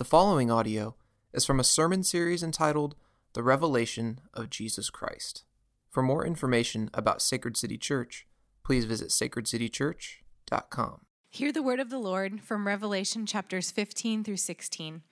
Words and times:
The 0.00 0.04
following 0.04 0.50
audio 0.50 0.96
is 1.34 1.44
from 1.44 1.60
a 1.60 1.62
sermon 1.62 2.02
series 2.02 2.42
entitled 2.42 2.96
The 3.34 3.42
Revelation 3.42 4.22
of 4.32 4.48
Jesus 4.48 4.88
Christ. 4.88 5.44
For 5.90 6.02
more 6.02 6.24
information 6.24 6.88
about 6.94 7.20
Sacred 7.20 7.54
City 7.54 7.76
Church, 7.76 8.26
please 8.64 8.86
visit 8.86 9.08
sacredcitychurch.com. 9.08 11.00
Hear 11.28 11.52
the 11.52 11.62
word 11.62 11.80
of 11.80 11.90
the 11.90 11.98
Lord 11.98 12.40
from 12.40 12.66
Revelation 12.66 13.26
chapters 13.26 13.70
15 13.70 14.24
through 14.24 14.38
16. 14.38 15.02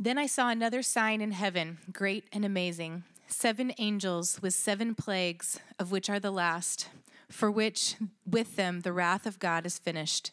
Then 0.00 0.18
I 0.18 0.26
saw 0.26 0.48
another 0.48 0.82
sign 0.82 1.20
in 1.20 1.30
heaven, 1.30 1.78
great 1.92 2.24
and 2.32 2.44
amazing 2.44 3.04
seven 3.28 3.72
angels 3.78 4.42
with 4.42 4.54
seven 4.54 4.96
plagues, 4.96 5.60
of 5.78 5.92
which 5.92 6.10
are 6.10 6.18
the 6.18 6.32
last, 6.32 6.88
for 7.30 7.52
which 7.52 7.94
with 8.26 8.56
them 8.56 8.80
the 8.80 8.92
wrath 8.92 9.26
of 9.26 9.38
God 9.38 9.64
is 9.64 9.78
finished. 9.78 10.32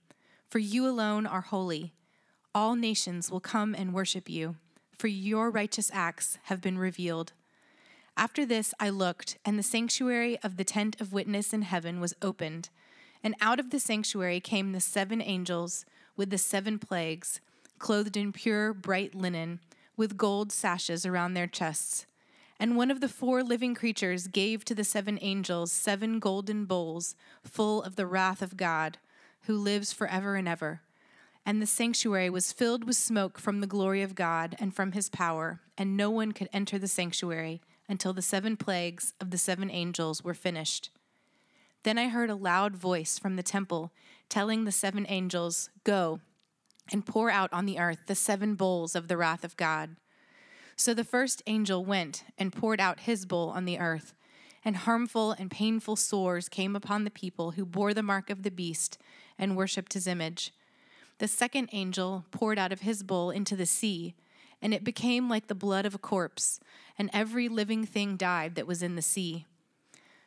For 0.51 0.59
you 0.59 0.85
alone 0.85 1.25
are 1.25 1.39
holy. 1.39 1.93
All 2.53 2.75
nations 2.75 3.31
will 3.31 3.39
come 3.39 3.73
and 3.73 3.93
worship 3.93 4.29
you, 4.29 4.57
for 4.97 5.07
your 5.07 5.49
righteous 5.49 5.89
acts 5.93 6.39
have 6.43 6.59
been 6.59 6.77
revealed. 6.77 7.31
After 8.17 8.45
this 8.45 8.73
I 8.77 8.89
looked, 8.89 9.37
and 9.45 9.57
the 9.57 9.63
sanctuary 9.63 10.37
of 10.43 10.57
the 10.57 10.65
tent 10.65 10.99
of 10.99 11.13
witness 11.13 11.53
in 11.53 11.61
heaven 11.61 12.01
was 12.01 12.17
opened. 12.21 12.67
And 13.23 13.33
out 13.39 13.61
of 13.61 13.69
the 13.69 13.79
sanctuary 13.79 14.41
came 14.41 14.73
the 14.73 14.81
seven 14.81 15.21
angels 15.21 15.85
with 16.17 16.31
the 16.31 16.37
seven 16.37 16.79
plagues, 16.79 17.39
clothed 17.79 18.17
in 18.17 18.33
pure, 18.33 18.73
bright 18.73 19.15
linen, 19.15 19.61
with 19.95 20.17
gold 20.17 20.51
sashes 20.51 21.05
around 21.05 21.33
their 21.33 21.47
chests. 21.47 22.05
And 22.59 22.75
one 22.75 22.91
of 22.91 22.99
the 22.99 23.07
four 23.07 23.41
living 23.41 23.73
creatures 23.73 24.27
gave 24.27 24.65
to 24.65 24.75
the 24.75 24.83
seven 24.83 25.17
angels 25.21 25.71
seven 25.71 26.19
golden 26.19 26.65
bowls 26.65 27.15
full 27.41 27.81
of 27.83 27.95
the 27.95 28.05
wrath 28.05 28.41
of 28.41 28.57
God 28.57 28.97
who 29.43 29.57
lives 29.57 29.91
forever 29.91 30.35
and 30.35 30.47
ever. 30.47 30.81
And 31.45 31.61
the 31.61 31.67
sanctuary 31.67 32.29
was 32.29 32.51
filled 32.51 32.83
with 32.83 32.95
smoke 32.95 33.39
from 33.39 33.59
the 33.59 33.67
glory 33.67 34.01
of 34.01 34.15
God 34.15 34.55
and 34.59 34.73
from 34.75 34.91
his 34.91 35.09
power, 35.09 35.61
and 35.77 35.97
no 35.97 36.09
one 36.09 36.31
could 36.31 36.49
enter 36.53 36.77
the 36.77 36.87
sanctuary 36.87 37.61
until 37.89 38.13
the 38.13 38.21
seven 38.21 38.55
plagues 38.55 39.13
of 39.19 39.31
the 39.31 39.37
seven 39.37 39.71
angels 39.71 40.23
were 40.23 40.33
finished. 40.33 40.91
Then 41.83 41.97
I 41.97 42.09
heard 42.09 42.29
a 42.29 42.35
loud 42.35 42.75
voice 42.75 43.17
from 43.17 43.35
the 43.35 43.43
temple 43.43 43.91
telling 44.29 44.63
the 44.63 44.71
seven 44.71 45.05
angels, 45.09 45.69
Go 45.83 46.19
and 46.91 47.05
pour 47.05 47.31
out 47.31 47.51
on 47.51 47.65
the 47.65 47.79
earth 47.79 47.99
the 48.05 48.15
seven 48.15 48.55
bowls 48.55 48.95
of 48.95 49.07
the 49.07 49.17
wrath 49.17 49.43
of 49.43 49.57
God. 49.57 49.95
So 50.75 50.93
the 50.93 51.03
first 51.03 51.41
angel 51.47 51.83
went 51.83 52.23
and 52.37 52.53
poured 52.53 52.79
out 52.79 53.01
his 53.01 53.25
bowl 53.25 53.49
on 53.49 53.65
the 53.65 53.79
earth, 53.79 54.13
and 54.63 54.77
harmful 54.77 55.31
and 55.31 55.49
painful 55.49 55.95
sores 55.95 56.49
came 56.49 56.75
upon 56.75 57.03
the 57.03 57.11
people 57.11 57.51
who 57.51 57.65
bore 57.65 57.93
the 57.93 58.03
mark 58.03 58.29
of 58.29 58.43
the 58.43 58.51
beast 58.51 58.97
and 59.41 59.57
worshipped 59.57 59.93
his 59.93 60.07
image. 60.07 60.53
The 61.17 61.27
second 61.27 61.69
angel 61.73 62.25
poured 62.31 62.57
out 62.57 62.71
of 62.71 62.81
his 62.81 63.03
bowl 63.03 63.31
into 63.31 63.55
the 63.57 63.65
sea, 63.65 64.15
and 64.61 64.73
it 64.73 64.83
became 64.83 65.27
like 65.27 65.47
the 65.47 65.55
blood 65.55 65.85
of 65.85 65.95
a 65.95 65.99
corpse, 65.99 66.59
and 66.97 67.09
every 67.11 67.49
living 67.49 67.85
thing 67.85 68.15
died 68.15 68.55
that 68.55 68.67
was 68.67 68.81
in 68.81 68.95
the 68.95 69.01
sea. 69.01 69.45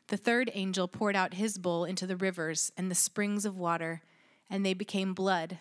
The 0.09 0.17
third 0.17 0.51
angel 0.53 0.89
poured 0.89 1.17
out 1.17 1.35
his 1.35 1.57
bowl 1.57 1.85
into 1.85 2.07
the 2.07 2.17
rivers 2.17 2.73
and 2.77 2.91
the 2.91 2.95
springs 2.95 3.47
of 3.47 3.57
water, 3.57 4.03
and 4.51 4.67
they 4.67 4.75
became 4.75 5.15
blood. 5.15 5.59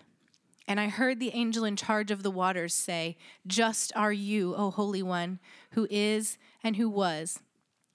And 0.68 0.80
I 0.80 0.88
heard 0.88 1.20
the 1.20 1.34
angel 1.34 1.66
in 1.66 1.76
charge 1.76 2.12
of 2.12 2.24
the 2.24 2.32
waters 2.32 2.74
say, 2.74 3.18
Just 3.46 3.92
are 3.96 4.14
you, 4.14 4.56
O 4.56 4.72
Holy 4.72 5.04
One, 5.04 5.40
who 5.72 5.88
is 5.90 6.38
and 6.64 6.76
who 6.76 6.90
was, 6.90 7.40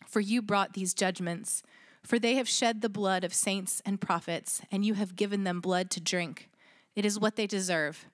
for 0.07 0.21
you 0.21 0.41
brought 0.41 0.75
these 0.75 0.95
judgments. 0.95 1.63
For 2.09 2.19
they 2.19 2.37
have 2.37 2.49
shed 2.49 2.81
the 2.81 2.89
blood 2.89 3.23
of 3.23 3.35
saints 3.35 3.83
and 3.85 4.01
prophets, 4.01 4.63
and 4.73 4.83
you 4.83 4.95
have 4.95 5.15
given 5.15 5.45
them 5.45 5.61
blood 5.61 5.91
to 5.91 6.01
drink. 6.01 6.49
It 6.97 7.05
is 7.05 7.19
what 7.21 7.37
they 7.37 7.47
deserve. 7.47 8.07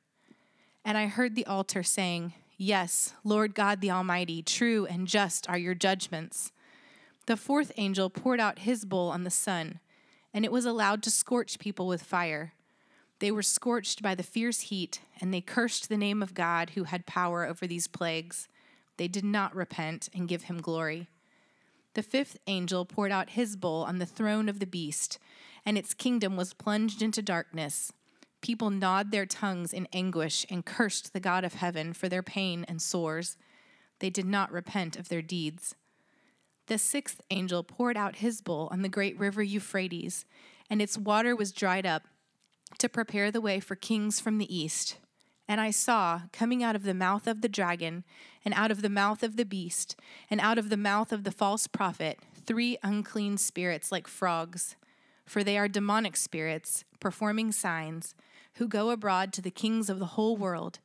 And 0.84 0.98
I 0.98 1.06
heard 1.06 1.36
the 1.36 1.46
altar 1.46 1.84
saying, 1.84 2.32
Yes, 2.56 3.14
Lord 3.22 3.54
God 3.54 3.80
the 3.80 3.92
Almighty, 3.92 4.42
true 4.42 4.84
and 4.84 5.06
just 5.06 5.48
are 5.48 5.56
your 5.56 5.76
judgments. 5.76 6.50
The 7.26 7.36
fourth 7.36 7.70
angel 7.76 8.10
poured 8.10 8.40
out 8.40 8.58
his 8.58 8.84
bowl 8.84 9.10
on 9.10 9.22
the 9.22 9.30
sun, 9.30 9.78
and 10.32 10.44
it 10.44 10.50
was 10.50 10.64
allowed 10.64 11.00
to 11.04 11.10
scorch 11.12 11.60
people 11.60 11.86
with 11.86 12.02
fire. 12.02 12.52
They 13.20 13.30
were 13.30 13.42
scorched 13.44 14.02
by 14.02 14.16
the 14.16 14.24
fierce 14.24 14.62
heat, 14.62 15.02
and 15.20 15.32
they 15.32 15.40
cursed 15.40 15.88
the 15.88 15.96
name 15.96 16.20
of 16.20 16.34
God 16.34 16.70
who 16.70 16.82
had 16.82 17.06
power 17.06 17.46
over 17.46 17.64
these 17.64 17.86
plagues. 17.86 18.48
They 18.96 19.06
did 19.06 19.24
not 19.24 19.54
repent 19.54 20.08
and 20.12 20.26
give 20.26 20.42
him 20.42 20.60
glory. 20.60 21.06
The 21.94 22.02
fifth 22.02 22.38
angel 22.46 22.84
poured 22.84 23.12
out 23.12 23.30
his 23.30 23.56
bowl 23.56 23.84
on 23.84 23.98
the 23.98 24.06
throne 24.06 24.48
of 24.48 24.58
the 24.58 24.66
beast, 24.66 25.18
and 25.64 25.78
its 25.78 25.94
kingdom 25.94 26.36
was 26.36 26.52
plunged 26.52 27.02
into 27.02 27.22
darkness. 27.22 27.92
People 28.40 28.68
gnawed 28.68 29.10
their 29.10 29.26
tongues 29.26 29.72
in 29.72 29.88
anguish 29.92 30.44
and 30.50 30.66
cursed 30.66 31.12
the 31.12 31.20
God 31.20 31.44
of 31.44 31.54
heaven 31.54 31.92
for 31.92 32.08
their 32.08 32.22
pain 32.22 32.64
and 32.68 32.82
sores. 32.82 33.36
They 34.00 34.10
did 34.10 34.26
not 34.26 34.52
repent 34.52 34.96
of 34.96 35.08
their 35.08 35.22
deeds. 35.22 35.76
The 36.66 36.78
sixth 36.78 37.20
angel 37.30 37.62
poured 37.62 37.96
out 37.96 38.16
his 38.16 38.40
bowl 38.40 38.68
on 38.70 38.82
the 38.82 38.88
great 38.88 39.18
river 39.18 39.42
Euphrates, 39.42 40.24
and 40.68 40.82
its 40.82 40.98
water 40.98 41.36
was 41.36 41.52
dried 41.52 41.86
up 41.86 42.02
to 42.78 42.88
prepare 42.88 43.30
the 43.30 43.40
way 43.40 43.60
for 43.60 43.76
kings 43.76 44.20
from 44.20 44.38
the 44.38 44.54
east. 44.54 44.98
And 45.46 45.60
I 45.60 45.70
saw, 45.70 46.22
coming 46.32 46.62
out 46.62 46.74
of 46.74 46.84
the 46.84 46.94
mouth 46.94 47.26
of 47.26 47.42
the 47.42 47.48
dragon, 47.48 48.04
and 48.44 48.54
out 48.54 48.70
of 48.70 48.80
the 48.80 48.88
mouth 48.88 49.22
of 49.22 49.36
the 49.36 49.44
beast, 49.44 49.94
and 50.30 50.40
out 50.40 50.58
of 50.58 50.70
the 50.70 50.76
mouth 50.76 51.12
of 51.12 51.24
the 51.24 51.30
false 51.30 51.66
prophet, 51.66 52.18
three 52.46 52.78
unclean 52.82 53.36
spirits 53.36 53.92
like 53.92 54.06
frogs. 54.06 54.76
For 55.26 55.44
they 55.44 55.58
are 55.58 55.68
demonic 55.68 56.16
spirits, 56.16 56.84
performing 56.98 57.52
signs, 57.52 58.14
who 58.54 58.68
go 58.68 58.90
abroad 58.90 59.32
to 59.34 59.42
the 59.42 59.50
kings 59.50 59.90
of 59.90 59.98
the 59.98 60.06
whole 60.06 60.36
world, 60.36 60.78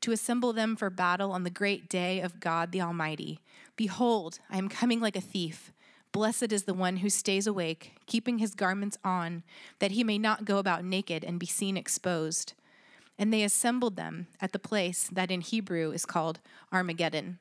to 0.00 0.12
assemble 0.12 0.52
them 0.52 0.76
for 0.76 0.90
battle 0.90 1.32
on 1.32 1.44
the 1.44 1.50
great 1.50 1.88
day 1.88 2.20
of 2.20 2.40
God 2.40 2.72
the 2.72 2.80
Almighty. 2.80 3.40
Behold, 3.76 4.38
I 4.50 4.58
am 4.58 4.68
coming 4.68 5.00
like 5.00 5.16
a 5.16 5.20
thief. 5.20 5.72
Blessed 6.12 6.52
is 6.52 6.64
the 6.64 6.74
one 6.74 6.98
who 6.98 7.10
stays 7.10 7.46
awake, 7.46 7.92
keeping 8.06 8.38
his 8.38 8.54
garments 8.54 8.96
on, 9.04 9.42
that 9.78 9.90
he 9.90 10.04
may 10.04 10.16
not 10.16 10.46
go 10.46 10.58
about 10.58 10.84
naked 10.84 11.24
and 11.24 11.38
be 11.38 11.46
seen 11.46 11.76
exposed 11.76 12.54
and 13.18 13.32
they 13.32 13.42
assembled 13.42 13.96
them 13.96 14.26
at 14.40 14.52
the 14.52 14.58
place 14.58 15.08
that 15.12 15.30
in 15.30 15.40
Hebrew 15.40 15.90
is 15.90 16.04
called 16.06 16.40
Armageddon. 16.72 17.38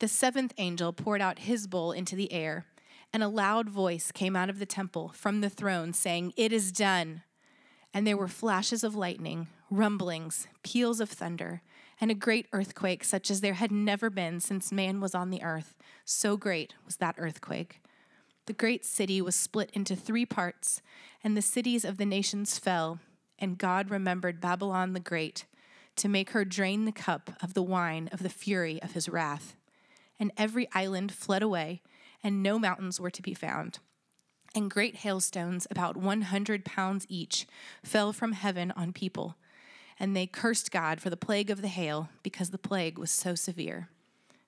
The 0.00 0.08
seventh 0.08 0.52
angel 0.58 0.92
poured 0.92 1.20
out 1.20 1.40
his 1.40 1.66
bowl 1.66 1.92
into 1.92 2.16
the 2.16 2.32
air, 2.32 2.66
and 3.12 3.22
a 3.22 3.28
loud 3.28 3.68
voice 3.68 4.10
came 4.12 4.34
out 4.36 4.50
of 4.50 4.58
the 4.58 4.66
temple 4.66 5.12
from 5.14 5.40
the 5.40 5.48
throne, 5.48 5.92
saying, 5.92 6.32
It 6.36 6.52
is 6.52 6.72
done. 6.72 7.22
And 7.92 8.06
there 8.06 8.16
were 8.16 8.28
flashes 8.28 8.82
of 8.82 8.96
lightning, 8.96 9.46
rumblings, 9.70 10.48
peals 10.64 11.00
of 11.00 11.10
thunder, 11.10 11.62
and 12.00 12.10
a 12.10 12.14
great 12.14 12.48
earthquake, 12.52 13.04
such 13.04 13.30
as 13.30 13.40
there 13.40 13.54
had 13.54 13.70
never 13.70 14.10
been 14.10 14.40
since 14.40 14.72
man 14.72 15.00
was 15.00 15.14
on 15.14 15.30
the 15.30 15.42
earth. 15.44 15.76
So 16.04 16.36
great 16.36 16.74
was 16.84 16.96
that 16.96 17.14
earthquake. 17.18 17.80
The 18.46 18.52
great 18.52 18.84
city 18.84 19.22
was 19.22 19.36
split 19.36 19.70
into 19.72 19.94
three 19.94 20.26
parts, 20.26 20.82
and 21.22 21.36
the 21.36 21.42
cities 21.42 21.84
of 21.84 21.96
the 21.96 22.04
nations 22.04 22.58
fell 22.58 22.98
and 23.38 23.58
God 23.58 23.90
remembered 23.90 24.40
Babylon 24.40 24.92
the 24.92 25.00
Great 25.00 25.44
to 25.96 26.08
make 26.08 26.30
her 26.30 26.44
drain 26.44 26.84
the 26.84 26.92
cup 26.92 27.30
of 27.42 27.54
the 27.54 27.62
wine 27.62 28.08
of 28.12 28.22
the 28.22 28.28
fury 28.28 28.82
of 28.82 28.92
his 28.92 29.08
wrath. 29.08 29.56
And 30.18 30.32
every 30.36 30.68
island 30.72 31.12
fled 31.12 31.42
away, 31.42 31.82
and 32.22 32.42
no 32.42 32.58
mountains 32.58 33.00
were 33.00 33.10
to 33.10 33.22
be 33.22 33.34
found. 33.34 33.78
And 34.54 34.70
great 34.70 34.96
hailstones, 34.96 35.66
about 35.70 35.96
100 35.96 36.64
pounds 36.64 37.06
each, 37.08 37.46
fell 37.82 38.12
from 38.12 38.32
heaven 38.32 38.72
on 38.76 38.92
people. 38.92 39.36
And 39.98 40.16
they 40.16 40.26
cursed 40.26 40.70
God 40.70 41.00
for 41.00 41.10
the 41.10 41.16
plague 41.16 41.50
of 41.50 41.62
the 41.62 41.68
hail, 41.68 42.08
because 42.22 42.50
the 42.50 42.58
plague 42.58 42.98
was 42.98 43.10
so 43.10 43.34
severe. 43.34 43.88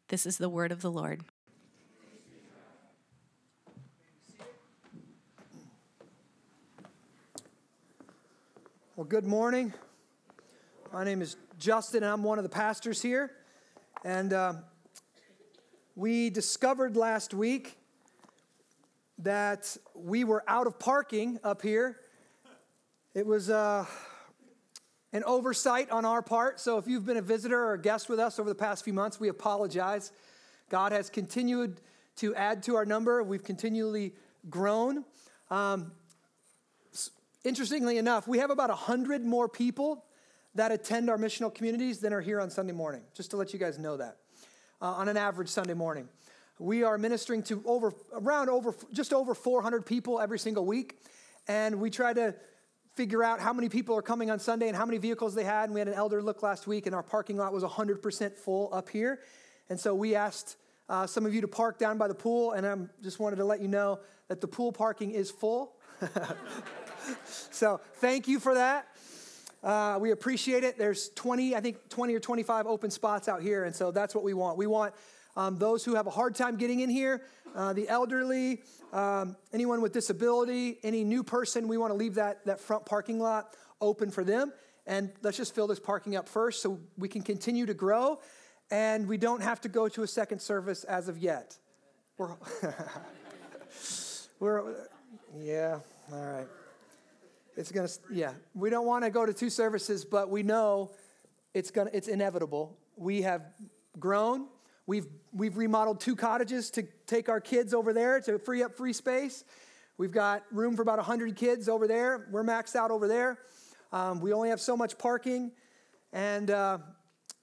This 0.09 0.27
is 0.27 0.39
the 0.39 0.49
word 0.49 0.71
of 0.71 0.83
the 0.83 0.91
Lord. 0.91 1.23
Well, 8.97 9.05
good 9.05 9.27
morning. 9.27 9.75
My 10.91 11.05
name 11.05 11.21
is 11.21 11.37
Justin, 11.59 12.03
and 12.03 12.11
I'm 12.11 12.23
one 12.23 12.39
of 12.39 12.45
the 12.45 12.49
pastors 12.49 13.03
here. 13.03 13.31
And 14.07 14.33
uh, 14.33 14.55
we 15.95 16.31
discovered 16.31 16.97
last 16.97 17.35
week 17.35 17.77
that 19.19 19.77
we 19.95 20.25
were 20.25 20.43
out 20.49 20.67
of 20.67 20.79
parking 20.79 21.39
up 21.45 21.61
here. 21.61 21.99
It 23.13 23.27
was 23.27 23.51
uh, 23.51 23.85
an 25.13 25.25
oversight 25.25 25.91
on 25.91 26.07
our 26.07 26.23
part. 26.23 26.59
So 26.59 26.79
if 26.79 26.87
you've 26.87 27.05
been 27.05 27.19
a 27.19 27.23
visitor 27.23 27.63
or 27.63 27.75
a 27.75 27.79
guest 27.79 28.09
with 28.09 28.19
us 28.19 28.39
over 28.39 28.49
the 28.49 28.55
past 28.55 28.83
few 28.83 28.95
months, 28.95 29.21
we 29.21 29.29
apologize. 29.29 30.11
God 30.71 30.93
has 30.93 31.11
continued 31.11 31.83
to 32.17 32.35
add 32.35 32.63
to 32.63 32.77
our 32.77 32.87
number. 32.87 33.23
We've 33.23 33.45
continually 33.45 34.15
grown. 34.49 35.05
Um, 35.51 35.93
interestingly 37.47 37.97
enough, 37.99 38.27
we 38.27 38.39
have 38.39 38.51
about 38.51 38.71
100 38.71 39.25
more 39.25 39.49
people 39.49 40.05
that 40.57 40.73
attend 40.73 41.09
our 41.09 41.17
missional 41.17 41.55
communities 41.55 42.01
than 42.01 42.13
are 42.13 42.21
here 42.21 42.41
on 42.41 42.51
Sunday 42.51 42.73
morning, 42.73 43.03
just 43.15 43.31
to 43.31 43.37
let 43.37 43.53
you 43.53 43.59
guys 43.59 43.79
know 43.79 43.97
that, 43.97 44.17
uh, 44.83 44.87
on 44.87 45.09
an 45.09 45.17
average 45.17 45.49
Sunday 45.49 45.75
morning. 45.75 46.09
We 46.59 46.83
are 46.83 46.99
ministering 46.99 47.43
to 47.45 47.63
over 47.67 47.93
around 48.15 48.49
over 48.49 48.75
just 48.93 49.13
over 49.13 49.35
400 49.35 49.87
people 49.87 50.21
every 50.21 50.39
single 50.39 50.65
week, 50.65 50.99
and 51.47 51.81
we 51.81 51.91
try 51.91 52.13
to 52.15 52.35
figure 52.95 53.23
out 53.23 53.41
how 53.41 53.53
many 53.53 53.69
people 53.69 53.95
are 53.95 54.03
coming 54.03 54.31
on 54.31 54.39
Sunday 54.39 54.69
and 54.69 54.77
how 54.77 54.87
many 54.87 54.97
vehicles 54.97 55.35
they 55.35 55.45
had. 55.45 55.65
And 55.65 55.75
we 55.75 55.81
had 55.81 55.89
an 55.89 55.95
elder 55.95 56.23
look 56.23 56.43
last 56.43 56.67
week, 56.67 56.87
and 56.87 56.95
our 56.95 57.03
parking 57.03 57.37
lot 57.37 57.53
was 57.53 57.63
100% 57.63 58.37
full 58.37 58.71
up 58.73 58.89
here. 58.89 59.21
And 59.69 59.79
so 59.79 59.95
we 59.95 60.15
asked 60.15 60.57
uh, 60.89 61.07
some 61.07 61.27
of 61.27 61.35
you 61.35 61.43
to 61.43 61.49
park 61.49 61.79
down 61.79 61.99
by 61.99 62.09
the 62.09 62.15
pool, 62.15 62.53
and 62.53 62.67
I 62.67 62.75
just 63.03 63.21
wanted 63.21 63.37
to 63.37 63.45
let 63.45 63.61
you 63.61 63.69
know 63.69 64.01
that 64.29 64.41
the 64.41 64.49
pool 64.49 64.73
parking 64.73 65.11
is 65.11 65.31
full. 65.31 65.77
so 67.51 67.81
thank 67.95 68.29
you 68.29 68.41
for 68.41 68.55
that. 68.55 68.89
Uh, 69.63 69.99
we 70.01 70.11
appreciate 70.11 70.65
it. 70.65 70.79
There's 70.79 71.09
20, 71.11 71.57
I 71.57 71.61
think 71.61 71.89
20 71.89 72.15
or 72.15 72.21
25 72.21 72.67
open 72.67 72.91
spots 72.91 73.29
out 73.29 73.43
here, 73.43 73.65
and 73.65 73.75
so 73.75 73.91
that's 73.91 74.15
what 74.15 74.23
we 74.23 74.35
want. 74.35 74.59
We 74.59 74.67
want 74.67 74.95
um, 75.37 75.57
those 75.57 75.85
who 75.85 75.95
have 75.95 76.07
a 76.07 76.11
hard 76.11 76.35
time 76.35 76.57
getting 76.57 76.81
in 76.81 76.91
here, 76.91 77.23
uh, 77.55 77.73
the 77.73 77.89
elderly, 77.89 78.63
um, 78.93 79.37
anyone 79.53 79.81
with 79.81 79.93
disability, 79.93 80.79
any 80.83 81.05
new 81.05 81.23
person, 81.23 81.69
we 81.69 81.79
want 81.79 81.93
to 81.93 81.97
leave 81.97 82.15
that, 82.15 82.45
that 82.47 82.61
front 82.61 82.87
parking 82.87 83.19
lot 83.19 83.55
open 83.81 84.11
for 84.11 84.25
them. 84.25 84.53
And 84.87 85.11
let's 85.23 85.37
just 85.37 85.55
fill 85.55 85.67
this 85.67 85.81
parking 85.81 86.17
up 86.17 86.29
first 86.29 86.63
so 86.63 86.79
we 86.97 87.09
can 87.09 87.23
continue 87.23 87.67
to 87.67 87.75
grow 87.75 88.21
and 88.71 89.07
we 89.07 89.17
don't 89.17 89.43
have 89.43 89.61
to 89.63 89.69
go 89.69 89.89
to 89.89 90.03
a 90.03 90.07
second 90.07 90.41
service 90.41 90.85
as 90.85 91.09
of 91.09 91.19
yet. 91.19 91.57
We're, 92.19 92.35
we're 94.41 94.75
yeah, 95.39 95.81
all 96.13 96.25
right. 96.25 96.47
It's 97.57 97.73
gonna, 97.73 97.89
yeah. 98.11 98.33
We 98.55 98.71
don't 98.71 98.87
want 98.87 99.05
to 99.05 99.11
go 99.11 99.25
to 99.27 99.33
two 99.33 99.51
services, 99.51 100.05
but 100.05 100.29
we 100.31 100.43
know 100.43 100.91
it's 101.55 101.71
gonna, 101.71 101.91
it's 101.93 102.09
inevitable. 102.09 102.77
We 102.97 103.23
have 103.23 103.43
grown, 103.99 104.47
We've, 104.87 105.07
we've 105.33 105.57
remodeled 105.57 105.99
two 105.99 106.15
cottages 106.15 106.71
to 106.73 106.85
take 107.09 107.29
our 107.29 107.41
kids 107.41 107.75
over 107.75 107.93
there 107.93 108.21
to 108.21 108.39
free 108.39 108.63
up 108.63 108.77
free 108.77 108.93
space. 108.93 109.45
We've 109.99 110.13
got 110.13 110.45
room 110.53 110.77
for 110.77 110.83
about 110.83 110.99
100 110.99 111.35
kids 111.35 111.69
over 111.69 111.89
there. 111.89 112.29
We're 112.31 112.45
maxed 112.45 112.77
out 112.77 112.93
over 112.93 113.09
there. 113.09 113.39
Um, 113.93 114.21
we 114.21 114.33
only 114.33 114.51
have 114.51 114.61
so 114.61 114.77
much 114.77 114.97
parking. 114.97 115.51
And 116.13 116.53
uh, 116.53 116.79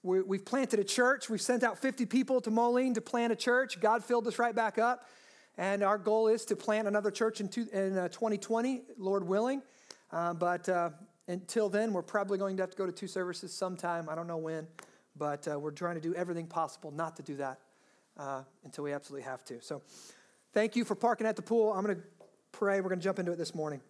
we, 0.02 0.38
have 0.38 0.46
planted 0.46 0.80
a 0.80 0.84
church. 0.84 1.28
We've 1.28 1.40
sent 1.40 1.62
out 1.62 1.78
50 1.78 2.06
people 2.06 2.40
to 2.40 2.50
Moline 2.50 2.94
to 2.94 3.02
plant 3.02 3.30
a 3.30 3.36
church. 3.36 3.78
God 3.78 4.02
filled 4.02 4.26
us 4.26 4.38
right 4.38 4.54
back 4.54 4.78
up. 4.78 5.06
And 5.58 5.82
our 5.82 5.98
goal 5.98 6.28
is 6.28 6.46
to 6.46 6.56
plant 6.56 6.88
another 6.88 7.10
church 7.10 7.40
in, 7.40 7.48
two, 7.48 7.66
in 7.72 7.98
uh, 7.98 8.08
2020, 8.08 8.84
Lord 8.96 9.26
willing. 9.28 9.60
Uh, 10.10 10.34
but 10.34 10.68
uh, 10.68 10.90
until 11.28 11.68
then, 11.68 11.92
we're 11.92 12.02
probably 12.02 12.38
going 12.38 12.56
to 12.56 12.62
have 12.62 12.70
to 12.70 12.76
go 12.76 12.86
to 12.86 12.92
two 12.92 13.08
services 13.08 13.52
sometime. 13.52 14.08
I 14.08 14.14
don't 14.14 14.26
know 14.26 14.36
when 14.36 14.66
but 15.16 15.46
uh, 15.48 15.58
we're 15.58 15.70
trying 15.70 15.94
to 15.94 16.00
do 16.00 16.14
everything 16.14 16.46
possible 16.46 16.90
not 16.90 17.16
to 17.16 17.22
do 17.22 17.36
that 17.36 17.60
uh, 18.16 18.42
until 18.64 18.84
we 18.84 18.92
absolutely 18.92 19.24
have 19.24 19.44
to. 19.44 19.60
So, 19.60 19.82
thank 20.52 20.76
you 20.76 20.84
for 20.84 20.94
parking 20.94 21.26
at 21.26 21.36
the 21.36 21.42
pool. 21.42 21.72
I'm 21.72 21.84
going 21.84 21.96
to 21.96 22.02
pray. 22.52 22.80
We're 22.80 22.88
going 22.88 23.00
to 23.00 23.04
jump 23.04 23.18
into 23.18 23.32
it 23.32 23.38
this 23.38 23.54
morning. 23.54 23.80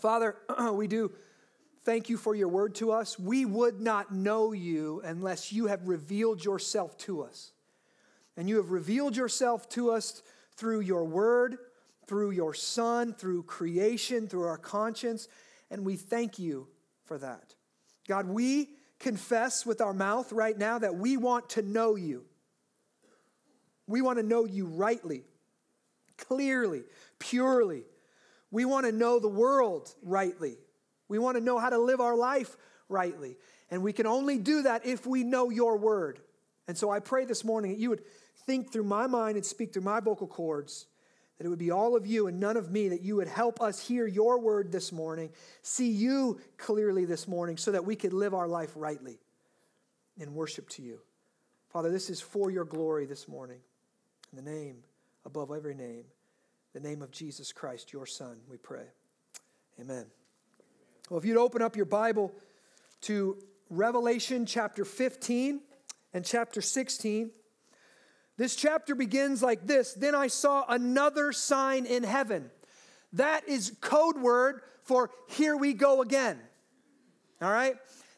Father, 0.00 0.36
we 0.72 0.86
do 0.86 1.12
thank 1.84 2.08
you 2.08 2.16
for 2.16 2.34
your 2.34 2.48
word 2.48 2.74
to 2.76 2.92
us. 2.92 3.18
We 3.18 3.44
would 3.44 3.80
not 3.80 4.14
know 4.14 4.52
you 4.52 5.00
unless 5.04 5.52
you 5.52 5.66
have 5.66 5.86
revealed 5.88 6.44
yourself 6.44 6.96
to 6.98 7.22
us. 7.22 7.52
And 8.36 8.48
you 8.48 8.56
have 8.56 8.70
revealed 8.70 9.16
yourself 9.16 9.68
to 9.70 9.90
us 9.90 10.22
through 10.56 10.80
your 10.80 11.04
word, 11.04 11.58
through 12.10 12.32
your 12.32 12.52
son, 12.52 13.14
through 13.14 13.44
creation, 13.44 14.26
through 14.26 14.42
our 14.42 14.58
conscience. 14.58 15.28
And 15.70 15.84
we 15.84 15.94
thank 15.94 16.40
you 16.40 16.66
for 17.04 17.16
that. 17.18 17.54
God, 18.08 18.26
we 18.26 18.70
confess 18.98 19.64
with 19.64 19.80
our 19.80 19.94
mouth 19.94 20.32
right 20.32 20.58
now 20.58 20.80
that 20.80 20.96
we 20.96 21.16
want 21.16 21.50
to 21.50 21.62
know 21.62 21.94
you. 21.94 22.24
We 23.86 24.02
want 24.02 24.18
to 24.18 24.24
know 24.24 24.44
you 24.44 24.66
rightly, 24.66 25.22
clearly, 26.18 26.82
purely. 27.20 27.84
We 28.50 28.64
want 28.64 28.86
to 28.86 28.92
know 28.92 29.20
the 29.20 29.28
world 29.28 29.94
rightly. 30.02 30.56
We 31.06 31.20
want 31.20 31.36
to 31.36 31.40
know 31.40 31.60
how 31.60 31.70
to 31.70 31.78
live 31.78 32.00
our 32.00 32.16
life 32.16 32.56
rightly. 32.88 33.36
And 33.70 33.84
we 33.84 33.92
can 33.92 34.08
only 34.08 34.36
do 34.36 34.62
that 34.62 34.84
if 34.84 35.06
we 35.06 35.22
know 35.22 35.50
your 35.50 35.76
word. 35.78 36.18
And 36.66 36.76
so 36.76 36.90
I 36.90 36.98
pray 36.98 37.24
this 37.24 37.44
morning 37.44 37.70
that 37.70 37.78
you 37.78 37.88
would 37.90 38.02
think 38.46 38.72
through 38.72 38.82
my 38.82 39.06
mind 39.06 39.36
and 39.36 39.46
speak 39.46 39.72
through 39.72 39.82
my 39.82 40.00
vocal 40.00 40.26
cords 40.26 40.86
that 41.40 41.46
it 41.46 41.48
would 41.48 41.58
be 41.58 41.70
all 41.70 41.96
of 41.96 42.06
you 42.06 42.26
and 42.26 42.38
none 42.38 42.58
of 42.58 42.70
me, 42.70 42.90
that 42.90 43.00
you 43.00 43.16
would 43.16 43.26
help 43.26 43.62
us 43.62 43.80
hear 43.80 44.06
your 44.06 44.38
word 44.38 44.70
this 44.70 44.92
morning, 44.92 45.30
see 45.62 45.88
you 45.90 46.38
clearly 46.58 47.06
this 47.06 47.26
morning, 47.26 47.56
so 47.56 47.72
that 47.72 47.82
we 47.82 47.96
could 47.96 48.12
live 48.12 48.34
our 48.34 48.46
life 48.46 48.70
rightly 48.76 49.18
in 50.18 50.34
worship 50.34 50.68
to 50.68 50.82
you. 50.82 51.00
Father, 51.70 51.90
this 51.90 52.10
is 52.10 52.20
for 52.20 52.50
your 52.50 52.66
glory 52.66 53.06
this 53.06 53.26
morning. 53.26 53.56
In 54.30 54.44
the 54.44 54.50
name 54.50 54.82
above 55.24 55.50
every 55.50 55.74
name, 55.74 56.04
the 56.74 56.80
name 56.80 57.00
of 57.00 57.10
Jesus 57.10 57.54
Christ, 57.54 57.90
your 57.90 58.04
Son, 58.04 58.36
we 58.46 58.58
pray. 58.58 58.84
Amen. 59.80 60.04
Well, 61.08 61.18
if 61.18 61.24
you'd 61.24 61.38
open 61.38 61.62
up 61.62 61.74
your 61.74 61.86
Bible 61.86 62.34
to 63.02 63.38
Revelation 63.70 64.44
chapter 64.44 64.84
15 64.84 65.62
and 66.12 66.22
chapter 66.22 66.60
16. 66.60 67.30
This 68.40 68.56
chapter 68.56 68.94
begins 68.94 69.42
like 69.42 69.66
this 69.66 69.92
Then 69.92 70.14
I 70.14 70.28
saw 70.28 70.64
another 70.66 71.30
sign 71.30 71.84
in 71.84 72.02
heaven. 72.02 72.50
That 73.12 73.46
is 73.46 73.76
code 73.82 74.16
word 74.16 74.62
for 74.82 75.10
here 75.28 75.58
we 75.58 75.74
go 75.74 76.00
again. 76.00 76.40
All 77.42 77.52
right? 77.52 77.74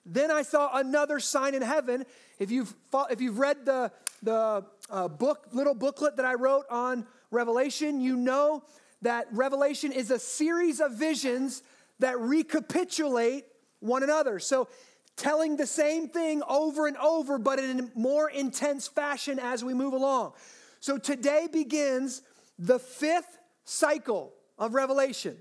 Then 0.06 0.30
I 0.30 0.42
saw 0.42 0.78
another 0.78 1.18
sign 1.18 1.56
in 1.56 1.62
heaven. 1.62 2.04
If 2.38 2.52
you've, 2.52 2.72
if 3.10 3.20
you've 3.20 3.40
read 3.40 3.66
the, 3.66 3.90
the 4.22 4.64
uh, 4.88 5.08
book, 5.08 5.48
little 5.50 5.74
booklet 5.74 6.14
that 6.18 6.24
I 6.24 6.34
wrote 6.34 6.66
on 6.70 7.04
Revelation, 7.32 8.00
you 8.00 8.14
know 8.14 8.62
that 9.02 9.26
Revelation 9.32 9.90
is 9.90 10.12
a 10.12 10.20
series 10.20 10.78
of 10.78 10.92
visions 10.92 11.64
that 11.98 12.20
recapitulate 12.20 13.46
one 13.80 14.04
another. 14.04 14.38
So 14.38 14.68
telling 15.16 15.56
the 15.56 15.66
same 15.66 16.08
thing 16.08 16.42
over 16.48 16.86
and 16.86 16.96
over, 16.96 17.38
but 17.38 17.58
in 17.58 17.80
a 17.80 17.98
more 17.98 18.30
intense 18.30 18.88
fashion 18.88 19.38
as 19.38 19.64
we 19.64 19.74
move 19.74 19.92
along. 19.92 20.32
So 20.80 20.98
today 20.98 21.48
begins 21.52 22.22
the 22.58 22.78
fifth 22.78 23.38
cycle 23.64 24.32
of 24.58 24.74
Revelation. 24.74 25.36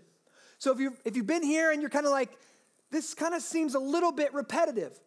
So 0.57 0.71
if, 0.71 0.79
you 0.79 0.95
if 1.05 1.15
you've 1.15 1.27
been 1.27 1.43
here 1.43 1.71
and 1.71 1.81
you're 1.81 1.89
kind 1.89 2.05
of 2.05 2.11
like, 2.11 2.29
this 2.91 3.13
kind 3.13 3.33
of 3.33 3.41
seems 3.41 3.73
a 3.73 3.79
little 3.79 4.11
bit 4.11 4.33
repetitive, 4.33 4.99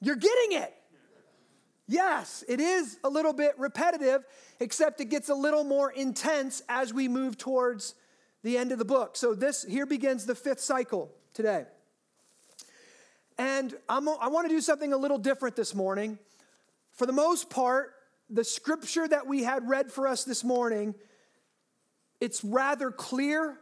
you're 0.00 0.16
getting 0.16 0.58
it. 0.58 0.72
Yes, 1.86 2.42
it 2.48 2.60
is 2.60 2.98
a 3.04 3.10
little 3.10 3.34
bit 3.34 3.58
repetitive, 3.58 4.24
except 4.58 5.00
it 5.00 5.06
gets 5.06 5.28
a 5.28 5.34
little 5.34 5.64
more 5.64 5.90
intense 5.90 6.62
as 6.68 6.94
we 6.94 7.08
move 7.08 7.36
towards 7.36 7.94
the 8.42 8.56
end 8.56 8.72
of 8.72 8.78
the 8.78 8.84
book. 8.84 9.16
So 9.16 9.34
this 9.34 9.64
here 9.64 9.84
begins 9.84 10.24
the 10.24 10.34
fifth 10.34 10.60
cycle 10.60 11.12
today. 11.34 11.66
And 13.38 13.74
I'm, 13.88 14.08
i 14.08 14.28
want 14.28 14.48
to 14.48 14.54
do 14.54 14.60
something 14.60 14.92
a 14.92 14.96
little 14.96 15.18
different 15.18 15.56
this 15.56 15.74
morning. 15.74 16.18
For 16.92 17.06
the 17.06 17.12
most 17.12 17.50
part, 17.50 17.94
the 18.30 18.44
scripture 18.44 19.06
that 19.06 19.26
we 19.26 19.42
had 19.42 19.68
read 19.68 19.90
for 19.90 20.06
us 20.06 20.24
this 20.24 20.44
morning, 20.44 20.94
it's 22.20 22.44
rather 22.44 22.90
clear 22.90 23.58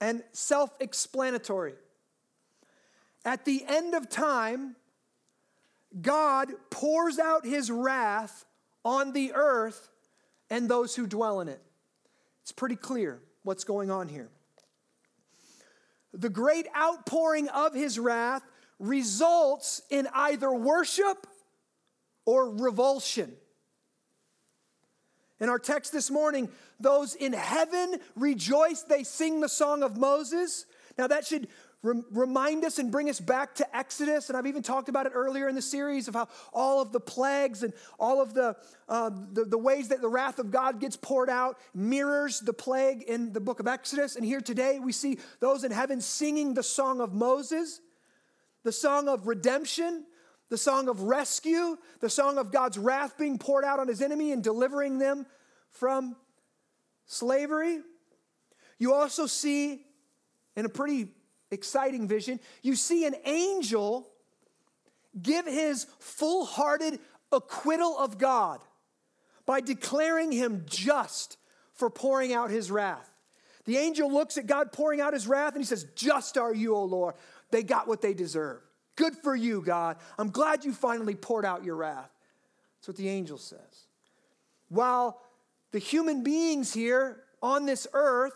and 0.00 0.22
self 0.32 0.70
explanatory. 0.80 1.74
At 3.24 3.44
the 3.44 3.64
end 3.66 3.94
of 3.94 4.08
time, 4.08 4.76
God 6.00 6.48
pours 6.70 7.18
out 7.18 7.44
his 7.44 7.70
wrath 7.70 8.44
on 8.84 9.12
the 9.12 9.32
earth 9.34 9.90
and 10.50 10.68
those 10.68 10.96
who 10.96 11.06
dwell 11.06 11.40
in 11.40 11.48
it. 11.48 11.60
It's 12.42 12.52
pretty 12.52 12.76
clear 12.76 13.20
what's 13.42 13.64
going 13.64 13.90
on 13.90 14.08
here. 14.08 14.28
The 16.12 16.28
great 16.28 16.66
outpouring 16.76 17.48
of 17.48 17.74
his 17.74 17.98
wrath 17.98 18.42
results 18.78 19.82
in 19.90 20.08
either 20.12 20.52
worship 20.52 21.26
or 22.24 22.50
revulsion. 22.50 23.32
In 25.40 25.48
our 25.48 25.58
text 25.58 25.92
this 25.92 26.10
morning, 26.10 26.48
those 26.78 27.14
in 27.14 27.32
heaven 27.32 27.96
rejoice, 28.14 28.82
they 28.82 29.02
sing 29.02 29.40
the 29.40 29.48
song 29.48 29.82
of 29.82 29.96
Moses. 29.96 30.66
Now, 30.96 31.06
that 31.08 31.26
should 31.26 31.48
remind 31.82 32.64
us 32.64 32.78
and 32.78 32.92
bring 32.92 33.10
us 33.10 33.18
back 33.18 33.56
to 33.56 33.76
Exodus. 33.76 34.28
And 34.28 34.38
I've 34.38 34.46
even 34.46 34.62
talked 34.62 34.88
about 34.88 35.06
it 35.06 35.12
earlier 35.14 35.48
in 35.48 35.56
the 35.56 35.62
series 35.62 36.06
of 36.06 36.14
how 36.14 36.28
all 36.52 36.80
of 36.80 36.92
the 36.92 37.00
plagues 37.00 37.64
and 37.64 37.72
all 37.98 38.22
of 38.22 38.34
the, 38.34 38.56
uh, 38.88 39.10
the, 39.32 39.44
the, 39.44 39.58
ways 39.58 39.88
that 39.88 40.00
the 40.00 40.08
wrath 40.08 40.38
of 40.38 40.52
God 40.52 40.78
gets 40.78 40.96
poured 40.96 41.28
out 41.28 41.58
mirrors 41.74 42.38
the 42.38 42.52
plague 42.52 43.02
in 43.02 43.32
the 43.32 43.40
book 43.40 43.58
of 43.58 43.66
Exodus. 43.66 44.14
And 44.14 44.24
here 44.24 44.40
today 44.40 44.78
we 44.78 44.92
see 44.92 45.18
those 45.40 45.64
in 45.64 45.72
heaven 45.72 46.00
singing 46.00 46.54
the 46.54 46.62
song 46.62 47.00
of 47.00 47.12
Moses. 47.12 47.80
the 48.62 48.70
song 48.70 49.08
of 49.08 49.26
redemption, 49.26 50.04
the 50.50 50.58
song 50.58 50.88
of 50.88 51.00
rescue, 51.00 51.76
the 51.98 52.10
song 52.10 52.38
of 52.38 52.52
God's 52.52 52.78
wrath 52.78 53.18
being 53.18 53.38
poured 53.38 53.64
out 53.64 53.80
on 53.80 53.88
his 53.88 54.00
enemy 54.00 54.30
and 54.30 54.40
delivering 54.44 54.98
them 54.98 55.26
from 55.70 56.14
slavery. 57.06 57.80
You 58.78 58.94
also 58.94 59.26
see, 59.26 59.84
in 60.54 60.64
a 60.64 60.68
pretty 60.68 61.08
exciting 61.52 62.08
vision, 62.08 62.40
you 62.62 62.74
see 62.74 63.04
an 63.04 63.14
angel 63.24 64.08
give 65.20 65.46
his 65.46 65.86
full 65.98 66.44
hearted 66.44 66.98
acquittal 67.30 67.96
of 67.98 68.18
God 68.18 68.60
by 69.46 69.60
declaring 69.60 70.32
him 70.32 70.64
just 70.66 71.36
for 71.74 71.90
pouring 71.90 72.32
out 72.32 72.50
his 72.50 72.70
wrath. 72.70 73.10
The 73.64 73.76
angel 73.76 74.12
looks 74.12 74.38
at 74.38 74.46
God 74.46 74.72
pouring 74.72 75.00
out 75.00 75.12
his 75.12 75.28
wrath 75.28 75.52
and 75.52 75.62
he 75.62 75.66
says, 75.66 75.86
Just 75.94 76.36
are 76.36 76.54
you, 76.54 76.74
O 76.74 76.84
Lord. 76.84 77.14
They 77.50 77.62
got 77.62 77.86
what 77.86 78.00
they 78.00 78.14
deserve. 78.14 78.60
Good 78.96 79.14
for 79.16 79.36
you, 79.36 79.62
God. 79.62 79.96
I'm 80.18 80.30
glad 80.30 80.64
you 80.64 80.72
finally 80.72 81.14
poured 81.14 81.44
out 81.44 81.64
your 81.64 81.76
wrath. 81.76 82.10
That's 82.78 82.88
what 82.88 82.96
the 82.96 83.08
angel 83.08 83.38
says. 83.38 83.86
While 84.68 85.20
the 85.70 85.78
human 85.78 86.22
beings 86.22 86.72
here 86.72 87.22
on 87.42 87.66
this 87.66 87.86
earth 87.92 88.34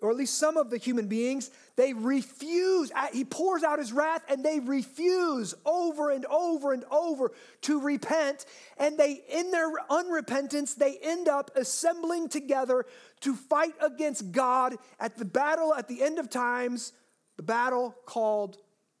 or 0.00 0.10
at 0.10 0.16
least 0.16 0.38
some 0.38 0.56
of 0.56 0.70
the 0.70 0.78
human 0.78 1.08
beings, 1.08 1.50
they 1.78 1.92
refuse. 1.92 2.90
He 3.12 3.24
pours 3.24 3.62
out 3.62 3.78
his 3.78 3.92
wrath 3.92 4.24
and 4.28 4.44
they 4.44 4.58
refuse 4.58 5.54
over 5.64 6.10
and 6.10 6.26
over 6.26 6.72
and 6.72 6.82
over 6.90 7.30
to 7.62 7.80
repent. 7.80 8.46
And 8.78 8.98
they, 8.98 9.22
in 9.30 9.52
their 9.52 9.70
unrepentance, 9.88 10.74
they 10.74 10.98
end 11.00 11.28
up 11.28 11.52
assembling 11.54 12.30
together 12.30 12.84
to 13.20 13.36
fight 13.36 13.74
against 13.80 14.32
God 14.32 14.74
at 14.98 15.16
the 15.18 15.24
battle 15.24 15.72
at 15.72 15.86
the 15.86 16.02
end 16.02 16.18
of 16.18 16.28
times, 16.28 16.92
the 17.36 17.44
battle 17.44 17.94
called 18.06 18.56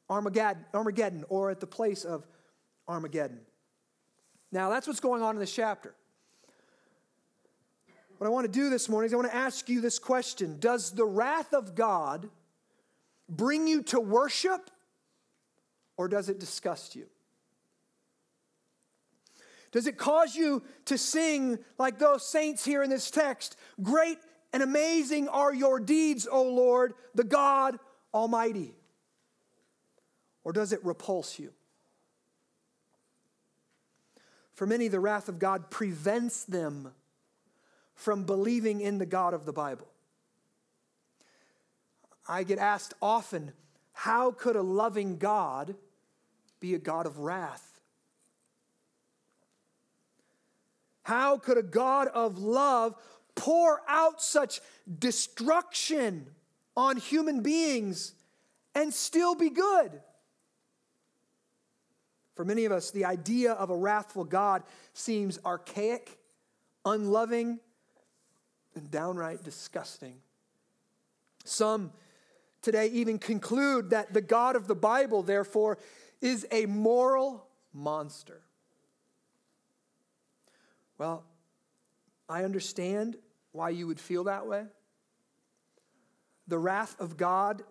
Armageddon, 0.08 0.64
Armageddon 0.72 1.24
or 1.28 1.50
at 1.50 1.58
the 1.58 1.66
place 1.66 2.04
of 2.04 2.28
Armageddon. 2.86 3.40
Now, 4.52 4.70
that's 4.70 4.86
what's 4.86 5.00
going 5.00 5.20
on 5.20 5.34
in 5.34 5.40
this 5.40 5.52
chapter. 5.52 5.96
What 8.18 8.28
I 8.28 8.30
want 8.30 8.46
to 8.46 8.52
do 8.52 8.70
this 8.70 8.88
morning 8.88 9.08
is 9.08 9.12
I 9.12 9.16
want 9.16 9.30
to 9.30 9.36
ask 9.36 9.68
you 9.68 9.80
this 9.80 9.98
question 9.98 10.60
Does 10.60 10.92
the 10.92 11.04
wrath 11.04 11.52
of 11.52 11.74
God 11.74 12.30
bring 13.28 13.66
you 13.66 13.82
to 13.84 14.00
worship 14.00 14.70
or 15.96 16.08
does 16.08 16.28
it 16.28 16.38
disgust 16.38 16.96
you? 16.96 17.06
Does 19.70 19.86
it 19.86 19.98
cause 19.98 20.34
you 20.34 20.62
to 20.86 20.96
sing 20.96 21.58
like 21.78 21.98
those 21.98 22.26
saints 22.26 22.64
here 22.64 22.82
in 22.82 22.88
this 22.88 23.10
text? 23.10 23.56
Great 23.82 24.18
and 24.52 24.62
amazing 24.62 25.28
are 25.28 25.52
your 25.52 25.78
deeds, 25.78 26.26
O 26.30 26.42
Lord, 26.42 26.94
the 27.14 27.24
God 27.24 27.78
Almighty. 28.14 28.74
Or 30.42 30.52
does 30.52 30.72
it 30.72 30.82
repulse 30.84 31.38
you? 31.38 31.52
For 34.54 34.66
many, 34.66 34.88
the 34.88 35.00
wrath 35.00 35.28
of 35.28 35.38
God 35.38 35.70
prevents 35.70 36.44
them 36.44 36.92
from 37.94 38.24
believing 38.24 38.80
in 38.80 38.98
the 38.98 39.06
God 39.06 39.34
of 39.34 39.44
the 39.44 39.52
Bible. 39.52 39.86
I 42.28 42.42
get 42.42 42.58
asked 42.58 42.94
often, 43.00 43.52
how 43.92 44.30
could 44.30 44.54
a 44.54 44.62
loving 44.62 45.16
God 45.16 45.74
be 46.60 46.74
a 46.74 46.78
God 46.78 47.06
of 47.06 47.18
wrath? 47.18 47.80
How 51.02 51.38
could 51.38 51.56
a 51.56 51.62
God 51.62 52.08
of 52.08 52.38
love 52.38 52.94
pour 53.34 53.80
out 53.88 54.20
such 54.20 54.60
destruction 54.98 56.26
on 56.76 56.98
human 56.98 57.42
beings 57.42 58.14
and 58.74 58.92
still 58.92 59.34
be 59.34 59.48
good? 59.48 60.02
For 62.34 62.44
many 62.44 62.66
of 62.66 62.72
us, 62.72 62.90
the 62.90 63.06
idea 63.06 63.52
of 63.52 63.70
a 63.70 63.76
wrathful 63.76 64.24
God 64.24 64.62
seems 64.92 65.40
archaic, 65.44 66.18
unloving, 66.84 67.58
and 68.74 68.90
downright 68.90 69.42
disgusting. 69.42 70.16
Some 71.44 71.90
today 72.62 72.88
even 72.88 73.18
conclude 73.18 73.90
that 73.90 74.12
the 74.12 74.20
God 74.20 74.56
of 74.56 74.66
the 74.66 74.74
Bible, 74.74 75.22
therefore, 75.22 75.78
is 76.20 76.46
a 76.50 76.66
moral 76.66 77.46
monster. 77.72 78.42
Well, 80.98 81.24
I 82.28 82.44
understand 82.44 83.16
why 83.52 83.70
you 83.70 83.86
would 83.86 84.00
feel 84.00 84.24
that 84.24 84.46
way. 84.46 84.64
The 86.46 86.58
wrath 86.58 86.96
of 86.98 87.16
God 87.16 87.62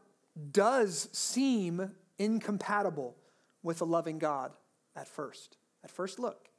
does 0.51 1.09
seem 1.11 1.91
incompatible 2.17 3.15
with 3.63 3.81
a 3.81 3.85
loving 3.85 4.19
God 4.19 4.53
at 4.95 5.07
first, 5.07 5.57
at 5.83 5.91
first 5.91 6.19
look. 6.19 6.49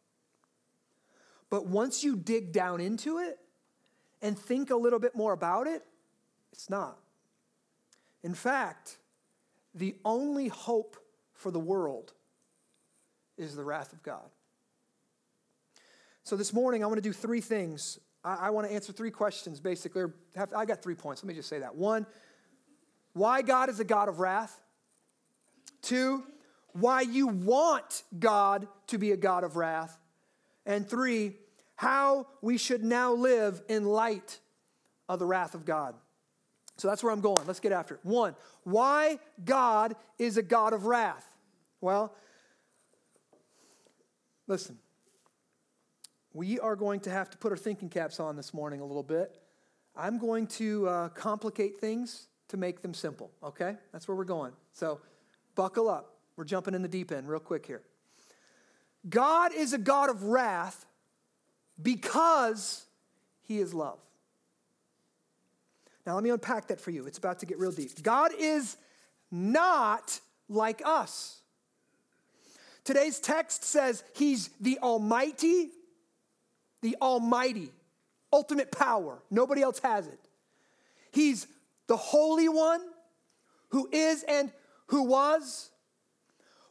But 1.48 1.66
once 1.66 2.04
you 2.04 2.16
dig 2.16 2.52
down 2.52 2.80
into 2.80 3.18
it, 3.18 3.38
and 4.22 4.38
think 4.38 4.70
a 4.70 4.76
little 4.76 4.98
bit 4.98 5.14
more 5.14 5.32
about 5.32 5.66
it, 5.66 5.82
it's 6.52 6.68
not. 6.68 6.98
In 8.22 8.34
fact, 8.34 8.98
the 9.74 9.96
only 10.04 10.48
hope 10.48 10.96
for 11.32 11.50
the 11.50 11.60
world 11.60 12.12
is 13.36 13.54
the 13.54 13.64
wrath 13.64 13.92
of 13.92 14.02
God. 14.02 14.28
So 16.24 16.36
this 16.36 16.52
morning, 16.52 16.82
I 16.82 16.86
want 16.86 16.98
to 16.98 17.02
do 17.02 17.12
three 17.12 17.40
things. 17.40 17.98
I, 18.24 18.34
I 18.34 18.50
want 18.50 18.66
to 18.66 18.72
answer 18.72 18.92
three 18.92 19.10
questions, 19.10 19.60
basically. 19.60 20.04
Have, 20.36 20.52
I 20.52 20.64
got 20.64 20.82
three 20.82 20.94
points. 20.94 21.22
Let 21.22 21.28
me 21.28 21.34
just 21.34 21.48
say 21.48 21.60
that. 21.60 21.74
One, 21.74 22.06
why 23.12 23.42
God 23.42 23.70
is 23.70 23.80
a 23.80 23.84
God 23.84 24.08
of 24.08 24.18
wrath. 24.18 24.60
Two, 25.80 26.24
why 26.72 27.02
you 27.02 27.28
want 27.28 28.02
God 28.18 28.68
to 28.88 28.98
be 28.98 29.12
a 29.12 29.16
God 29.16 29.44
of 29.44 29.56
wrath. 29.56 29.98
And 30.66 30.88
three, 30.88 31.36
how 31.76 32.26
we 32.42 32.58
should 32.58 32.84
now 32.84 33.12
live 33.12 33.62
in 33.68 33.84
light 33.84 34.40
of 35.08 35.18
the 35.18 35.26
wrath 35.26 35.54
of 35.54 35.64
God. 35.64 35.94
So 36.78 36.86
that's 36.86 37.02
where 37.02 37.12
I'm 37.12 37.20
going. 37.20 37.44
Let's 37.46 37.60
get 37.60 37.72
after 37.72 37.94
it. 37.94 38.00
One, 38.04 38.36
why 38.62 39.18
God 39.44 39.96
is 40.18 40.36
a 40.36 40.42
God 40.42 40.72
of 40.72 40.86
wrath. 40.86 41.28
Well, 41.80 42.14
listen, 44.46 44.78
we 46.32 46.60
are 46.60 46.76
going 46.76 47.00
to 47.00 47.10
have 47.10 47.30
to 47.30 47.38
put 47.38 47.50
our 47.50 47.58
thinking 47.58 47.88
caps 47.88 48.20
on 48.20 48.36
this 48.36 48.54
morning 48.54 48.80
a 48.80 48.84
little 48.84 49.02
bit. 49.02 49.38
I'm 49.96 50.18
going 50.18 50.46
to 50.46 50.88
uh, 50.88 51.08
complicate 51.10 51.80
things 51.80 52.28
to 52.48 52.56
make 52.56 52.80
them 52.80 52.94
simple, 52.94 53.32
okay? 53.42 53.76
That's 53.92 54.06
where 54.06 54.16
we're 54.16 54.24
going. 54.24 54.52
So 54.72 55.00
buckle 55.56 55.88
up. 55.88 56.14
We're 56.36 56.44
jumping 56.44 56.74
in 56.74 56.82
the 56.82 56.88
deep 56.88 57.10
end 57.10 57.28
real 57.28 57.40
quick 57.40 57.66
here. 57.66 57.82
God 59.08 59.52
is 59.52 59.72
a 59.72 59.78
God 59.78 60.10
of 60.10 60.22
wrath 60.22 60.86
because 61.82 62.86
he 63.42 63.58
is 63.58 63.74
love. 63.74 63.98
Now, 66.08 66.14
let 66.14 66.24
me 66.24 66.30
unpack 66.30 66.68
that 66.68 66.80
for 66.80 66.90
you. 66.90 67.04
It's 67.04 67.18
about 67.18 67.40
to 67.40 67.46
get 67.46 67.58
real 67.58 67.70
deep. 67.70 68.02
God 68.02 68.30
is 68.38 68.78
not 69.30 70.18
like 70.48 70.80
us. 70.82 71.42
Today's 72.82 73.20
text 73.20 73.62
says 73.62 74.02
he's 74.14 74.48
the 74.58 74.78
Almighty, 74.78 75.68
the 76.80 76.96
Almighty, 77.02 77.72
ultimate 78.32 78.72
power. 78.72 79.18
Nobody 79.30 79.60
else 79.60 79.80
has 79.80 80.06
it. 80.06 80.18
He's 81.12 81.46
the 81.88 81.96
Holy 81.98 82.48
One 82.48 82.80
who 83.68 83.86
is 83.92 84.22
and 84.22 84.50
who 84.86 85.02
was. 85.02 85.68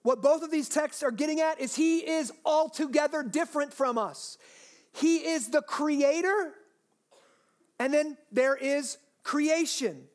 What 0.01 0.23
both 0.23 0.41
of 0.41 0.49
these 0.49 0.67
texts 0.67 1.03
are 1.03 1.11
getting 1.11 1.41
at 1.41 1.61
is 1.61 1.75
he 1.75 1.99
is 1.99 2.33
altogether 2.43 3.21
different 3.21 3.71
from 3.71 3.99
us. 3.99 4.39
He 4.93 5.17
is 5.17 5.49
the 5.49 5.61
creator, 5.61 6.53
and 7.77 7.93
then 7.93 8.17
there 8.31 8.55
is 8.55 8.97
creation. 9.27 10.05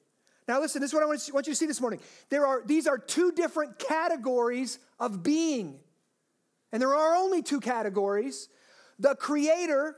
Now, 0.49 0.59
listen, 0.59 0.81
this 0.81 0.90
is 0.90 0.95
what 0.95 1.02
I 1.02 1.07
want 1.07 1.28
you 1.28 1.42
to 1.42 1.54
see 1.54 1.66
this 1.66 1.83
morning. 1.83 2.00
There 2.31 2.47
are, 2.47 2.62
these 2.64 2.87
are 2.87 2.97
two 2.97 3.31
different 3.31 3.78
categories 3.78 4.78
of 4.99 5.23
being. 5.23 5.78
And 6.73 6.81
there 6.81 6.95
are 6.95 7.14
only 7.14 7.42
two 7.42 7.61
categories 7.61 8.49
the 8.99 9.14
creator 9.14 9.97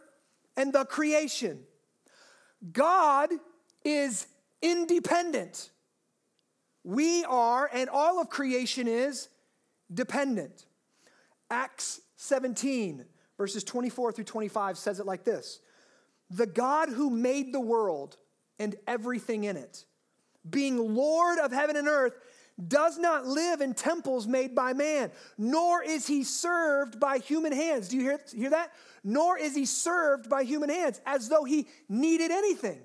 and 0.57 0.73
the 0.73 0.85
creation. 0.85 1.61
God 2.73 3.31
is 3.85 4.27
independent. 4.61 5.71
We 6.83 7.25
are, 7.25 7.71
and 7.73 7.89
all 7.89 8.21
of 8.21 8.29
creation 8.29 8.89
is, 8.89 9.29
dependent. 9.93 10.67
Acts 11.51 12.01
17, 12.17 13.05
verses 13.37 13.63
24 13.63 14.13
through 14.13 14.25
25 14.25 14.77
says 14.77 14.99
it 14.99 15.07
like 15.07 15.25
this 15.25 15.61
The 16.31 16.47
God 16.47 16.89
who 16.89 17.11
made 17.11 17.53
the 17.53 17.61
world 17.61 18.17
and 18.59 18.77
everything 18.87 19.45
in 19.45 19.57
it, 19.57 19.85
being 20.49 20.95
Lord 20.95 21.39
of 21.39 21.53
heaven 21.53 21.77
and 21.77 21.89
earth, 21.89 22.15
does 22.69 22.99
not 22.99 23.27
live 23.27 23.61
in 23.61 23.75
temples 23.75 24.29
made 24.29 24.55
by 24.55 24.73
man, 24.73 25.11
nor 25.37 25.83
is 25.83 26.07
he 26.07 26.23
served 26.23 27.01
by 27.01 27.19
human 27.19 27.53
hands. 27.53 27.89
Do 27.89 27.97
you 27.97 28.03
hear, 28.03 28.21
hear 28.33 28.51
that? 28.51 28.73
Nor 29.03 29.39
is 29.39 29.57
he 29.57 29.67
served 29.67 30.31
by 30.31 30.45
human 30.45 30.69
hands 30.69 31.01
as 31.05 31.29
though 31.29 31.45
he 31.45 31.67
needed 31.89 32.31
anything. 32.31 32.81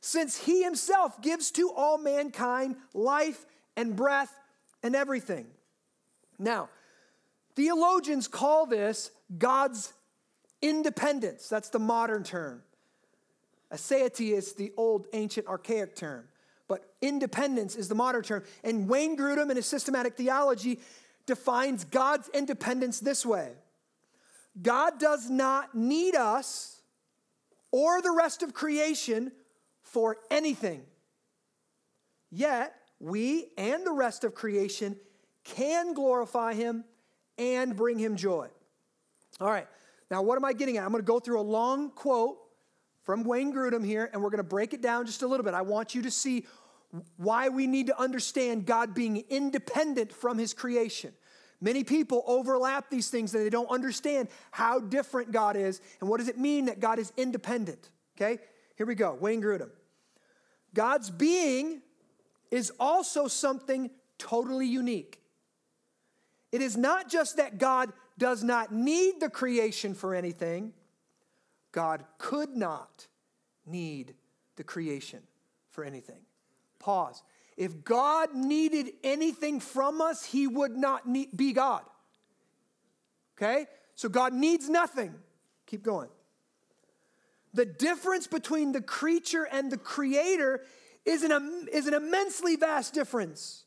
Since 0.00 0.38
he 0.38 0.62
himself 0.62 1.20
gives 1.20 1.50
to 1.52 1.70
all 1.72 1.98
mankind 1.98 2.76
life 2.94 3.44
and 3.76 3.94
breath 3.94 4.34
and 4.82 4.96
everything. 4.96 5.46
Now, 6.38 6.68
theologians 7.54 8.28
call 8.28 8.66
this 8.66 9.10
God's 9.36 9.92
independence. 10.62 11.48
That's 11.48 11.68
the 11.68 11.78
modern 11.78 12.22
term. 12.22 12.62
Aseity 13.72 14.32
is 14.32 14.52
the 14.54 14.72
old, 14.76 15.06
ancient, 15.12 15.46
archaic 15.46 15.96
term. 15.96 16.24
But 16.68 16.94
independence 17.02 17.76
is 17.76 17.88
the 17.88 17.94
modern 17.94 18.22
term. 18.22 18.44
And 18.62 18.88
Wayne 18.88 19.16
Grudem, 19.16 19.50
in 19.50 19.56
his 19.56 19.66
systematic 19.66 20.16
theology, 20.16 20.80
defines 21.26 21.84
God's 21.84 22.28
independence 22.30 23.00
this 23.00 23.24
way 23.24 23.52
God 24.60 24.98
does 24.98 25.28
not 25.28 25.74
need 25.74 26.14
us 26.14 26.80
or 27.70 28.00
the 28.00 28.12
rest 28.12 28.42
of 28.42 28.54
creation 28.54 29.32
for 29.82 30.16
anything. 30.30 30.82
Yet, 32.30 32.74
we 33.00 33.46
and 33.58 33.86
the 33.86 33.92
rest 33.92 34.24
of 34.24 34.34
creation 34.34 34.96
can 35.44 35.92
glorify 35.92 36.54
him 36.54 36.84
and 37.36 37.76
bring 37.76 37.98
him 37.98 38.16
joy. 38.16 38.48
All 39.40 39.50
right, 39.50 39.66
now 40.10 40.22
what 40.22 40.36
am 40.36 40.44
I 40.44 40.52
getting 40.52 40.76
at? 40.76 40.84
I'm 40.84 40.92
going 40.92 41.02
to 41.02 41.06
go 41.06 41.18
through 41.18 41.40
a 41.40 41.42
long 41.42 41.90
quote 41.90 42.38
from 43.04 43.22
Wayne 43.22 43.52
Grudem 43.52 43.84
here, 43.84 44.10
and 44.12 44.22
we're 44.22 44.30
going 44.30 44.38
to 44.38 44.42
break 44.42 44.72
it 44.74 44.82
down 44.82 45.06
just 45.06 45.22
a 45.22 45.26
little 45.26 45.44
bit. 45.44 45.54
I 45.54 45.62
want 45.62 45.94
you 45.94 46.02
to 46.02 46.10
see 46.10 46.46
why 47.16 47.48
we 47.48 47.66
need 47.66 47.88
to 47.88 48.00
understand 48.00 48.66
God 48.66 48.94
being 48.94 49.24
independent 49.28 50.12
from 50.12 50.38
his 50.38 50.54
creation. 50.54 51.12
Many 51.60 51.84
people 51.84 52.22
overlap 52.26 52.90
these 52.90 53.08
things 53.08 53.34
and 53.34 53.44
they 53.44 53.50
don't 53.50 53.70
understand 53.70 54.28
how 54.50 54.80
different 54.80 55.32
God 55.32 55.56
is 55.56 55.80
and 56.00 56.08
what 56.08 56.18
does 56.18 56.28
it 56.28 56.38
mean 56.38 56.66
that 56.66 56.80
God 56.80 56.98
is 56.98 57.12
independent. 57.16 57.90
Okay, 58.16 58.38
here 58.76 58.86
we 58.86 58.94
go. 58.94 59.16
Wayne 59.20 59.42
Grudem. 59.42 59.70
God's 60.72 61.10
being 61.10 61.80
is 62.50 62.72
also 62.78 63.28
something 63.28 63.90
totally 64.18 64.66
unique. 64.66 65.20
It 66.52 66.60
is 66.60 66.76
not 66.76 67.08
just 67.08 67.38
that 67.38 67.58
God 67.58 67.92
does 68.18 68.44
not 68.44 68.72
need 68.72 69.20
the 69.20 69.28
creation 69.28 69.94
for 69.94 70.14
anything, 70.14 70.72
God 71.74 72.04
could 72.18 72.50
not 72.50 73.08
need 73.66 74.14
the 74.54 74.62
creation 74.62 75.20
for 75.70 75.82
anything. 75.82 76.20
Pause. 76.78 77.24
If 77.56 77.82
God 77.82 78.32
needed 78.32 78.92
anything 79.02 79.58
from 79.58 80.00
us, 80.00 80.24
he 80.24 80.46
would 80.46 80.76
not 80.76 81.08
need, 81.08 81.36
be 81.36 81.52
God. 81.52 81.82
Okay? 83.36 83.66
So 83.96 84.08
God 84.08 84.32
needs 84.32 84.68
nothing. 84.68 85.16
Keep 85.66 85.82
going. 85.82 86.10
The 87.54 87.66
difference 87.66 88.28
between 88.28 88.70
the 88.70 88.80
creature 88.80 89.48
and 89.50 89.72
the 89.72 89.76
creator 89.76 90.60
is 91.04 91.24
an, 91.24 91.66
is 91.72 91.88
an 91.88 91.94
immensely 91.94 92.54
vast 92.54 92.94
difference. 92.94 93.64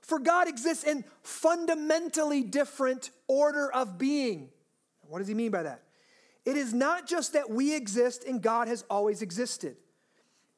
For 0.00 0.20
God 0.20 0.46
exists 0.46 0.84
in 0.84 1.04
fundamentally 1.22 2.44
different 2.44 3.10
order 3.26 3.72
of 3.72 3.98
being. 3.98 4.50
What 5.08 5.18
does 5.18 5.28
he 5.28 5.34
mean 5.34 5.50
by 5.50 5.64
that? 5.64 5.82
It 6.44 6.56
is 6.56 6.74
not 6.74 7.06
just 7.06 7.34
that 7.34 7.50
we 7.50 7.74
exist 7.74 8.24
and 8.24 8.42
God 8.42 8.68
has 8.68 8.84
always 8.90 9.22
existed. 9.22 9.76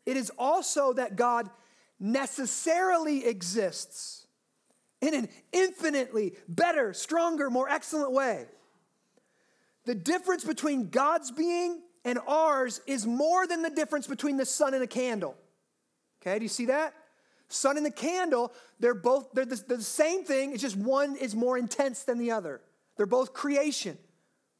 It 0.06 0.16
is 0.16 0.30
also 0.38 0.92
that 0.94 1.16
God 1.16 1.50
necessarily 2.00 3.26
exists 3.26 4.26
in 5.00 5.14
an 5.14 5.28
infinitely 5.52 6.34
better, 6.48 6.92
stronger, 6.92 7.50
more 7.50 7.68
excellent 7.68 8.12
way. 8.12 8.46
The 9.84 9.94
difference 9.94 10.44
between 10.44 10.88
God's 10.88 11.30
being 11.30 11.82
and 12.04 12.18
ours 12.26 12.80
is 12.86 13.06
more 13.06 13.46
than 13.46 13.62
the 13.62 13.70
difference 13.70 14.06
between 14.06 14.36
the 14.36 14.46
sun 14.46 14.74
and 14.74 14.82
a 14.82 14.86
candle. 14.86 15.36
Okay, 16.22 16.38
do 16.38 16.44
you 16.44 16.48
see 16.48 16.66
that? 16.66 16.94
Sun 17.48 17.76
and 17.76 17.84
the 17.84 17.90
candle, 17.90 18.52
they're 18.80 18.94
both 18.94 19.32
they're 19.32 19.44
the, 19.44 19.62
they're 19.68 19.76
the 19.76 19.82
same 19.82 20.24
thing, 20.24 20.52
it's 20.52 20.62
just 20.62 20.76
one 20.76 21.16
is 21.16 21.34
more 21.34 21.58
intense 21.58 22.02
than 22.04 22.18
the 22.18 22.30
other. 22.30 22.62
They're 22.96 23.06
both 23.06 23.32
creation. 23.32 23.98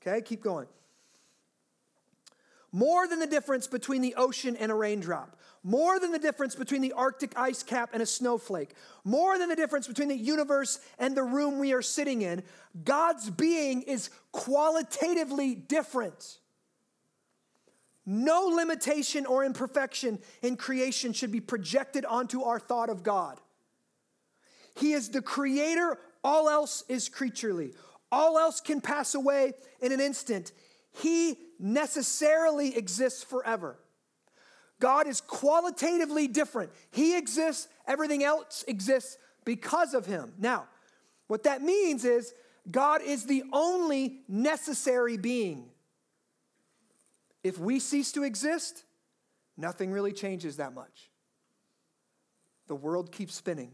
Okay, 0.03 0.21
keep 0.21 0.43
going. 0.43 0.67
More 2.75 3.07
than 3.07 3.21
the 3.21 3.27
difference 3.29 3.69
between 3.69 4.03
the 4.03 4.17
ocean 4.17 4.57
and 4.57 4.73
a 4.73 4.75
raindrop. 4.75 5.37
More 5.63 6.01
than 6.01 6.11
the 6.11 6.19
difference 6.19 6.57
between 6.57 6.83
the 6.83 6.93
Arctic 6.95 7.39
ice 7.39 7.63
cap 7.63 7.91
and 7.93 8.03
a 8.03 8.07
snowflake. 8.07 8.75
More 9.05 9.39
than 9.39 9.49
the 9.49 9.55
difference 9.55 9.87
between 9.87 10.09
the 10.09 10.17
universe 10.17 10.81
and 10.99 11.17
the 11.17 11.23
room 11.23 11.61
we 11.61 11.73
are 11.73 11.83
sitting 11.83 12.23
in. 12.23 12.43
God's 12.83 13.31
being 13.31 13.83
is 13.83 14.11
qualitatively 14.33 15.55
different. 15.55 16.39
No 18.05 18.47
limitation 18.47 19.25
or 19.25 19.45
imperfection 19.45 20.19
in 20.43 20.57
creation 20.57 21.13
should 21.13 21.31
be 21.31 21.41
projected 21.41 22.05
onto 22.05 22.43
our 22.43 22.59
thought 22.59 22.91
of 22.91 23.05
God. 23.05 23.41
He 24.81 24.95
is 24.95 25.11
the 25.11 25.23
creator, 25.23 25.97
all 26.25 26.49
else 26.49 26.83
is 26.89 27.09
creaturely. 27.09 27.71
All 28.11 28.37
else 28.37 28.61
can 28.61 28.81
pass 28.81 29.15
away 29.15 29.53
in 29.81 29.93
an 29.93 30.01
instant. 30.01 30.51
He 30.95 31.37
necessarily 31.59 32.77
exists 32.77 33.23
forever. 33.23 33.79
God 34.81 35.07
is 35.07 35.21
qualitatively 35.21 36.29
different. 36.29 36.71
He 36.91 37.17
exists, 37.17 37.69
everything 37.87 38.23
else 38.23 38.65
exists 38.69 39.17
because 39.45 39.95
of 39.95 40.07
him. 40.07 40.33
Now, 40.39 40.67
what 41.27 41.45
that 41.45 41.63
means 41.63 42.05
is 42.05 42.35
God 42.71 43.03
is 43.03 43.25
the 43.25 43.45
only 43.53 44.21
necessary 44.29 45.17
being. 45.17 45.67
If 47.43 47.59
we 47.59 47.79
cease 47.79 48.13
to 48.13 48.23
exist, 48.23 48.85
nothing 49.57 49.91
really 49.91 50.13
changes 50.13 50.57
that 50.57 50.75
much. 50.75 51.11
The 52.67 52.75
world 52.75 53.13
keeps 53.13 53.35
spinning, 53.35 53.73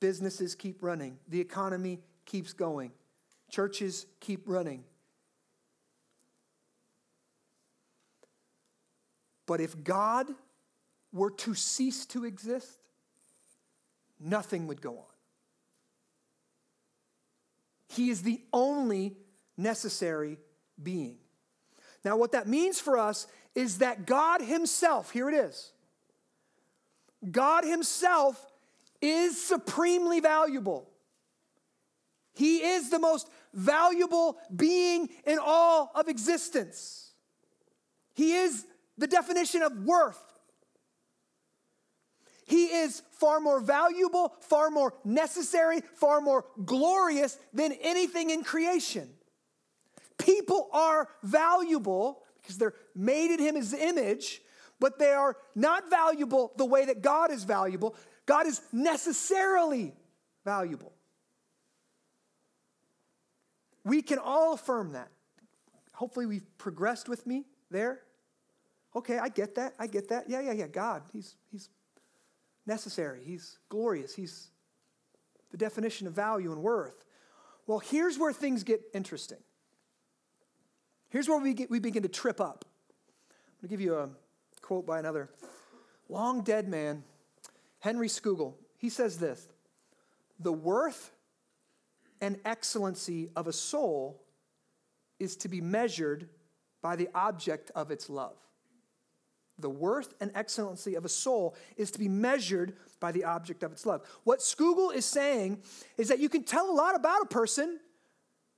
businesses 0.00 0.54
keep 0.54 0.82
running, 0.82 1.18
the 1.28 1.40
economy 1.40 2.00
keeps 2.24 2.54
going, 2.54 2.92
churches 3.50 4.06
keep 4.20 4.42
running. 4.46 4.84
But 9.52 9.60
if 9.60 9.84
God 9.84 10.28
were 11.12 11.30
to 11.30 11.54
cease 11.54 12.06
to 12.06 12.24
exist, 12.24 12.78
nothing 14.18 14.66
would 14.68 14.80
go 14.80 14.92
on. 14.92 15.04
He 17.90 18.08
is 18.08 18.22
the 18.22 18.40
only 18.50 19.14
necessary 19.58 20.38
being. 20.82 21.18
Now, 22.02 22.16
what 22.16 22.32
that 22.32 22.48
means 22.48 22.80
for 22.80 22.96
us 22.96 23.26
is 23.54 23.76
that 23.80 24.06
God 24.06 24.40
Himself, 24.40 25.10
here 25.10 25.28
it 25.28 25.34
is, 25.34 25.72
God 27.30 27.64
Himself 27.64 28.42
is 29.02 29.38
supremely 29.38 30.20
valuable. 30.20 30.88
He 32.32 32.62
is 32.62 32.88
the 32.88 32.98
most 32.98 33.28
valuable 33.52 34.38
being 34.56 35.10
in 35.26 35.38
all 35.38 35.92
of 35.94 36.08
existence. 36.08 37.10
He 38.14 38.32
is 38.32 38.64
the 39.02 39.08
definition 39.08 39.62
of 39.62 39.76
worth. 39.84 40.22
He 42.46 42.66
is 42.66 43.02
far 43.10 43.40
more 43.40 43.58
valuable, 43.58 44.32
far 44.42 44.70
more 44.70 44.94
necessary, 45.04 45.80
far 45.94 46.20
more 46.20 46.44
glorious 46.64 47.36
than 47.52 47.72
anything 47.82 48.30
in 48.30 48.44
creation. 48.44 49.10
People 50.18 50.68
are 50.72 51.08
valuable 51.24 52.22
because 52.40 52.58
they're 52.58 52.74
made 52.94 53.34
in 53.34 53.56
his 53.56 53.74
image, 53.74 54.40
but 54.78 55.00
they 55.00 55.10
are 55.10 55.36
not 55.56 55.90
valuable 55.90 56.52
the 56.56 56.64
way 56.64 56.84
that 56.84 57.02
God 57.02 57.32
is 57.32 57.42
valuable. 57.42 57.96
God 58.24 58.46
is 58.46 58.60
necessarily 58.72 59.94
valuable. 60.44 60.92
We 63.84 64.00
can 64.00 64.18
all 64.20 64.52
affirm 64.52 64.92
that. 64.92 65.08
Hopefully, 65.92 66.26
we've 66.26 66.56
progressed 66.56 67.08
with 67.08 67.26
me 67.26 67.46
there. 67.68 68.00
Okay, 68.94 69.18
I 69.18 69.28
get 69.28 69.54
that. 69.54 69.74
I 69.78 69.86
get 69.86 70.08
that. 70.08 70.28
Yeah, 70.28 70.40
yeah, 70.40 70.52
yeah. 70.52 70.66
God, 70.66 71.02
he's, 71.12 71.36
he's 71.50 71.70
necessary. 72.66 73.22
He's 73.24 73.58
glorious. 73.68 74.14
He's 74.14 74.50
the 75.50 75.56
definition 75.56 76.06
of 76.06 76.12
value 76.12 76.52
and 76.52 76.62
worth. 76.62 77.04
Well, 77.66 77.78
here's 77.78 78.18
where 78.18 78.32
things 78.32 78.64
get 78.64 78.82
interesting. 78.92 79.38
Here's 81.10 81.28
where 81.28 81.38
we, 81.38 81.54
get, 81.54 81.70
we 81.70 81.78
begin 81.78 82.02
to 82.02 82.08
trip 82.08 82.40
up. 82.40 82.64
I'm 82.64 83.68
going 83.68 83.68
to 83.68 83.68
give 83.68 83.80
you 83.80 83.96
a 83.96 84.08
quote 84.60 84.86
by 84.86 84.98
another 84.98 85.30
long 86.08 86.42
dead 86.42 86.68
man, 86.68 87.04
Henry 87.80 88.08
Scougal. 88.08 88.54
He 88.78 88.88
says 88.88 89.18
this 89.18 89.46
The 90.40 90.52
worth 90.52 91.12
and 92.20 92.38
excellency 92.44 93.30
of 93.36 93.46
a 93.46 93.52
soul 93.52 94.22
is 95.18 95.36
to 95.36 95.48
be 95.48 95.60
measured 95.60 96.28
by 96.80 96.96
the 96.96 97.08
object 97.14 97.70
of 97.74 97.90
its 97.90 98.10
love. 98.10 98.36
The 99.58 99.70
worth 99.70 100.14
and 100.20 100.30
excellency 100.34 100.94
of 100.94 101.04
a 101.04 101.08
soul 101.08 101.54
is 101.76 101.90
to 101.92 101.98
be 101.98 102.08
measured 102.08 102.74
by 103.00 103.12
the 103.12 103.24
object 103.24 103.62
of 103.62 103.72
its 103.72 103.84
love. 103.84 104.02
What 104.24 104.40
Scougal 104.40 104.94
is 104.94 105.04
saying 105.04 105.62
is 105.98 106.08
that 106.08 106.18
you 106.18 106.28
can 106.28 106.44
tell 106.44 106.70
a 106.70 106.72
lot 106.72 106.94
about 106.94 107.22
a 107.22 107.26
person 107.26 107.78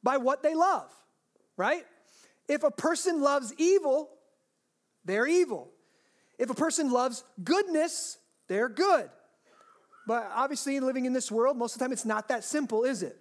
by 0.02 0.18
what 0.18 0.42
they 0.42 0.54
love, 0.54 0.90
right? 1.56 1.84
If 2.48 2.62
a 2.62 2.70
person 2.70 3.22
loves 3.22 3.52
evil, 3.58 4.10
they're 5.04 5.26
evil. 5.26 5.70
If 6.38 6.50
a 6.50 6.54
person 6.54 6.90
loves 6.92 7.24
goodness, 7.42 8.18
they're 8.48 8.68
good. 8.68 9.08
But 10.06 10.30
obviously, 10.34 10.78
living 10.80 11.06
in 11.06 11.12
this 11.12 11.32
world, 11.32 11.56
most 11.56 11.74
of 11.74 11.78
the 11.78 11.84
time 11.84 11.92
it's 11.92 12.04
not 12.04 12.28
that 12.28 12.44
simple, 12.44 12.84
is 12.84 13.02
it? 13.02 13.16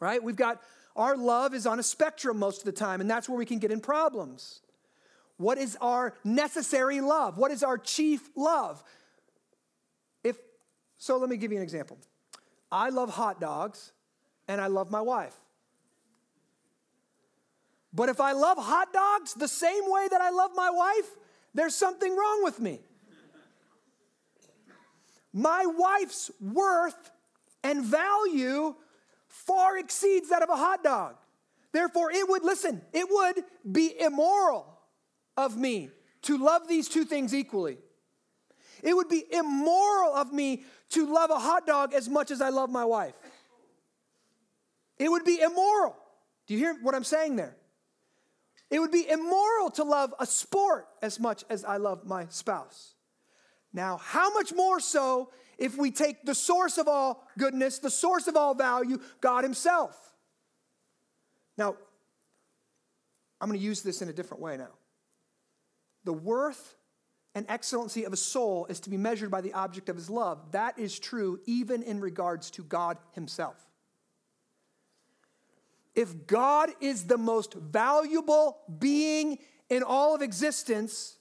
Right? 0.00 0.22
We've 0.22 0.36
got 0.36 0.62
our 0.96 1.16
love 1.16 1.54
is 1.54 1.66
on 1.66 1.78
a 1.78 1.82
spectrum 1.82 2.38
most 2.38 2.60
of 2.60 2.64
the 2.64 2.72
time, 2.72 3.00
and 3.00 3.10
that's 3.10 3.28
where 3.28 3.38
we 3.38 3.46
can 3.46 3.58
get 3.58 3.70
in 3.70 3.80
problems. 3.80 4.61
What 5.42 5.58
is 5.58 5.76
our 5.80 6.14
necessary 6.22 7.00
love? 7.00 7.36
What 7.36 7.50
is 7.50 7.64
our 7.64 7.76
chief 7.76 8.30
love? 8.36 8.82
If 10.22 10.36
so, 10.98 11.18
let 11.18 11.28
me 11.28 11.36
give 11.36 11.50
you 11.50 11.58
an 11.58 11.64
example. 11.64 11.98
I 12.70 12.90
love 12.90 13.10
hot 13.10 13.40
dogs 13.40 13.90
and 14.46 14.60
I 14.60 14.68
love 14.68 14.90
my 14.90 15.00
wife. 15.00 15.34
But 17.92 18.08
if 18.08 18.20
I 18.20 18.32
love 18.32 18.56
hot 18.56 18.92
dogs 18.92 19.34
the 19.34 19.48
same 19.48 19.82
way 19.86 20.06
that 20.08 20.20
I 20.20 20.30
love 20.30 20.52
my 20.54 20.70
wife, 20.70 21.10
there's 21.54 21.74
something 21.74 22.16
wrong 22.16 22.44
with 22.44 22.60
me. 22.60 22.78
My 25.32 25.66
wife's 25.66 26.30
worth 26.40 27.10
and 27.64 27.84
value 27.84 28.76
far 29.26 29.76
exceeds 29.76 30.28
that 30.28 30.42
of 30.42 30.50
a 30.50 30.56
hot 30.56 30.84
dog. 30.84 31.16
Therefore, 31.72 32.12
it 32.12 32.28
would, 32.28 32.44
listen, 32.44 32.80
it 32.92 33.08
would 33.10 33.44
be 33.70 33.92
immoral 34.00 34.71
of 35.36 35.56
me 35.56 35.90
to 36.22 36.38
love 36.38 36.68
these 36.68 36.88
two 36.88 37.04
things 37.04 37.34
equally. 37.34 37.78
It 38.82 38.94
would 38.94 39.08
be 39.08 39.24
immoral 39.32 40.14
of 40.14 40.32
me 40.32 40.64
to 40.90 41.12
love 41.12 41.30
a 41.30 41.38
hot 41.38 41.66
dog 41.66 41.94
as 41.94 42.08
much 42.08 42.30
as 42.30 42.40
I 42.40 42.48
love 42.48 42.70
my 42.70 42.84
wife. 42.84 43.14
It 44.98 45.10
would 45.10 45.24
be 45.24 45.40
immoral. 45.40 45.96
Do 46.46 46.54
you 46.54 46.60
hear 46.60 46.76
what 46.82 46.94
I'm 46.94 47.04
saying 47.04 47.36
there? 47.36 47.56
It 48.70 48.80
would 48.80 48.90
be 48.90 49.08
immoral 49.08 49.70
to 49.72 49.84
love 49.84 50.14
a 50.18 50.26
sport 50.26 50.88
as 51.02 51.20
much 51.20 51.44
as 51.50 51.64
I 51.64 51.76
love 51.76 52.06
my 52.06 52.26
spouse. 52.30 52.94
Now, 53.72 53.98
how 53.98 54.32
much 54.32 54.52
more 54.54 54.80
so 54.80 55.30
if 55.58 55.76
we 55.76 55.90
take 55.90 56.24
the 56.24 56.34
source 56.34 56.78
of 56.78 56.88
all 56.88 57.26
goodness, 57.38 57.78
the 57.78 57.90
source 57.90 58.26
of 58.26 58.36
all 58.36 58.54
value, 58.54 58.98
God 59.20 59.44
Himself? 59.44 59.96
Now, 61.56 61.76
I'm 63.40 63.48
going 63.48 63.58
to 63.58 63.64
use 63.64 63.82
this 63.82 64.02
in 64.02 64.08
a 64.08 64.12
different 64.12 64.42
way 64.42 64.56
now. 64.56 64.70
The 66.04 66.12
worth 66.12 66.76
and 67.34 67.46
excellency 67.48 68.04
of 68.04 68.12
a 68.12 68.16
soul 68.16 68.66
is 68.66 68.80
to 68.80 68.90
be 68.90 68.96
measured 68.96 69.30
by 69.30 69.40
the 69.40 69.52
object 69.52 69.88
of 69.88 69.96
his 69.96 70.10
love. 70.10 70.52
That 70.52 70.78
is 70.78 70.98
true 70.98 71.40
even 71.46 71.82
in 71.82 72.00
regards 72.00 72.50
to 72.52 72.62
God 72.62 72.98
Himself. 73.12 73.56
If 75.94 76.26
God 76.26 76.70
is 76.80 77.04
the 77.04 77.18
most 77.18 77.54
valuable 77.54 78.58
being 78.78 79.38
in 79.68 79.82
all 79.82 80.14
of 80.14 80.22
existence, 80.22 81.16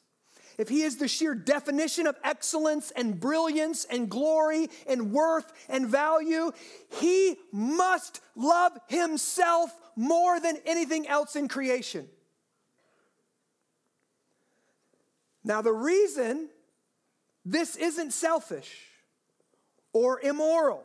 if 0.58 0.70
he 0.70 0.84
is 0.84 0.98
the 0.98 1.08
sheer 1.08 1.34
definition 1.34 2.08
of 2.08 2.16
excellence 2.24 2.92
and 2.92 3.20
brilliance 3.20 3.86
and 3.86 4.10
glory 4.10 4.70
and 4.88 5.12
worth 5.12 5.52
and 5.68 5.88
value, 5.88 6.52
he 7.00 7.36
must 7.52 8.22
love 8.36 8.78
himself 8.88 9.72
more 9.96 10.40
than 10.40 10.58
anything 10.66 11.08
else 11.08 11.36
in 11.36 11.48
creation. 11.48 12.08
Now, 15.44 15.62
the 15.62 15.74
reason 15.74 16.50
this 17.46 17.76
isn't 17.76 18.12
selfish 18.12 18.88
or 19.94 20.20
immoral 20.22 20.84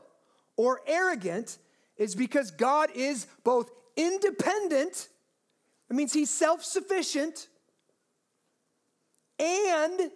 or 0.57 0.81
arrogant 0.87 1.59
is 1.97 2.15
because 2.15 2.51
God 2.51 2.91
is 2.95 3.27
both 3.45 3.71
independent, 3.97 5.09
that 5.89 5.95
means 5.95 6.13
he's 6.13 6.31
self 6.31 6.65
sufficient, 6.65 7.49
and 9.39 10.11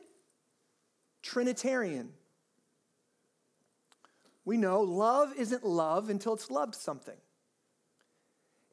Trinitarian. 1.23 2.13
We 4.45 4.57
know 4.57 4.81
love 4.81 5.35
isn't 5.37 5.65
love 5.65 6.09
until 6.09 6.35
it's 6.35 6.51
loved 6.51 6.75
something. 6.75 7.17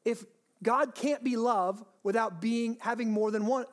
If 0.06 0.24
God 0.64 0.96
can't 0.96 1.24
be 1.24 1.36
love 1.36 1.84
without 2.04 2.42
being 2.42 2.78
having 2.80 3.12
more 3.12 3.32
than 3.32 3.46
one 3.46 3.66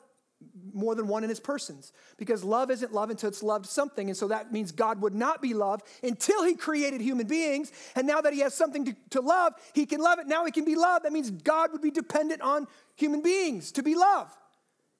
more 0.73 0.95
than 0.95 1.07
one 1.07 1.23
in 1.23 1.29
his 1.29 1.39
persons. 1.39 1.93
Because 2.17 2.43
love 2.43 2.71
isn't 2.71 2.93
love 2.93 3.09
until 3.09 3.29
it's 3.29 3.43
loved 3.43 3.65
something. 3.65 4.09
And 4.09 4.17
so 4.17 4.27
that 4.27 4.51
means 4.51 4.71
god 4.71 5.01
would 5.01 5.15
not 5.15 5.41
be 5.41 5.53
love 5.53 5.81
until 6.03 6.43
he 6.43 6.55
created 6.55 7.01
human 7.01 7.27
beings. 7.27 7.71
And 7.95 8.07
now 8.07 8.21
that 8.21 8.33
he 8.33 8.39
has 8.39 8.53
something 8.53 8.85
to, 8.85 8.95
to 9.11 9.21
love 9.21 9.53
he 9.73 9.85
can 9.85 10.01
love 10.01 10.19
it. 10.19 10.27
Now 10.27 10.45
he 10.45 10.51
can 10.51 10.65
be 10.65 10.75
loved. 10.75 11.05
That 11.05 11.13
means 11.13 11.31
god 11.31 11.71
would 11.71 11.81
be 11.81 11.91
dependent 11.91 12.41
on 12.41 12.67
human 12.95 13.21
beings 13.21 13.71
to 13.73 13.83
be 13.83 13.95
loved 13.95 14.35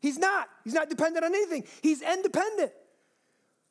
he's 0.05 0.17
not. 0.17 0.47
He's 0.63 0.73
not 0.73 0.89
dependent 0.89 1.25
on 1.25 1.33
anything. 1.33 1.65
He's 1.81 2.01
independent. 2.01 2.71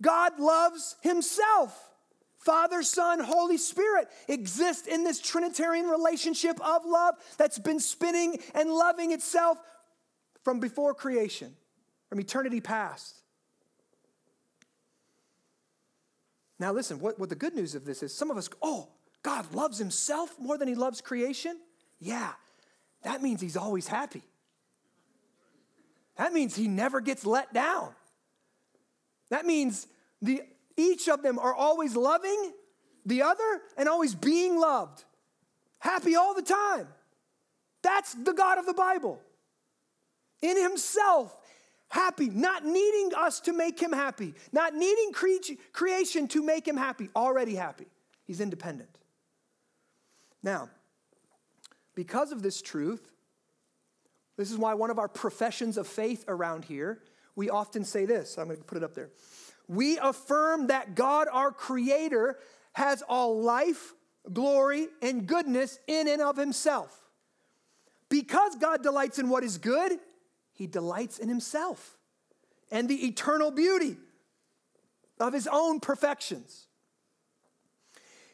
God 0.03 0.39
loves 0.39 0.97
himself. 1.03 1.91
Father, 2.39 2.83
Son, 2.83 3.21
Holy 3.21 3.57
Spirit 3.57 4.09
exist 4.29 4.87
in 4.87 5.05
this 5.05 5.21
Trinitarian 5.21 5.87
relationship 5.87 6.61
of 6.61 6.85
love 6.85 7.15
that's 7.39 7.59
been 7.59 7.81
spinning 7.81 8.39
and 8.55 8.71
loving 8.71 9.13
itself 9.13 9.57
from 10.43 10.61
before 10.61 10.93
creation 10.93 11.55
from 12.15 12.21
eternity 12.21 12.61
past. 12.61 13.17
Now, 16.61 16.71
listen, 16.71 17.01
what, 17.01 17.19
what 17.19 17.29
the 17.29 17.35
good 17.35 17.57
news 17.57 17.75
of 17.75 17.85
this 17.85 18.05
is 18.05 18.15
some 18.15 18.31
of 18.31 18.37
us, 18.37 18.49
oh, 18.63 18.87
God 19.25 19.53
loves 19.53 19.79
himself 19.79 20.33
more 20.39 20.57
than 20.57 20.69
he 20.69 20.77
loves 20.77 21.01
creation? 21.01 21.59
Yeah, 21.99 22.31
that 23.03 23.21
means 23.21 23.41
he's 23.41 23.57
always 23.57 23.89
happy. 23.89 24.23
That 26.17 26.33
means 26.33 26.55
he 26.55 26.69
never 26.69 27.01
gets 27.01 27.27
let 27.27 27.53
down. 27.53 27.93
That 29.31 29.45
means 29.45 29.89
the, 30.23 30.43
each 30.77 31.09
of 31.09 31.21
them 31.25 31.41
are 31.41 31.53
always 31.53 31.97
loving 31.97 32.53
the 33.05 33.23
other 33.23 33.61
and 33.77 33.89
always 33.89 34.15
being 34.15 34.57
loved. 34.57 35.03
Happy 35.81 36.15
all 36.15 36.33
the 36.33 36.43
time. 36.43 36.87
That's 37.83 38.15
the 38.15 38.35
God 38.35 38.59
of 38.59 38.67
the 38.67 38.75
Bible. 38.75 39.21
In 40.43 40.63
himself, 40.63 41.37
happy, 41.95 42.29
not 42.29 42.65
needing 42.65 43.13
us 43.17 43.39
to 43.39 43.53
make 43.53 43.79
him 43.79 43.93
happy, 43.93 44.35
not 44.53 44.75
needing 44.75 45.13
cre- 45.13 45.55
creation 45.73 46.27
to 46.27 46.43
make 46.43 46.67
him 46.67 46.77
happy, 46.77 47.09
already 47.15 47.55
happy. 47.55 47.87
He's 48.25 48.41
independent. 48.41 48.99
Now, 50.43 50.71
because 51.95 52.33
of 52.33 52.43
this 52.43 52.61
truth, 52.61 53.13
this 54.37 54.51
is 54.51 54.59
why 54.59 54.75
one 54.75 54.91
of 54.91 54.99
our 54.99 55.07
professions 55.07 55.79
of 55.79 55.87
faith 55.87 56.25
around 56.27 56.65
here, 56.65 56.99
we 57.37 57.49
often 57.49 57.85
say 57.85 58.07
this. 58.07 58.39
I'm 58.39 58.47
going 58.47 58.59
to 58.59 58.65
put 58.65 58.77
it 58.77 58.83
up 58.83 58.95
there. 58.95 59.11
We 59.69 59.97
affirm 59.99 60.67
that 60.67 60.97
God, 60.97 61.29
our 61.31 61.53
Creator, 61.53 62.41
has 62.73 63.03
all 63.09 63.41
life, 63.41 63.95
glory, 64.33 64.89
and 65.01 65.29
goodness 65.29 65.79
in 65.87 66.09
and 66.09 66.21
of 66.21 66.37
Himself. 66.37 67.01
Because 68.09 68.57
God 68.57 68.83
delights 68.83 69.21
in 69.21 69.29
what 69.29 69.45
is 69.45 69.59
good, 69.59 69.93
he 70.55 70.67
delights 70.67 71.19
in 71.19 71.29
himself 71.29 71.99
and 72.71 72.89
the 72.89 73.07
eternal 73.07 73.51
beauty 73.51 73.97
of 75.21 75.33
his 75.33 75.47
own 75.51 75.81
perfections. 75.81 76.67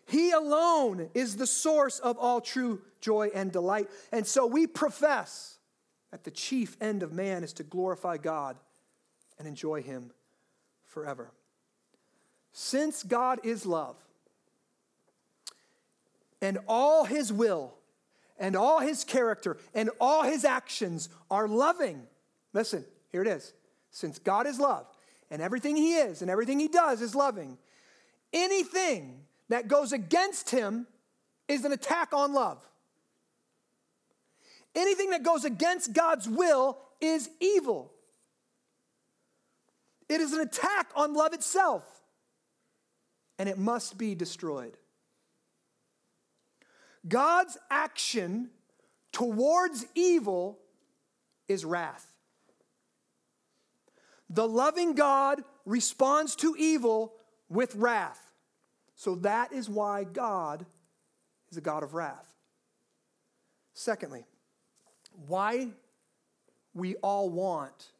He 0.07 0.31
alone 0.31 1.11
is 1.15 1.37
the 1.37 1.47
source 1.47 1.99
of 1.99 2.19
all 2.19 2.41
true 2.41 2.83
joy 3.01 3.31
and 3.35 3.53
delight. 3.53 3.89
And 4.13 4.27
so 4.27 4.47
we 4.47 4.67
profess 4.67 5.59
that 6.11 6.25
the 6.25 6.31
chief 6.31 6.77
end 6.81 7.03
of 7.03 7.13
man 7.13 7.45
is 7.45 7.53
to 7.55 7.63
glorify 7.63 8.17
God 8.17 8.57
and 9.39 9.47
enjoy 9.47 9.83
him 9.83 10.11
forever. 10.87 11.31
Since 12.53 13.05
God 13.05 13.39
is 13.45 13.65
love, 13.65 13.97
and 16.43 16.59
all 16.67 17.05
his 17.05 17.33
will 17.33 17.75
and 18.39 18.57
all 18.57 18.81
his 18.81 19.05
character 19.05 19.59
and 19.75 19.91
all 20.01 20.23
his 20.23 20.45
actions 20.45 21.09
are 21.31 21.47
loving. 21.47 22.07
Listen, 22.53 22.85
here 23.11 23.23
it 23.23 23.29
is. 23.29 23.53
Since 23.91 24.19
God 24.19 24.47
is 24.47 24.59
love 24.59 24.87
and 25.31 25.43
everything 25.43 25.77
he 25.77 25.95
is 25.95 26.23
and 26.23 26.31
everything 26.31 26.59
he 26.61 26.69
does 26.69 27.01
is 27.03 27.15
loving, 27.15 27.59
anything 28.33 29.21
that 29.49 29.69
goes 29.69 29.93
against 29.93 30.51
him 30.51 30.87
is 31.49 31.65
an 31.65 31.73
attack 31.73 32.13
on 32.13 32.33
love. 32.33 32.59
Anything 34.75 35.11
that 35.11 35.23
goes 35.23 35.45
against 35.45 35.93
God's 35.93 36.29
will 36.29 36.79
is 37.01 37.29
evil. 37.41 37.93
It 40.09 40.21
is 40.21 40.33
an 40.33 40.41
attack 40.41 40.91
on 40.97 41.15
love 41.15 41.33
itself, 41.33 41.85
and 43.39 43.49
it 43.49 43.59
must 43.59 43.99
be 43.99 44.15
destroyed. 44.15 44.77
God's 47.07 47.57
action 47.71 48.51
towards 49.13 49.87
evil 49.95 50.59
is 51.49 51.65
wrath. 51.65 52.10
The 54.31 54.47
loving 54.47 54.95
God 54.95 55.43
responds 55.67 56.37
to 56.37 56.55
evil 56.57 57.13
with 57.49 57.75
wrath. 57.75 58.31
So 58.95 59.17
that 59.17 59.53
is 59.53 59.69
why 59.69 60.05
God 60.05 60.65
is 61.51 61.57
a 61.57 61.61
God 61.61 61.83
of 61.83 61.95
wrath. 61.95 62.33
Secondly, 63.75 64.25
why 65.27 65.69
we 66.75 66.95
all 66.97 67.29
want 67.29 67.93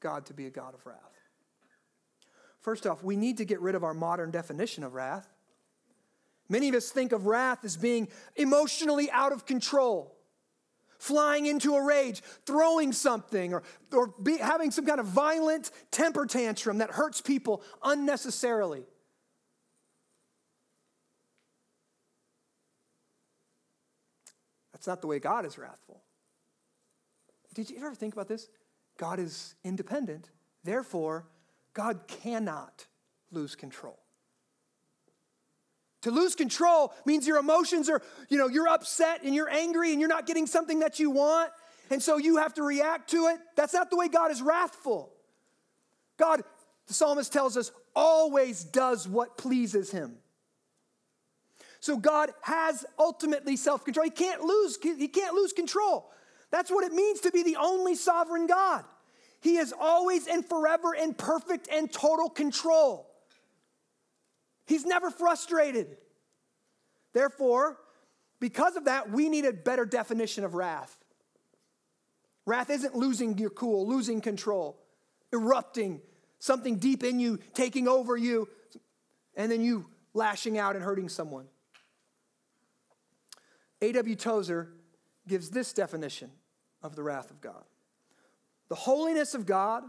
God 0.00 0.26
to 0.26 0.34
be 0.34 0.46
a 0.46 0.50
God 0.50 0.74
of 0.74 0.84
wrath. 0.86 0.98
First 2.60 2.86
off, 2.86 3.02
we 3.02 3.16
need 3.16 3.38
to 3.38 3.44
get 3.44 3.60
rid 3.60 3.74
of 3.74 3.84
our 3.84 3.94
modern 3.94 4.30
definition 4.30 4.84
of 4.84 4.94
wrath. 4.94 5.28
Many 6.48 6.68
of 6.68 6.74
us 6.74 6.90
think 6.90 7.12
of 7.12 7.26
wrath 7.26 7.64
as 7.64 7.76
being 7.76 8.08
emotionally 8.36 9.10
out 9.10 9.32
of 9.32 9.46
control, 9.46 10.11
flying 11.02 11.46
into 11.46 11.74
a 11.74 11.84
rage, 11.84 12.22
throwing 12.46 12.92
something, 12.92 13.52
or, 13.52 13.64
or 13.92 14.14
be, 14.22 14.36
having 14.36 14.70
some 14.70 14.86
kind 14.86 15.00
of 15.00 15.06
violent 15.06 15.72
temper 15.90 16.26
tantrum 16.26 16.78
that 16.78 16.90
hurts 16.90 17.20
people 17.20 17.60
unnecessarily. 17.82 18.84
That's 24.72 24.86
not 24.86 25.00
the 25.00 25.08
way 25.08 25.18
God 25.18 25.44
is 25.44 25.58
wrathful. 25.58 26.04
Did 27.52 27.68
you 27.68 27.78
ever 27.78 27.96
think 27.96 28.14
about 28.14 28.28
this? 28.28 28.48
God 28.96 29.18
is 29.18 29.56
independent, 29.64 30.30
therefore, 30.62 31.26
God 31.74 32.06
cannot 32.06 32.86
lose 33.32 33.56
control. 33.56 34.01
To 36.02 36.10
lose 36.10 36.34
control 36.34 36.92
means 37.04 37.26
your 37.26 37.38
emotions 37.38 37.88
are, 37.88 38.02
you 38.28 38.38
know, 38.38 38.48
you're 38.48 38.68
upset 38.68 39.22
and 39.22 39.34
you're 39.34 39.48
angry 39.48 39.92
and 39.92 40.00
you're 40.00 40.08
not 40.08 40.26
getting 40.26 40.46
something 40.46 40.80
that 40.80 40.98
you 40.98 41.10
want. 41.10 41.50
And 41.90 42.02
so 42.02 42.16
you 42.16 42.38
have 42.38 42.54
to 42.54 42.62
react 42.62 43.10
to 43.10 43.28
it. 43.28 43.38
That's 43.56 43.74
not 43.74 43.90
the 43.90 43.96
way 43.96 44.08
God 44.08 44.30
is 44.30 44.42
wrathful. 44.42 45.12
God, 46.16 46.42
the 46.86 46.94
psalmist 46.94 47.32
tells 47.32 47.56
us, 47.56 47.70
always 47.94 48.64
does 48.64 49.06
what 49.06 49.38
pleases 49.38 49.90
him. 49.90 50.16
So 51.80 51.96
God 51.96 52.30
has 52.42 52.84
ultimately 52.98 53.56
self-control. 53.56 54.04
He 54.04 54.10
can't 54.10 54.42
lose, 54.42 54.78
he 54.82 55.08
can't 55.08 55.34
lose 55.34 55.52
control. 55.52 56.10
That's 56.50 56.70
what 56.70 56.84
it 56.84 56.92
means 56.92 57.20
to 57.20 57.30
be 57.30 57.42
the 57.42 57.56
only 57.56 57.94
sovereign 57.94 58.46
God. 58.46 58.84
He 59.40 59.56
is 59.56 59.74
always 59.78 60.26
and 60.28 60.44
forever 60.44 60.94
in 60.94 61.14
perfect 61.14 61.68
and 61.72 61.92
total 61.92 62.28
control. 62.30 63.11
He's 64.66 64.84
never 64.84 65.10
frustrated. 65.10 65.96
Therefore, 67.12 67.78
because 68.40 68.76
of 68.76 68.86
that, 68.86 69.10
we 69.10 69.28
need 69.28 69.44
a 69.44 69.52
better 69.52 69.84
definition 69.84 70.44
of 70.44 70.54
wrath. 70.54 70.96
Wrath 72.46 72.70
isn't 72.70 72.94
losing 72.94 73.38
your 73.38 73.50
cool, 73.50 73.86
losing 73.86 74.20
control, 74.20 74.80
erupting, 75.32 76.00
something 76.38 76.78
deep 76.78 77.04
in 77.04 77.20
you 77.20 77.38
taking 77.54 77.86
over 77.86 78.16
you, 78.16 78.48
and 79.36 79.50
then 79.50 79.62
you 79.62 79.86
lashing 80.14 80.58
out 80.58 80.74
and 80.74 80.84
hurting 80.84 81.08
someone. 81.08 81.46
A.W. 83.80 84.16
Tozer 84.16 84.72
gives 85.26 85.50
this 85.50 85.72
definition 85.72 86.30
of 86.82 86.96
the 86.96 87.02
wrath 87.02 87.30
of 87.30 87.40
God 87.40 87.64
the 88.68 88.76
holiness 88.76 89.34
of 89.34 89.44
God, 89.44 89.84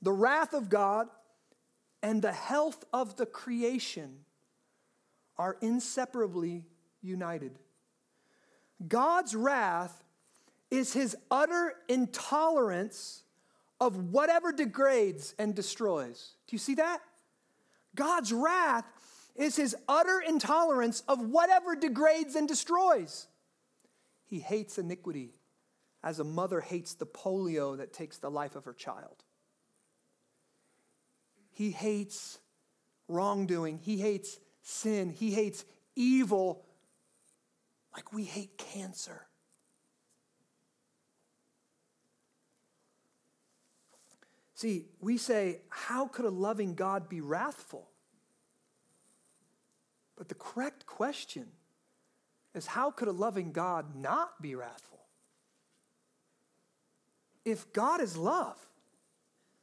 the 0.00 0.10
wrath 0.10 0.54
of 0.54 0.70
God, 0.70 1.06
and 2.02 2.22
the 2.22 2.32
health 2.32 2.84
of 2.92 3.16
the 3.16 3.26
creation 3.26 4.24
are 5.36 5.56
inseparably 5.60 6.64
united. 7.02 7.58
God's 8.86 9.34
wrath 9.34 10.04
is 10.70 10.92
his 10.92 11.16
utter 11.30 11.74
intolerance 11.88 13.22
of 13.80 14.12
whatever 14.12 14.52
degrades 14.52 15.34
and 15.38 15.54
destroys. 15.54 16.34
Do 16.46 16.54
you 16.54 16.58
see 16.58 16.74
that? 16.76 17.00
God's 17.94 18.32
wrath 18.32 18.84
is 19.34 19.56
his 19.56 19.74
utter 19.88 20.20
intolerance 20.20 21.02
of 21.08 21.20
whatever 21.20 21.74
degrades 21.74 22.36
and 22.36 22.46
destroys. 22.46 23.26
He 24.26 24.38
hates 24.38 24.78
iniquity 24.78 25.32
as 26.02 26.20
a 26.20 26.24
mother 26.24 26.60
hates 26.60 26.94
the 26.94 27.06
polio 27.06 27.76
that 27.76 27.92
takes 27.92 28.18
the 28.18 28.30
life 28.30 28.56
of 28.56 28.64
her 28.64 28.72
child. 28.72 29.24
He 31.60 31.72
hates 31.72 32.38
wrongdoing. 33.06 33.80
He 33.82 33.98
hates 33.98 34.38
sin. 34.62 35.10
He 35.10 35.32
hates 35.32 35.66
evil 35.94 36.64
like 37.94 38.14
we 38.14 38.24
hate 38.24 38.56
cancer. 38.56 39.26
See, 44.54 44.86
we 45.00 45.18
say, 45.18 45.60
how 45.68 46.06
could 46.06 46.24
a 46.24 46.30
loving 46.30 46.74
God 46.74 47.10
be 47.10 47.20
wrathful? 47.20 47.90
But 50.16 50.30
the 50.30 50.36
correct 50.36 50.86
question 50.86 51.46
is, 52.54 52.64
how 52.64 52.90
could 52.90 53.08
a 53.08 53.12
loving 53.12 53.52
God 53.52 53.94
not 53.94 54.40
be 54.40 54.54
wrathful? 54.54 55.00
If 57.44 57.70
God 57.74 58.00
is 58.00 58.16
love, 58.16 58.56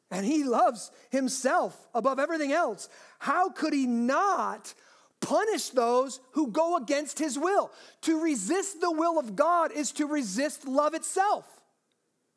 and 0.09 0.25
he 0.25 0.43
loves 0.43 0.91
himself 1.09 1.87
above 1.93 2.19
everything 2.19 2.51
else, 2.51 2.89
how 3.19 3.49
could 3.49 3.73
he 3.73 3.85
not 3.85 4.73
punish 5.19 5.69
those 5.69 6.19
who 6.31 6.51
go 6.51 6.77
against 6.77 7.19
his 7.19 7.37
will? 7.37 7.71
To 8.03 8.21
resist 8.21 8.79
the 8.79 8.91
will 8.91 9.19
of 9.19 9.35
God 9.35 9.71
is 9.71 9.91
to 9.93 10.05
resist 10.05 10.67
love 10.67 10.93
itself. 10.93 11.45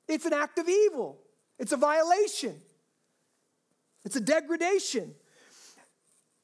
It's 0.08 0.26
an 0.26 0.32
act 0.32 0.58
of 0.58 0.68
evil, 0.68 1.18
it's 1.58 1.72
a 1.72 1.76
violation, 1.76 2.56
it's 4.04 4.16
a 4.16 4.20
degradation. 4.20 5.14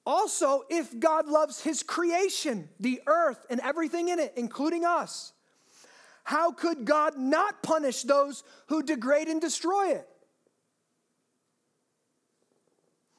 Also, 0.04 0.62
if 0.70 1.00
God 1.00 1.26
loves 1.26 1.60
his 1.60 1.82
creation, 1.82 2.68
the 2.78 3.02
earth 3.08 3.44
and 3.50 3.58
everything 3.60 4.08
in 4.08 4.20
it, 4.20 4.34
including 4.36 4.84
us, 4.84 5.32
how 6.22 6.52
could 6.52 6.84
God 6.84 7.18
not 7.18 7.60
punish 7.64 8.02
those 8.02 8.44
who 8.68 8.84
degrade 8.84 9.26
and 9.26 9.40
destroy 9.40 9.90
it? 9.90 10.08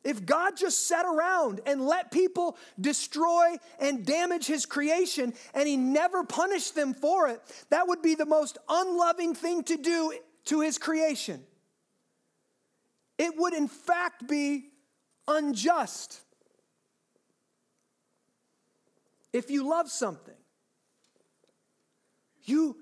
If 0.07 0.25
God 0.25 0.55
just 0.55 0.87
sat 0.87 1.05
around 1.05 1.59
and 1.65 1.85
let 1.85 2.11
people 2.11 2.55
destroy 2.79 3.57
and 3.77 4.05
damage 4.05 4.47
his 4.47 4.65
creation 4.65 5.33
and 5.53 5.67
he 5.67 5.75
never 5.75 6.23
punished 6.23 6.75
them 6.75 6.93
for 6.93 7.27
it, 7.27 7.41
that 7.71 7.89
would 7.89 8.01
be 8.01 8.15
the 8.15 8.25
most 8.25 8.57
unloving 8.69 9.35
thing 9.35 9.63
to 9.63 9.75
do 9.75 10.13
to 10.45 10.61
his 10.61 10.77
creation. 10.77 11.43
It 13.17 13.33
would, 13.35 13.53
in 13.53 13.67
fact, 13.67 14.29
be 14.29 14.69
unjust. 15.27 16.21
If 19.33 19.51
you 19.51 19.67
love 19.67 19.89
something, 19.89 20.37
you 22.43 22.77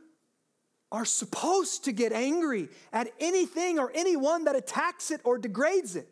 are 0.92 1.06
supposed 1.06 1.86
to 1.86 1.92
get 1.92 2.12
angry 2.12 2.70
at 2.94 3.10
anything 3.20 3.80
or 3.80 3.92
anyone 3.96 4.44
that 4.44 4.56
attacks 4.56 5.10
it 5.10 5.22
or 5.24 5.40
degrades 5.40 5.96
it. 5.96 6.08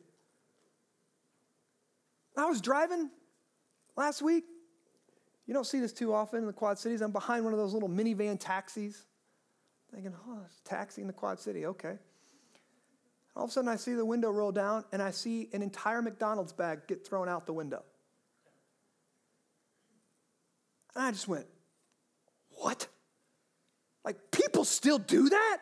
I 2.36 2.46
was 2.46 2.62
driving 2.62 3.10
last 3.96 4.22
week. 4.22 4.46
You 5.46 5.54
don't 5.54 5.66
see 5.66 5.80
this 5.80 5.94
too 5.94 6.14
often 6.14 6.40
in 6.40 6.46
the 6.46 6.54
Quad 6.54 6.80
Cities. 6.80 7.02
I'm 7.02 7.12
behind 7.12 7.44
one 7.44 7.54
of 7.54 7.60
those 7.60 7.74
little 7.74 7.90
minivan 7.90 8.38
taxis, 8.40 9.06
thinking, 9.94 10.14
oh, 10.28 10.40
it's 10.46 10.62
taxi 10.62 11.02
in 11.02 11.08
the 11.08 11.14
Quad 11.14 11.40
City. 11.40 11.66
Okay. 11.66 11.98
All 13.36 13.46
of 13.46 13.50
a 13.50 13.54
sudden, 13.54 13.70
I 13.70 13.76
see 13.76 13.94
the 13.94 14.06
window 14.06 14.30
roll 14.30 14.52
down 14.52 14.86
and 14.92 15.02
I 15.02 15.12
see 15.12 15.50
an 15.54 15.62
entire 15.62 16.02
McDonald's 16.02 16.54
bag 16.54 16.88
get 16.88 17.06
thrown 17.06 17.28
out 17.28 17.46
the 17.46 17.54
window. 17.54 17.84
And 20.96 21.06
I 21.06 21.12
just 21.12 21.28
went, 21.28 21.48
what? 22.50 22.88
Like, 24.06 24.18
people 24.32 24.64
still 24.64 25.00
do 25.00 25.30
that? 25.30 25.58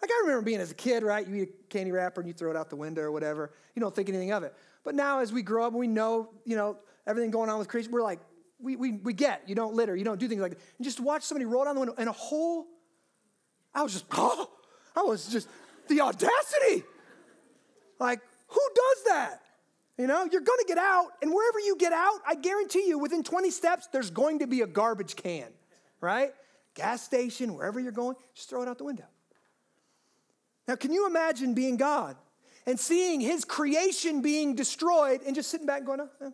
Like, 0.00 0.10
I 0.10 0.20
remember 0.22 0.42
being 0.42 0.60
as 0.60 0.70
a 0.70 0.74
kid, 0.74 1.02
right? 1.02 1.26
You 1.26 1.34
eat 1.34 1.48
a 1.48 1.68
candy 1.68 1.90
wrapper 1.90 2.20
and 2.20 2.28
you 2.28 2.34
throw 2.34 2.50
it 2.50 2.56
out 2.56 2.70
the 2.70 2.76
window 2.76 3.02
or 3.02 3.10
whatever. 3.10 3.52
You 3.74 3.80
don't 3.80 3.94
think 3.94 4.08
anything 4.08 4.32
of 4.32 4.44
it. 4.44 4.54
But 4.84 4.94
now 4.94 5.20
as 5.20 5.32
we 5.32 5.42
grow 5.42 5.64
up 5.66 5.72
and 5.72 5.80
we 5.80 5.88
know, 5.88 6.30
you 6.44 6.56
know, 6.56 6.76
everything 7.06 7.30
going 7.30 7.50
on 7.50 7.58
with 7.58 7.68
creation, 7.68 7.90
we're 7.90 8.02
like, 8.02 8.20
we, 8.60 8.76
we, 8.76 8.92
we 8.92 9.12
get, 9.12 9.42
you 9.46 9.54
don't 9.54 9.74
litter, 9.74 9.96
you 9.96 10.04
don't 10.04 10.20
do 10.20 10.28
things 10.28 10.40
like 10.40 10.52
that. 10.52 10.60
And 10.78 10.84
just 10.84 11.00
watch 11.00 11.22
somebody 11.22 11.46
roll 11.46 11.64
down 11.64 11.74
the 11.74 11.80
window 11.80 11.94
and 11.98 12.08
a 12.08 12.12
whole, 12.12 12.66
I 13.74 13.82
was 13.82 13.92
just, 13.92 14.04
oh, 14.12 14.50
I 14.96 15.02
was 15.02 15.26
just, 15.26 15.48
the 15.88 16.00
audacity. 16.00 16.84
Like, 17.98 18.20
who 18.48 18.60
does 18.74 19.04
that? 19.08 19.40
You 19.98 20.06
know, 20.06 20.26
you're 20.30 20.40
to 20.40 20.64
get 20.66 20.78
out, 20.78 21.10
and 21.22 21.32
wherever 21.32 21.60
you 21.60 21.76
get 21.78 21.92
out, 21.92 22.18
I 22.26 22.34
guarantee 22.34 22.88
you, 22.88 22.98
within 22.98 23.22
20 23.22 23.50
steps, 23.50 23.88
there's 23.92 24.10
going 24.10 24.40
to 24.40 24.46
be 24.48 24.62
a 24.62 24.66
garbage 24.66 25.14
can, 25.14 25.46
right? 26.00 26.32
Gas 26.74 27.02
station, 27.02 27.54
wherever 27.54 27.78
you're 27.78 27.92
going, 27.92 28.16
just 28.34 28.50
throw 28.50 28.62
it 28.62 28.68
out 28.68 28.78
the 28.78 28.84
window. 28.84 29.04
Now, 30.66 30.74
can 30.74 30.92
you 30.92 31.06
imagine 31.06 31.54
being 31.54 31.76
God 31.76 32.16
and 32.66 32.78
seeing 32.80 33.20
his 33.20 33.44
creation 33.44 34.22
being 34.22 34.54
destroyed 34.54 35.20
and 35.26 35.34
just 35.34 35.50
sitting 35.50 35.66
back 35.66 35.78
and 35.78 35.86
going, 35.86 36.00
oh, 36.00 36.32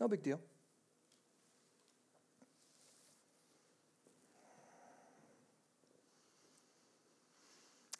no 0.00 0.08
big 0.08 0.22
deal. 0.22 0.40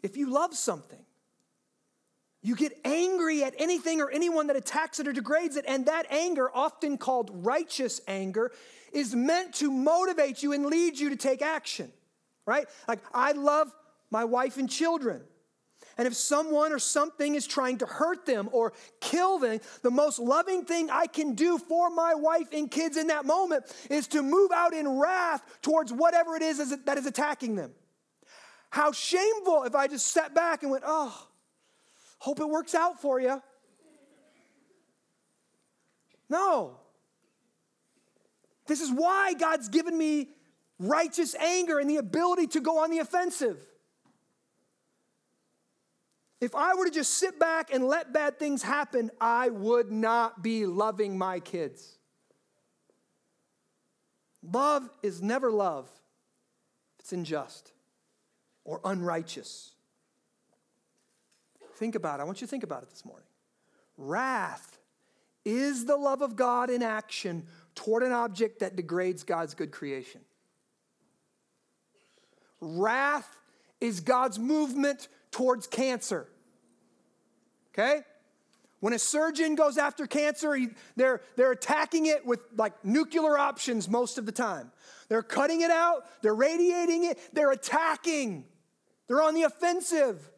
If 0.03 0.17
you 0.17 0.31
love 0.31 0.55
something, 0.55 0.99
you 2.43 2.57
get 2.57 2.77
angry 2.85 3.45
at 3.45 3.55
anything 3.57 4.01
or 4.01 4.11
anyone 4.11 4.49
that 4.49 4.57
attacks 4.57 4.99
it 4.99 5.07
or 5.07 5.13
degrades 5.13 5.57
it, 5.57 5.65
and 5.69 5.87
that 5.87 6.07
anger, 6.11 6.51
often 6.53 6.99
called 6.99 7.31
righteous 7.33 8.01
anger, 8.09 8.51
is 8.93 9.15
meant 9.15 9.55
to 9.55 9.71
motivate 9.71 10.43
you 10.43 10.53
and 10.53 10.67
lead 10.67 10.99
you 10.99 11.11
to 11.11 11.17
take 11.17 11.41
action, 11.41 11.93
right? 12.45 12.67
Like, 12.89 12.99
I 13.15 13.31
love 13.33 13.73
my 14.11 14.25
wife 14.25 14.57
and 14.57 14.69
children. 14.69 15.23
And 15.99 16.07
if 16.07 16.15
someone 16.15 16.73
or 16.73 16.79
something 16.79 17.35
is 17.35 17.47
trying 17.47 17.79
to 17.79 17.87
hurt 17.87 18.25
them 18.27 18.49
or 18.53 18.73
kill 19.01 19.39
them, 19.39 19.61
the 19.83 19.91
most 19.91 20.19
loving 20.19 20.65
thing 20.65 20.91
I 20.91 21.07
can 21.07 21.35
do 21.35 21.59
for 21.59 21.91
my 21.91 22.15
wife 22.15 22.49
and 22.53 22.71
kids 22.71 22.97
in 22.97 23.09
that 23.09 23.25
moment 23.25 23.65
is 23.91 24.07
to 24.09 24.23
move 24.23 24.51
out 24.53 24.73
in 24.73 24.89
wrath 24.99 25.43
towards 25.61 25.93
whatever 25.93 26.35
it 26.37 26.43
is 26.43 26.77
that 26.85 26.99
is 26.99 27.07
attacking 27.07 27.57
them. 27.57 27.73
How 28.71 28.93
shameful 28.93 29.65
if 29.65 29.75
I 29.75 29.87
just 29.87 30.07
sat 30.07 30.35
back 30.35 30.63
and 30.63 30.71
went, 30.71 30.85
oh, 30.87 31.29
hope 32.19 32.41
it 32.41 32.49
works 32.49 32.75
out 32.75 33.01
for 33.03 33.21
you. 33.21 33.43
No. 36.31 36.79
This 38.67 38.81
is 38.81 38.91
why 38.91 39.35
God's 39.35 39.69
given 39.69 39.99
me 39.99 40.31
righteous 40.79 41.35
anger 41.35 41.79
and 41.79 41.91
the 41.91 41.99
ability 41.99 42.47
to 42.47 42.61
go 42.61 42.79
on 42.79 42.91
the 42.91 42.99
offensive. 43.01 43.59
If 46.43 46.57
I 46.57 46.75
were 46.75 46.87
to 46.87 46.91
just 46.91 47.15
sit 47.15 47.39
back 47.39 47.73
and 47.73 47.87
let 47.87 48.13
bad 48.13 48.37
things 48.37 48.65
happen, 48.65 49.13
I 49.21 49.49
would 49.49 49.93
not 49.93 50.43
be 50.43 50.67
loving 50.67 51.17
my 51.17 51.39
kids. 51.39 51.99
Love 54.43 54.91
is 55.05 55.23
never 55.23 55.53
love 55.53 55.89
if 56.97 57.05
it's 57.05 57.13
unjust 57.13 57.71
or 58.65 58.81
unrighteous. 58.85 59.71
Think 61.77 61.95
about 61.95 62.19
it. 62.19 62.23
I 62.23 62.25
want 62.25 62.41
you 62.41 62.49
to 62.49 62.51
think 62.51 62.65
about 62.65 62.83
it 62.83 62.91
this 62.91 63.05
morning. 63.05 63.29
Wrath 63.97 64.81
is 65.45 65.85
the 65.85 65.97
love 65.97 66.23
of 66.23 66.35
God 66.35 66.71
in 66.71 66.83
action 66.83 67.47
toward 67.77 68.03
an 68.03 68.11
object 68.11 68.59
that 68.59 68.75
degrades 68.75 69.23
God's 69.23 69.55
good 69.55 69.71
creation. 69.71 70.23
Wrath 72.61 73.39
is 73.81 74.01
God's 74.01 74.41
movement 74.41 75.07
towards 75.31 75.69
cancer. 75.69 76.29
Okay? 77.73 78.03
When 78.81 78.93
a 78.93 78.99
surgeon 78.99 79.55
goes 79.55 79.79
after 79.79 80.07
cancer, 80.07 80.55
he, 80.55 80.71
they're, 80.97 81.21
they're 81.37 81.53
attacking 81.53 82.07
it 82.07 82.27
with 82.27 82.41
like 82.57 82.85
nuclear 82.85 83.39
options 83.39 83.89
most 83.89 84.19
of 84.19 84.27
the 84.27 84.33
time. 84.33 84.73
They're 85.09 85.23
cutting 85.23 85.61
it 85.61 85.71
out, 85.71 86.05
they're 86.23 86.35
radiating 86.35 87.05
it, 87.05 87.19
they're 87.33 87.53
attacking, 87.53 88.45
they're 89.07 89.23
on 89.23 89.35
the 89.35 89.43
offensive. 89.43 90.29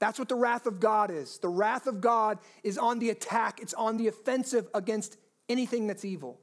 That's 0.00 0.18
what 0.18 0.28
the 0.28 0.34
wrath 0.34 0.66
of 0.66 0.80
God 0.80 1.10
is. 1.10 1.38
The 1.38 1.48
wrath 1.48 1.86
of 1.86 2.00
God 2.00 2.38
is 2.62 2.76
on 2.76 2.98
the 2.98 3.10
attack, 3.10 3.60
it's 3.60 3.74
on 3.74 3.96
the 3.96 4.08
offensive 4.08 4.68
against 4.74 5.16
anything 5.48 5.86
that's 5.86 6.04
evil. 6.04 6.40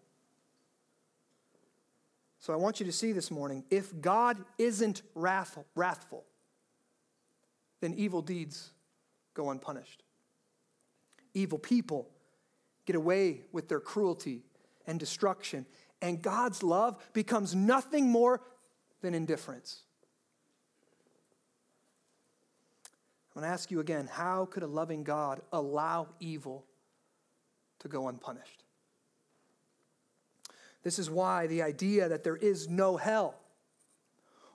So 2.40 2.54
I 2.54 2.56
want 2.56 2.80
you 2.80 2.86
to 2.88 2.92
see 2.92 3.12
this 3.12 3.30
morning 3.30 3.66
if 3.70 4.00
God 4.02 4.38
isn't 4.58 5.02
wrathful, 5.14 5.66
wrathful 5.76 6.24
then 7.82 7.96
evil 7.96 8.22
deeds 8.22 8.72
go 9.34 9.50
unpunished. 9.50 10.04
Evil 11.34 11.58
people 11.58 12.10
get 12.86 12.96
away 12.96 13.42
with 13.52 13.70
their 13.70 13.80
cruelty 13.80 14.44
and 14.88 15.00
destruction, 15.00 15.66
and 16.02 16.22
God's 16.22 16.64
love 16.64 17.02
becomes 17.14 17.56
nothing 17.56 18.10
more 18.10 18.42
than 19.02 19.14
indifference. 19.14 19.84
I'm 23.34 23.42
going 23.42 23.50
to 23.50 23.54
ask 23.54 23.72
you 23.72 23.80
again 23.80 24.08
how 24.12 24.46
could 24.46 24.64
a 24.64 24.68
loving 24.68 25.04
God 25.04 25.42
allow 25.54 26.10
evil 26.20 26.66
to 27.80 27.88
go 27.88 28.10
unpunished? 28.10 28.64
This 30.84 31.00
is 31.00 31.10
why 31.10 31.48
the 31.48 31.62
idea 31.62 32.10
that 32.10 32.24
there 32.24 32.36
is 32.36 32.68
no 32.68 32.98
hell 32.98 33.36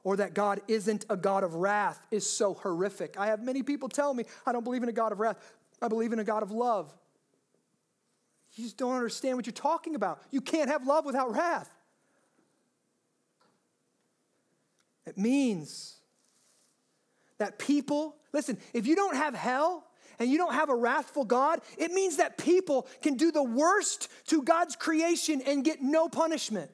or 0.06 0.18
that 0.18 0.34
God 0.34 0.60
isn't 0.68 1.04
a 1.10 1.16
God 1.16 1.42
of 1.42 1.56
wrath 1.56 2.06
is 2.12 2.30
so 2.30 2.54
horrific. 2.54 3.18
I 3.18 3.26
have 3.26 3.42
many 3.42 3.64
people 3.64 3.88
tell 3.88 4.14
me, 4.14 4.22
I 4.46 4.52
don't 4.52 4.62
believe 4.62 4.84
in 4.84 4.88
a 4.88 4.92
God 4.92 5.10
of 5.10 5.18
wrath, 5.18 5.36
I 5.82 5.88
believe 5.88 6.12
in 6.12 6.20
a 6.20 6.24
God 6.24 6.44
of 6.44 6.52
love. 6.52 6.94
You 8.54 8.62
just 8.62 8.76
don't 8.76 8.94
understand 8.94 9.36
what 9.36 9.46
you're 9.46 9.52
talking 9.52 9.96
about. 9.96 10.22
You 10.30 10.40
can't 10.40 10.70
have 10.70 10.86
love 10.86 11.06
without 11.06 11.34
wrath. 11.34 11.68
It 15.06 15.18
means 15.18 15.96
that 17.38 17.58
people, 17.58 18.14
listen, 18.32 18.58
if 18.72 18.86
you 18.86 18.94
don't 18.94 19.16
have 19.16 19.34
hell 19.34 19.88
and 20.20 20.30
you 20.30 20.38
don't 20.38 20.54
have 20.54 20.68
a 20.68 20.76
wrathful 20.76 21.24
God, 21.24 21.62
it 21.76 21.90
means 21.90 22.18
that 22.18 22.38
people 22.38 22.86
can 23.02 23.16
do 23.16 23.32
the 23.32 23.42
worst 23.42 24.08
to 24.28 24.40
God's 24.40 24.76
creation 24.76 25.42
and 25.44 25.64
get 25.64 25.82
no 25.82 26.08
punishment. 26.08 26.70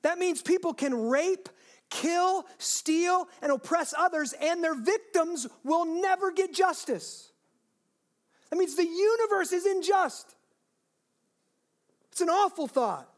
That 0.00 0.18
means 0.18 0.40
people 0.40 0.72
can 0.72 0.94
rape 0.94 1.50
kill, 1.92 2.46
steal, 2.58 3.28
and 3.42 3.52
oppress 3.52 3.94
others, 3.96 4.34
and 4.40 4.64
their 4.64 4.74
victims 4.74 5.46
will 5.62 5.84
never 5.84 6.32
get 6.32 6.52
justice. 6.52 7.30
That 8.50 8.56
means 8.56 8.76
the 8.76 8.86
universe 8.86 9.52
is 9.52 9.66
unjust. 9.66 10.34
It's 12.10 12.20
an 12.20 12.28
awful 12.28 12.66
thought. 12.66 13.08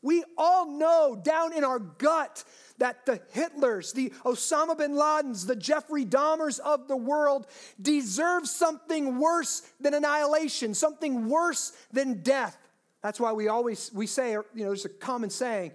We 0.00 0.22
all 0.36 0.70
know 0.70 1.20
down 1.20 1.52
in 1.52 1.64
our 1.64 1.78
gut 1.78 2.44
that 2.78 3.04
the 3.04 3.20
Hitlers, 3.34 3.92
the 3.92 4.10
Osama 4.24 4.78
bin 4.78 4.92
Ladens, 4.92 5.46
the 5.46 5.56
Jeffrey 5.56 6.04
Dahmers 6.04 6.60
of 6.60 6.86
the 6.86 6.96
world 6.96 7.46
deserve 7.80 8.46
something 8.46 9.18
worse 9.18 9.62
than 9.80 9.94
annihilation, 9.94 10.74
something 10.74 11.28
worse 11.28 11.72
than 11.92 12.22
death. 12.22 12.56
That's 13.02 13.18
why 13.18 13.32
we 13.32 13.48
always 13.48 13.90
we 13.92 14.06
say, 14.06 14.32
you 14.32 14.44
know, 14.54 14.66
there's 14.66 14.84
a 14.84 14.88
common 14.88 15.30
saying, 15.30 15.72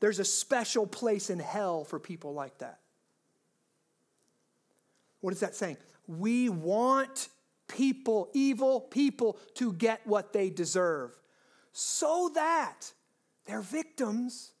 there's 0.00 0.18
a 0.18 0.24
special 0.24 0.86
place 0.86 1.30
in 1.30 1.38
hell 1.38 1.84
for 1.84 1.98
people 1.98 2.34
like 2.34 2.58
that. 2.58 2.78
What 5.20 5.32
is 5.32 5.40
that 5.40 5.54
saying? 5.54 5.76
We 6.06 6.48
want 6.48 7.28
people, 7.66 8.30
evil 8.32 8.80
people, 8.80 9.38
to 9.54 9.72
get 9.72 10.06
what 10.06 10.32
they 10.32 10.50
deserve 10.50 11.12
so 11.72 12.30
that 12.34 12.92
their 13.46 13.60
victims 13.60 14.52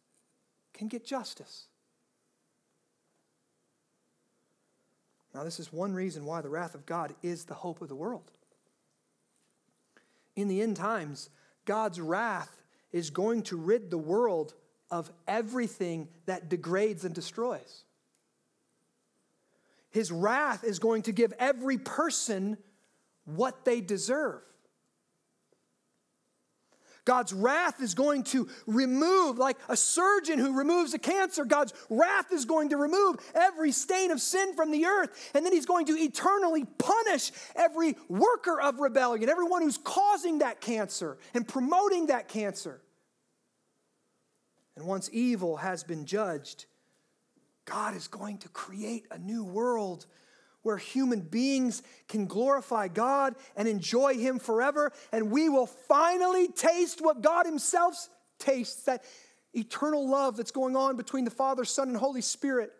can 0.72 0.88
get 0.88 1.06
justice. 1.06 1.66
Now, 5.34 5.44
this 5.44 5.60
is 5.60 5.72
one 5.72 5.94
reason 5.94 6.24
why 6.24 6.40
the 6.40 6.48
wrath 6.48 6.74
of 6.74 6.86
God 6.86 7.14
is 7.22 7.44
the 7.44 7.54
hope 7.54 7.80
of 7.80 7.88
the 7.88 7.94
world. 7.94 8.30
In 10.34 10.48
the 10.48 10.62
end 10.62 10.76
times, 10.76 11.30
God's 11.64 12.00
wrath 12.00 12.62
is 12.92 13.10
going 13.10 13.42
to 13.42 13.56
rid 13.56 13.90
the 13.90 13.98
world 13.98 14.54
of 14.90 15.10
everything 15.26 16.08
that 16.26 16.48
degrades 16.48 17.04
and 17.04 17.14
destroys. 17.14 17.84
His 19.90 20.12
wrath 20.12 20.64
is 20.64 20.78
going 20.78 21.02
to 21.02 21.12
give 21.12 21.32
every 21.38 21.78
person 21.78 22.58
what 23.24 23.64
they 23.64 23.80
deserve. 23.80 24.42
God's 27.08 27.32
wrath 27.32 27.80
is 27.80 27.94
going 27.94 28.24
to 28.24 28.50
remove, 28.66 29.38
like 29.38 29.56
a 29.70 29.78
surgeon 29.78 30.38
who 30.38 30.58
removes 30.58 30.92
a 30.92 30.98
cancer, 30.98 31.46
God's 31.46 31.72
wrath 31.88 32.30
is 32.32 32.44
going 32.44 32.68
to 32.68 32.76
remove 32.76 33.16
every 33.34 33.72
stain 33.72 34.10
of 34.10 34.20
sin 34.20 34.54
from 34.54 34.70
the 34.70 34.84
earth. 34.84 35.30
And 35.32 35.42
then 35.42 35.54
He's 35.54 35.64
going 35.64 35.86
to 35.86 35.94
eternally 35.94 36.66
punish 36.76 37.32
every 37.56 37.96
worker 38.10 38.60
of 38.60 38.78
rebellion, 38.78 39.30
everyone 39.30 39.62
who's 39.62 39.78
causing 39.78 40.40
that 40.40 40.60
cancer 40.60 41.16
and 41.32 41.48
promoting 41.48 42.08
that 42.08 42.28
cancer. 42.28 42.82
And 44.78 44.86
once 44.86 45.10
evil 45.12 45.56
has 45.56 45.82
been 45.82 46.06
judged, 46.06 46.66
God 47.64 47.96
is 47.96 48.06
going 48.06 48.38
to 48.38 48.48
create 48.50 49.06
a 49.10 49.18
new 49.18 49.42
world 49.42 50.06
where 50.62 50.76
human 50.76 51.18
beings 51.18 51.82
can 52.06 52.26
glorify 52.26 52.86
God 52.86 53.34
and 53.56 53.66
enjoy 53.66 54.14
Him 54.14 54.38
forever. 54.38 54.92
And 55.10 55.32
we 55.32 55.48
will 55.48 55.66
finally 55.66 56.46
taste 56.46 57.00
what 57.00 57.22
God 57.22 57.44
Himself 57.44 58.08
tastes 58.38 58.84
that 58.84 59.02
eternal 59.52 60.08
love 60.08 60.36
that's 60.36 60.52
going 60.52 60.76
on 60.76 60.96
between 60.96 61.24
the 61.24 61.30
Father, 61.32 61.64
Son, 61.64 61.88
and 61.88 61.96
Holy 61.96 62.22
Spirit. 62.22 62.70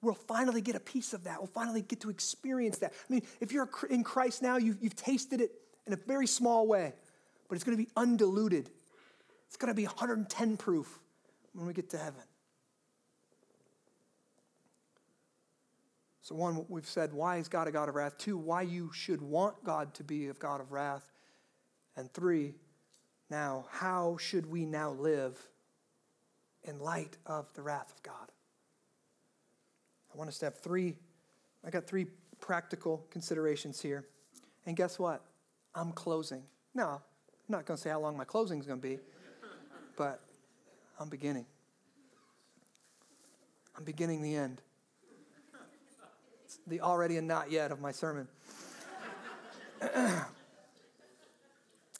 We'll 0.00 0.14
finally 0.14 0.62
get 0.62 0.76
a 0.76 0.80
piece 0.80 1.12
of 1.12 1.24
that. 1.24 1.40
We'll 1.40 1.48
finally 1.48 1.82
get 1.82 2.00
to 2.00 2.08
experience 2.08 2.78
that. 2.78 2.94
I 2.94 3.12
mean, 3.12 3.22
if 3.40 3.52
you're 3.52 3.68
in 3.90 4.02
Christ 4.02 4.40
now, 4.40 4.56
you've, 4.56 4.78
you've 4.80 4.96
tasted 4.96 5.42
it 5.42 5.50
in 5.86 5.92
a 5.92 5.96
very 6.06 6.26
small 6.26 6.66
way, 6.66 6.94
but 7.50 7.56
it's 7.56 7.64
going 7.64 7.76
to 7.76 7.84
be 7.84 7.90
undiluted. 7.98 8.70
It's 9.48 9.58
going 9.58 9.70
to 9.70 9.76
be 9.76 9.84
110 9.84 10.56
proof 10.56 11.00
when 11.54 11.66
we 11.66 11.72
get 11.72 11.88
to 11.90 11.98
heaven. 11.98 12.22
So, 16.22 16.34
one, 16.34 16.64
we've 16.68 16.86
said, 16.86 17.12
why 17.12 17.36
is 17.36 17.48
God 17.48 17.68
a 17.68 17.70
God 17.70 17.88
of 17.88 17.94
wrath? 17.94 18.16
Two, 18.16 18.38
why 18.38 18.62
you 18.62 18.90
should 18.94 19.20
want 19.20 19.62
God 19.62 19.92
to 19.94 20.04
be 20.04 20.28
a 20.28 20.32
God 20.32 20.60
of 20.60 20.72
wrath. 20.72 21.12
And 21.96 22.10
three, 22.12 22.54
now, 23.30 23.66
how 23.70 24.16
should 24.18 24.46
we 24.46 24.64
now 24.64 24.92
live 24.92 25.38
in 26.62 26.78
light 26.80 27.18
of 27.26 27.52
the 27.52 27.62
wrath 27.62 27.92
of 27.94 28.02
God? 28.02 28.32
I 30.14 30.16
want 30.16 30.28
us 30.28 30.38
to 30.38 30.46
have 30.46 30.58
three, 30.58 30.94
I 31.62 31.70
got 31.70 31.86
three 31.86 32.06
practical 32.40 33.06
considerations 33.10 33.80
here. 33.80 34.06
And 34.64 34.76
guess 34.76 34.98
what? 34.98 35.22
I'm 35.74 35.92
closing. 35.92 36.42
Now, 36.74 37.02
I'm 37.32 37.50
not 37.50 37.66
going 37.66 37.76
to 37.76 37.82
say 37.82 37.90
how 37.90 38.00
long 38.00 38.16
my 38.16 38.24
closing 38.24 38.58
is 38.60 38.66
going 38.66 38.80
to 38.80 38.88
be, 38.88 38.98
but 39.96 40.22
I'm 40.98 41.08
beginning. 41.08 41.46
I'm 43.76 43.84
beginning 43.84 44.22
the 44.22 44.36
end. 44.36 44.62
It's, 46.44 46.58
the 46.66 46.80
already 46.80 47.16
and 47.16 47.26
not 47.26 47.50
yet 47.50 47.72
of 47.72 47.80
my 47.80 47.92
sermon. 47.92 48.28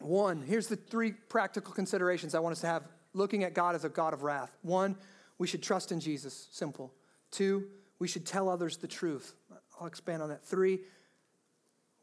One, 0.00 0.42
here's 0.42 0.68
the 0.68 0.76
three 0.76 1.12
practical 1.12 1.72
considerations 1.72 2.34
I 2.34 2.38
want 2.38 2.52
us 2.52 2.60
to 2.60 2.66
have 2.66 2.84
looking 3.14 3.44
at 3.44 3.54
God 3.54 3.74
as 3.74 3.84
a 3.84 3.88
God 3.88 4.12
of 4.12 4.22
wrath. 4.22 4.56
One, 4.62 4.96
we 5.38 5.46
should 5.46 5.62
trust 5.62 5.92
in 5.92 6.00
Jesus, 6.00 6.48
simple. 6.50 6.92
Two, 7.30 7.66
we 7.98 8.06
should 8.06 8.26
tell 8.26 8.48
others 8.48 8.76
the 8.76 8.88
truth. 8.88 9.34
I'll 9.80 9.86
expand 9.86 10.22
on 10.22 10.28
that. 10.28 10.44
Three, 10.44 10.80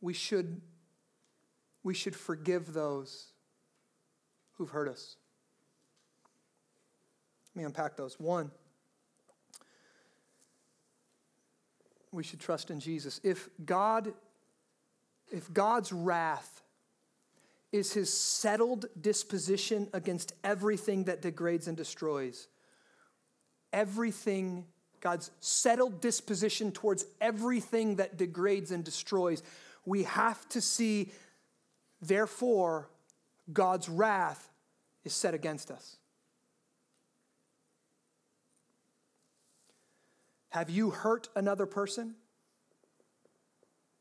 we 0.02 0.14
should, 0.14 0.62
we 1.84 1.94
should 1.94 2.16
forgive 2.16 2.74
those 2.74 3.28
who've 4.54 4.70
hurt 4.70 4.90
us. 4.90 5.16
Let 7.54 7.60
me 7.60 7.66
unpack 7.66 7.98
those. 7.98 8.20
One, 8.20 8.52
we 12.12 12.24
should 12.24 12.40
trust 12.40 12.72
in 12.72 12.80
Jesus. 12.80 13.20
If 13.24 13.50
God, 13.66 14.14
if 15.32 15.52
God's 15.54 15.92
wrath 15.92 16.62
is 17.72 17.94
his 17.94 18.12
settled 18.12 18.86
disposition 19.00 19.88
against 19.94 20.34
everything 20.44 21.06
that 21.06 21.22
degrades 21.22 21.68
and 21.68 21.78
destroys, 21.78 22.48
everything, 23.72 24.66
God's 25.00 25.32
settled 25.40 26.02
disposition 26.02 26.72
towards 26.72 27.06
everything 27.22 27.96
that 27.96 28.18
degrades 28.18 28.72
and 28.72 28.84
destroys, 28.84 29.42
we 29.86 30.04
have 30.04 30.48
to 30.50 30.62
see, 30.62 31.12
therefore, 32.02 32.90
God's 33.52 33.90
wrath 33.90 34.50
is 35.04 35.14
set 35.14 35.34
against 35.34 35.72
us. 35.72 35.98
Have 40.52 40.70
you 40.70 40.92
hurt 40.92 41.30
another 41.36 41.66
person? 41.66 42.16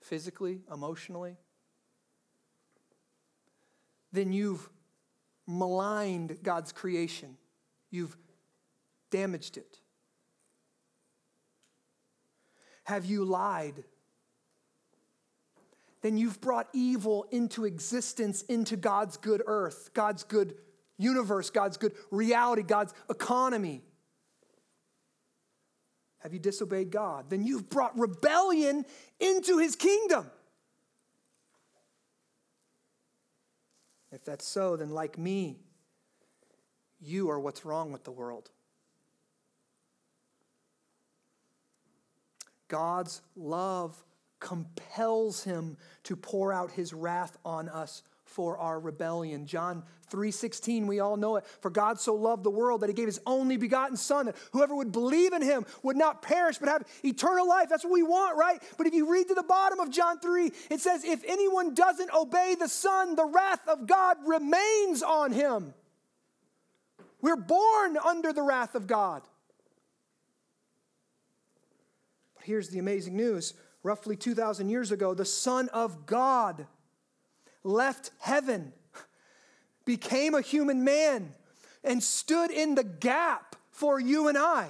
Physically, 0.03 0.61
emotionally? 0.73 1.37
Then 4.13 4.33
you've 4.33 4.69
maligned 5.47 6.39
God's 6.43 6.73
creation. 6.73 7.37
You've 7.91 8.17
damaged 9.11 9.57
it. 9.57 9.79
Have 12.85 13.05
you 13.05 13.25
lied? 13.25 13.85
Then 16.03 16.17
you've 16.17 16.41
brought 16.41 16.69
evil 16.73 17.27
into 17.31 17.65
existence, 17.65 18.43
into 18.43 18.77
God's 18.77 19.17
good 19.17 19.43
earth, 19.47 19.91
God's 19.95 20.25
good 20.25 20.55
universe, 20.99 21.51
God's 21.51 21.77
good 21.77 21.93
reality, 22.11 22.63
God's 22.63 22.93
economy. 23.09 23.83
Have 26.21 26.33
you 26.33 26.39
disobeyed 26.39 26.91
God? 26.91 27.31
Then 27.31 27.43
you've 27.43 27.69
brought 27.69 27.99
rebellion 27.99 28.85
into 29.19 29.59
his 29.59 29.75
kingdom. 29.75 30.31
If 34.13 34.25
that's 34.25 34.47
so, 34.47 34.77
then 34.77 34.91
like 34.91 35.19
me, 35.19 35.57
you 37.01 37.31
are 37.31 37.41
what's 37.41 37.65
wrong 37.65 37.93
with 37.93 38.05
the 38.05 38.11
world. 38.11 38.51
God's 42.69 43.23
love 43.37 44.03
compels 44.39 45.45
him 45.45 45.77
to 46.05 46.17
pour 46.17 46.53
out 46.53 46.71
his 46.71 46.93
wrath 46.93 47.37
on 47.45 47.69
us 47.69 48.03
for 48.31 48.57
our 48.59 48.79
rebellion. 48.79 49.45
John 49.45 49.83
3:16, 50.09 50.87
we 50.87 51.01
all 51.01 51.17
know 51.17 51.37
it. 51.37 51.45
For 51.61 51.69
God 51.69 52.01
so 52.01 52.15
loved 52.15 52.45
the 52.45 52.51
world 52.51 52.81
that 52.81 52.89
he 52.89 52.95
gave 52.95 53.07
his 53.07 53.21
only 53.27 53.57
begotten 53.57 53.97
son 53.97 54.27
that 54.27 54.37
whoever 54.53 54.75
would 54.75 54.93
believe 54.93 55.33
in 55.33 55.43
him 55.43 55.67
would 55.83 55.97
not 55.97 56.23
perish 56.23 56.59
but 56.59 56.69
have 56.69 56.87
eternal 57.05 57.49
life. 57.49 57.69
That's 57.69 57.85
what 57.85 57.93
we 57.93 58.05
want, 58.05 58.37
right? 58.37 58.63
But 58.79 58.87
if 58.87 58.95
you 58.95 59.11
read 59.11 59.29
to 59.29 59.35
the 59.35 59.43
bottom 59.43 59.81
of 59.81 59.91
John 59.91 60.21
3, 60.21 60.53
it 60.71 60.81
says 60.81 61.05
if 61.05 61.25
anyone 61.27 61.75
doesn't 61.75 62.13
obey 62.15 62.55
the 62.59 62.69
son, 62.69 63.17
the 63.17 63.27
wrath 63.27 63.67
of 63.67 63.87
God 63.87 64.17
remains 64.25 65.03
on 65.03 65.33
him. 65.33 65.75
We're 67.21 67.37
born 67.37 67.99
under 67.99 68.33
the 68.33 68.43
wrath 68.43 68.77
of 68.77 68.87
God. 68.87 69.23
But 72.37 72.45
here's 72.45 72.69
the 72.69 72.79
amazing 72.79 73.17
news. 73.17 73.55
Roughly 73.83 74.15
2,000 74.15 74.69
years 74.69 74.93
ago, 74.93 75.15
the 75.15 75.25
Son 75.25 75.69
of 75.71 76.07
God 76.07 76.67
left 77.63 78.11
heaven, 78.19 78.73
became 79.85 80.35
a 80.35 80.41
human 80.41 80.85
man, 80.85 81.33
and 81.83 82.03
stood 82.03 82.51
in 82.51 82.75
the 82.75 82.85
gap 82.85 83.57
for 83.71 83.99
you 83.99 84.29
and 84.29 84.37
I. 84.37 84.69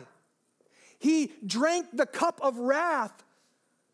He 0.98 1.32
drank 1.44 1.86
the 1.92 2.06
cup 2.06 2.40
of 2.42 2.58
wrath, 2.58 3.24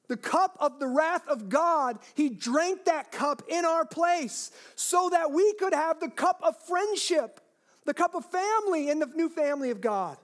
the 0.08 0.16
cup 0.16 0.56
of 0.60 0.78
the 0.78 0.88
wrath 0.88 1.26
of 1.28 1.48
God. 1.48 1.98
He 2.14 2.28
drank 2.28 2.84
that 2.84 3.12
cup 3.12 3.42
in 3.48 3.64
our 3.64 3.84
place 3.84 4.50
so 4.74 5.08
that 5.10 5.32
we 5.32 5.52
could 5.54 5.72
have 5.72 6.00
the 6.00 6.10
cup 6.10 6.40
of 6.42 6.56
friendship, 6.64 7.40
the 7.84 7.94
cup 7.94 8.14
of 8.14 8.24
family 8.24 8.90
in 8.90 8.98
the 8.98 9.06
new 9.14 9.28
family 9.28 9.70
of 9.70 9.80
God. 9.80 10.16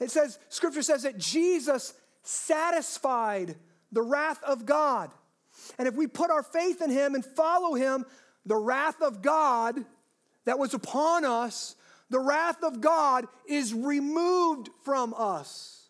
It 0.00 0.10
says, 0.10 0.38
Scripture 0.48 0.82
says 0.82 1.02
that 1.02 1.18
Jesus 1.18 1.94
satisfied 2.22 3.56
the 3.92 4.02
wrath 4.02 4.42
of 4.42 4.66
God. 4.66 5.10
And 5.78 5.88
if 5.88 5.94
we 5.94 6.06
put 6.06 6.30
our 6.30 6.42
faith 6.42 6.82
in 6.82 6.90
him 6.90 7.14
and 7.14 7.24
follow 7.24 7.74
him, 7.74 8.04
the 8.46 8.56
wrath 8.56 9.00
of 9.02 9.22
God 9.22 9.76
that 10.44 10.58
was 10.58 10.74
upon 10.74 11.24
us, 11.24 11.76
the 12.08 12.20
wrath 12.20 12.62
of 12.62 12.80
God 12.80 13.26
is 13.48 13.72
removed 13.72 14.70
from 14.82 15.14
us. 15.16 15.88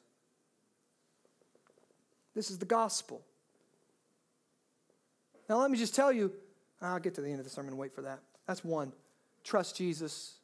This 2.34 2.50
is 2.50 2.58
the 2.58 2.66
gospel. 2.66 3.22
Now, 5.48 5.58
let 5.58 5.70
me 5.70 5.78
just 5.78 5.94
tell 5.94 6.12
you, 6.12 6.32
I'll 6.80 7.00
get 7.00 7.14
to 7.16 7.20
the 7.20 7.28
end 7.28 7.40
of 7.40 7.44
the 7.44 7.50
sermon 7.50 7.76
wait 7.76 7.94
for 7.94 8.02
that. 8.02 8.20
That's 8.46 8.64
one. 8.64 8.92
Trust 9.42 9.76
Jesus. 9.76 10.36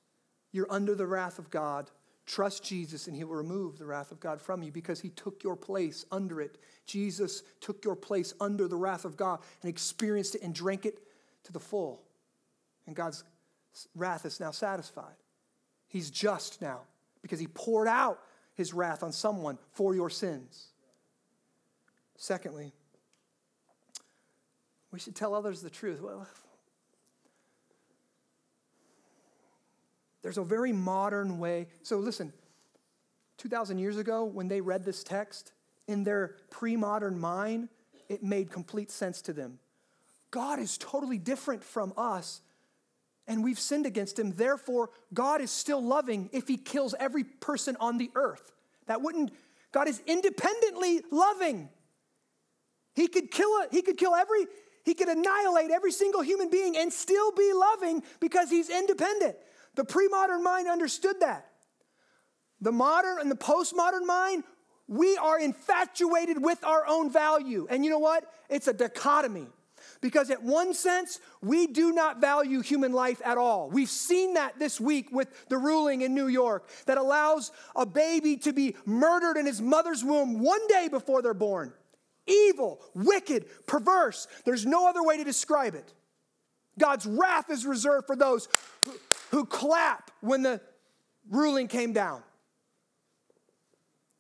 You're 0.53 0.67
under 0.71 0.95
the 0.95 1.07
wrath 1.07 1.39
of 1.39 1.51
God. 1.51 1.91
Trust 2.27 2.65
Jesus 2.65 3.07
and 3.07 3.17
he 3.17 3.23
will 3.23 3.37
remove 3.37 3.79
the 3.79 3.87
wrath 3.87 4.11
of 4.11 4.19
God 4.19 4.41
from 4.41 4.63
you 4.63 4.73
because 4.73 5.01
he 5.01 5.11
took 5.11 5.45
your 5.45 5.55
place 5.55 6.05
under 6.11 6.41
it. 6.41 6.59
Jesus 6.85 7.45
took 7.61 7.85
your 7.85 7.95
place 7.95 8.35
under 8.41 8.67
the 8.67 8.77
wrath 8.77 9.05
of 9.05 9.17
God 9.17 9.39
and 9.63 9.71
experienced 9.71 10.35
it 10.35 10.43
and 10.43 10.53
drank 10.53 10.85
it 10.85 11.01
to 11.45 11.53
the 11.53 11.61
full. 11.61 12.03
And 12.87 12.97
God's 12.97 13.23
wrath 13.95 14.27
is 14.27 14.41
now 14.41 14.51
satisfied. 14.51 15.15
He's 15.87 16.11
just 16.11 16.61
now 16.61 16.81
because 17.23 17.39
he 17.39 17.47
poured 17.47 17.89
out 17.89 18.21
his 18.55 18.75
wrath 18.75 19.05
on 19.05 19.13
someone 19.13 19.59
for 19.73 19.95
your 19.95 20.11
sins. 20.11 20.69
Secondly, 22.17 22.73
we 24.91 24.99
should 24.99 25.15
tell 25.15 25.35
others 25.35 25.63
the 25.63 25.71
truth. 25.71 26.01
Well, 26.01 26.27
There's 30.27 30.39
a 30.39 30.43
very 30.43 30.73
modern 30.73 31.39
way. 31.39 31.69
So 31.85 31.99
listen, 31.99 32.33
2,000 33.39 33.79
years 33.79 33.97
ago, 33.97 34.25
when 34.25 34.49
they 34.49 34.61
read 34.61 34.85
this 34.85 35.05
text, 35.05 35.53
in 35.87 36.03
their 36.03 36.35
pre 36.51 36.75
modern 36.75 37.17
mind, 37.17 37.69
it 38.09 38.25
made 38.25 38.51
complete 38.51 38.91
sense 38.91 39.23
to 39.23 39.33
them. 39.33 39.61
God 40.33 40.59
is 40.59 40.79
totally 40.79 41.19
different 41.19 41.63
from 41.63 41.93
us, 41.97 42.41
and 43.29 43.45
we've 43.45 43.61
sinned 43.61 43.87
against 43.87 44.19
him. 44.19 44.33
Therefore, 44.33 44.91
God 45.15 45.41
is 45.41 45.53
still 45.53 45.81
loving 45.81 46.29
if 46.33 46.49
he 46.49 46.57
kills 46.57 46.93
every 46.99 47.23
person 47.23 47.77
on 47.79 47.97
the 47.97 48.11
earth. 48.17 48.53
That 48.87 49.03
wouldn't, 49.03 49.31
God 49.71 49.87
is 49.87 50.03
independently 50.09 51.03
loving. 51.13 51.69
He 52.97 53.07
could 53.07 53.31
kill, 53.31 53.51
a, 53.51 53.69
he 53.71 53.81
could 53.81 53.97
kill 53.97 54.17
every, 54.17 54.47
he 54.85 54.95
could 54.95 55.07
annihilate 55.07 55.71
every 55.71 55.93
single 55.93 56.23
human 56.23 56.51
being 56.51 56.77
and 56.77 56.93
still 56.93 57.31
be 57.31 57.53
loving 57.53 58.03
because 58.19 58.51
he's 58.51 58.69
independent. 58.69 59.37
The 59.77 59.85
pre 59.85 60.09
modern 60.09 60.43
mind 60.43 60.69
understood 60.69 61.21
that. 61.21 61.47
The 62.61 62.73
modern 62.73 63.19
and 63.21 63.31
the 63.31 63.37
postmodern 63.37 64.07
mind, 64.07 64.43
we 64.89 65.17
are 65.17 65.39
infatuated 65.39 66.43
with 66.43 66.65
our 66.65 66.87
own 66.89 67.13
value. 67.13 67.67
And 67.71 67.85
you 67.85 67.91
know 67.91 67.99
what? 67.99 68.25
It's 68.49 68.67
a 68.67 68.73
dichotomy. 68.73 69.47
Because, 70.01 70.31
at 70.31 70.43
one 70.43 70.75
sense, 70.75 71.21
we 71.43 71.67
do 71.67 71.93
not 71.93 72.21
value 72.21 72.61
human 72.61 72.93
life 72.93 73.21
at 73.25 73.39
all. 73.39 73.71
We've 73.71 73.91
seen 73.91 74.35
that 74.35 74.59
this 74.59 74.81
week 74.81 75.13
with 75.13 75.29
the 75.49 75.59
ruling 75.59 76.01
in 76.03 76.15
New 76.15 76.29
York 76.29 76.69
that 76.87 76.99
allows 76.99 77.53
a 77.75 77.87
baby 77.87 78.37
to 78.39 78.53
be 78.53 78.75
murdered 78.85 79.37
in 79.37 79.47
his 79.47 79.61
mother's 79.61 80.03
womb 80.03 80.41
one 80.41 80.67
day 80.69 80.89
before 80.91 81.23
they're 81.23 81.35
born. 81.35 81.73
Evil, 82.27 82.81
wicked, 82.95 83.47
perverse. 83.67 84.27
There's 84.45 84.67
no 84.67 84.89
other 84.89 85.03
way 85.03 85.19
to 85.19 85.25
describe 85.25 85.75
it. 85.75 85.93
God's 86.79 87.07
wrath 87.07 87.51
is 87.51 87.65
reserved 87.65 88.07
for 88.07 88.17
those 88.17 88.49
who 89.31 89.45
clap 89.45 90.11
when 90.21 90.43
the 90.43 90.61
ruling 91.31 91.69
came 91.69 91.93
down. 91.93 92.23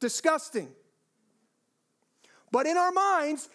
Disgusting. 0.00 0.68
But 2.52 2.66
in 2.66 2.76
our 2.76 2.92
minds, 2.92 3.48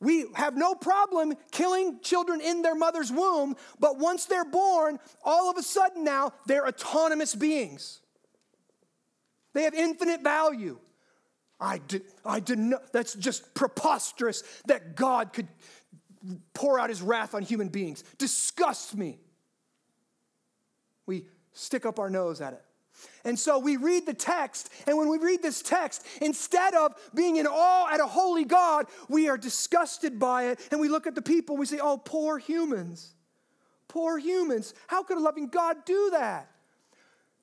we 0.00 0.26
have 0.34 0.56
no 0.56 0.74
problem 0.74 1.34
killing 1.50 2.00
children 2.02 2.40
in 2.40 2.62
their 2.62 2.74
mother's 2.74 3.10
womb, 3.10 3.56
but 3.80 3.98
once 3.98 4.26
they're 4.26 4.44
born, 4.44 4.98
all 5.24 5.50
of 5.50 5.56
a 5.58 5.62
sudden 5.62 6.04
now 6.04 6.32
they're 6.46 6.66
autonomous 6.66 7.34
beings. 7.34 8.00
They 9.54 9.64
have 9.64 9.74
infinite 9.74 10.22
value. 10.22 10.78
I 11.60 11.78
did, 11.78 12.02
I 12.24 12.38
did 12.38 12.58
not, 12.58 12.92
that's 12.92 13.14
just 13.14 13.54
preposterous 13.54 14.44
that 14.66 14.94
God 14.94 15.32
could 15.32 15.48
pour 16.54 16.78
out 16.78 16.90
his 16.90 17.02
wrath 17.02 17.34
on 17.34 17.42
human 17.42 17.68
beings. 17.68 18.04
Disgusts 18.18 18.94
me. 18.94 19.18
We 21.08 21.24
stick 21.52 21.86
up 21.86 21.98
our 21.98 22.10
nose 22.10 22.40
at 22.40 22.52
it. 22.52 22.62
And 23.24 23.38
so 23.38 23.58
we 23.58 23.76
read 23.76 24.06
the 24.06 24.14
text, 24.14 24.70
and 24.86 24.96
when 24.98 25.08
we 25.08 25.18
read 25.18 25.42
this 25.42 25.62
text, 25.62 26.04
instead 26.20 26.74
of 26.74 26.94
being 27.14 27.36
in 27.36 27.46
awe 27.46 27.88
at 27.92 28.00
a 28.00 28.06
holy 28.06 28.44
God, 28.44 28.86
we 29.08 29.28
are 29.28 29.38
disgusted 29.38 30.18
by 30.18 30.48
it, 30.48 30.60
and 30.70 30.80
we 30.80 30.88
look 30.88 31.06
at 31.06 31.14
the 31.14 31.22
people, 31.22 31.56
we 31.56 31.66
say, 31.66 31.78
oh, 31.80 31.96
poor 31.96 32.38
humans. 32.38 33.14
Poor 33.86 34.18
humans. 34.18 34.74
How 34.88 35.02
could 35.02 35.16
a 35.16 35.20
loving 35.20 35.48
God 35.48 35.84
do 35.84 36.10
that? 36.12 36.50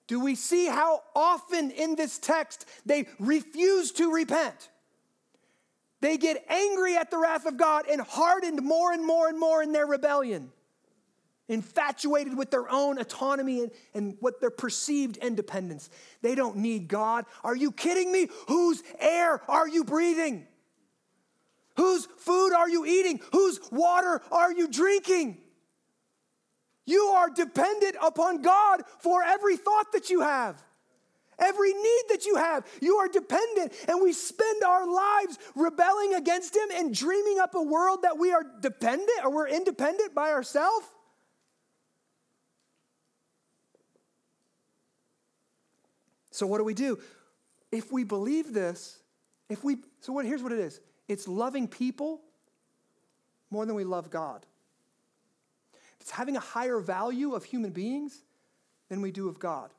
Do 0.07 0.19
we 0.19 0.35
see 0.35 0.67
how 0.67 1.01
often 1.15 1.71
in 1.71 1.95
this 1.95 2.19
text 2.19 2.65
they 2.85 3.07
refuse 3.17 3.91
to 3.93 4.11
repent? 4.11 4.69
They 6.01 6.17
get 6.17 6.45
angry 6.49 6.95
at 6.95 7.09
the 7.09 7.17
wrath 7.17 7.47
of 7.47 7.57
God 7.57 7.85
and 7.89 8.01
hardened 8.01 8.61
more 8.61 8.91
and 8.91 9.05
more 9.05 9.27
and 9.27 9.39
more 9.39 9.63
in 9.63 9.71
their 9.71 9.87
rebellion 9.87 10.51
infatuated 11.47 12.37
with 12.37 12.51
their 12.51 12.69
own 12.69 12.97
autonomy 12.97 13.61
and, 13.61 13.71
and 13.93 14.17
what 14.19 14.41
their 14.41 14.49
perceived 14.49 15.17
independence. 15.17 15.89
They 16.21 16.35
don't 16.35 16.57
need 16.57 16.87
God. 16.87 17.25
Are 17.43 17.55
you 17.55 17.71
kidding 17.71 18.11
me? 18.11 18.27
Whose 18.47 18.81
air 18.99 19.41
are 19.49 19.67
you 19.67 19.83
breathing? 19.83 20.47
Whose 21.77 22.07
food 22.17 22.53
are 22.53 22.69
you 22.69 22.85
eating? 22.85 23.19
Whose 23.31 23.59
water 23.71 24.21
are 24.31 24.51
you 24.51 24.67
drinking? 24.67 25.37
You 26.85 27.01
are 27.15 27.29
dependent 27.29 27.97
upon 28.01 28.41
God 28.41 28.83
for 28.99 29.23
every 29.23 29.57
thought 29.57 29.91
that 29.93 30.09
you 30.09 30.21
have. 30.21 30.63
Every 31.37 31.73
need 31.73 32.03
that 32.09 32.25
you 32.25 32.37
have, 32.37 32.65
you 32.81 32.95
are 32.95 33.09
dependent, 33.09 33.73
and 33.89 34.01
we 34.01 34.13
spend 34.13 34.63
our 34.63 34.87
lives 34.87 35.37
rebelling 35.53 36.13
against 36.13 36.55
Him 36.55 36.69
and 36.73 36.95
dreaming 36.95 37.39
up 37.39 37.55
a 37.55 37.61
world 37.61 38.03
that 38.03 38.17
we 38.17 38.31
are 38.31 38.45
dependent 38.61 39.19
or 39.21 39.31
we're 39.31 39.49
independent 39.49 40.15
by 40.15 40.31
ourselves. 40.31 40.85
So 46.35 46.45
what 46.45 46.57
do 46.57 46.63
we 46.63 46.73
do? 46.73 46.99
If 47.71 47.91
we 47.91 48.03
believe 48.03 48.53
this, 48.53 48.99
if 49.49 49.63
we 49.63 49.77
so 50.01 50.13
what 50.13 50.25
here's 50.25 50.43
what 50.43 50.51
it 50.51 50.59
is. 50.59 50.79
It's 51.07 51.27
loving 51.27 51.67
people 51.67 52.21
more 53.51 53.65
than 53.65 53.75
we 53.75 53.83
love 53.83 54.09
God. 54.09 54.45
It's 56.01 56.11
having 56.11 56.35
a 56.35 56.39
higher 56.39 56.79
value 56.79 57.33
of 57.33 57.45
human 57.45 57.71
beings 57.71 58.23
than 58.89 59.01
we 59.01 59.11
do 59.11 59.29
of 59.29 59.39
God. 59.39 59.71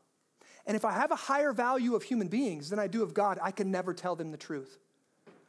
And 0.67 0.77
if 0.77 0.85
I 0.85 0.93
have 0.93 1.11
a 1.13 1.17
higher 1.17 1.53
value 1.53 1.95
of 1.95 2.03
human 2.03 2.29
beings 2.29 2.71
than 2.71 2.79
I 2.79 2.87
do 2.87 3.03
of 3.03 3.13
God, 3.15 3.39
I 3.43 3.51
can 3.51 3.71
never 3.71 3.93
tell 3.93 4.17
them 4.17 4.31
the 4.31 4.37
truth. 4.37 4.79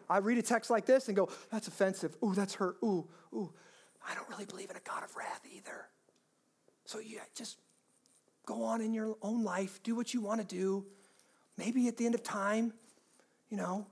I 0.09 0.17
read 0.17 0.37
a 0.37 0.41
text 0.43 0.69
like 0.69 0.85
this 0.85 1.07
and 1.07 1.15
go, 1.15 1.29
that's 1.51 1.67
offensive. 1.67 2.15
Ooh, 2.23 2.33
that's 2.33 2.55
hurt. 2.55 2.77
Ooh, 2.83 3.07
ooh. 3.33 3.51
I 4.07 4.13
don't 4.13 4.29
really 4.29 4.45
believe 4.45 4.69
in 4.69 4.75
a 4.77 4.87
God 4.87 5.03
of 5.03 5.15
wrath 5.15 5.41
either. 5.51 5.87
So 6.85 6.99
you 6.99 7.19
just 7.35 7.57
go 8.45 8.63
on 8.63 8.81
in 8.81 8.93
your 8.93 9.15
own 9.21 9.43
life, 9.43 9.81
do 9.83 9.95
what 9.95 10.13
you 10.13 10.21
want 10.21 10.39
to 10.41 10.47
do. 10.47 10.85
Maybe 11.57 11.87
at 11.87 11.97
the 11.97 12.05
end 12.05 12.15
of 12.15 12.23
time, 12.23 12.73
you 13.49 13.57
know, 13.57 13.87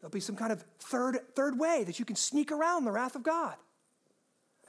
there'll 0.00 0.10
be 0.10 0.20
some 0.20 0.36
kind 0.36 0.52
of 0.52 0.64
third, 0.78 1.18
third 1.34 1.58
way 1.58 1.84
that 1.84 1.98
you 1.98 2.04
can 2.04 2.16
sneak 2.16 2.52
around 2.52 2.84
the 2.84 2.92
wrath 2.92 3.14
of 3.14 3.22
God. 3.22 3.54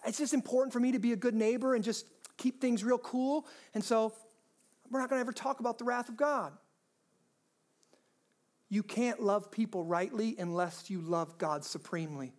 It's 0.06 0.18
just 0.18 0.34
important 0.34 0.72
for 0.72 0.80
me 0.80 0.94
to 0.94 1.00
be 1.00 1.12
a 1.12 1.18
good 1.18 1.36
neighbor 1.36 1.76
and 1.76 1.84
just 1.84 2.06
keep 2.38 2.62
things 2.62 2.84
real 2.84 2.98
cool. 2.98 3.46
And 3.74 3.84
so 3.84 4.14
we're 4.90 5.00
not 5.00 5.10
going 5.10 5.20
to 5.20 5.22
ever 5.22 5.34
talk 5.34 5.60
about 5.60 5.78
the 5.78 5.84
wrath 5.84 6.08
of 6.08 6.16
God. 6.16 6.54
You 8.70 8.84
can't 8.84 9.22
love 9.22 9.52
people 9.52 9.84
rightly 9.84 10.36
unless 10.38 10.90
you 10.90 11.02
love 11.02 11.38
God 11.38 11.66
supremely. 11.66 12.34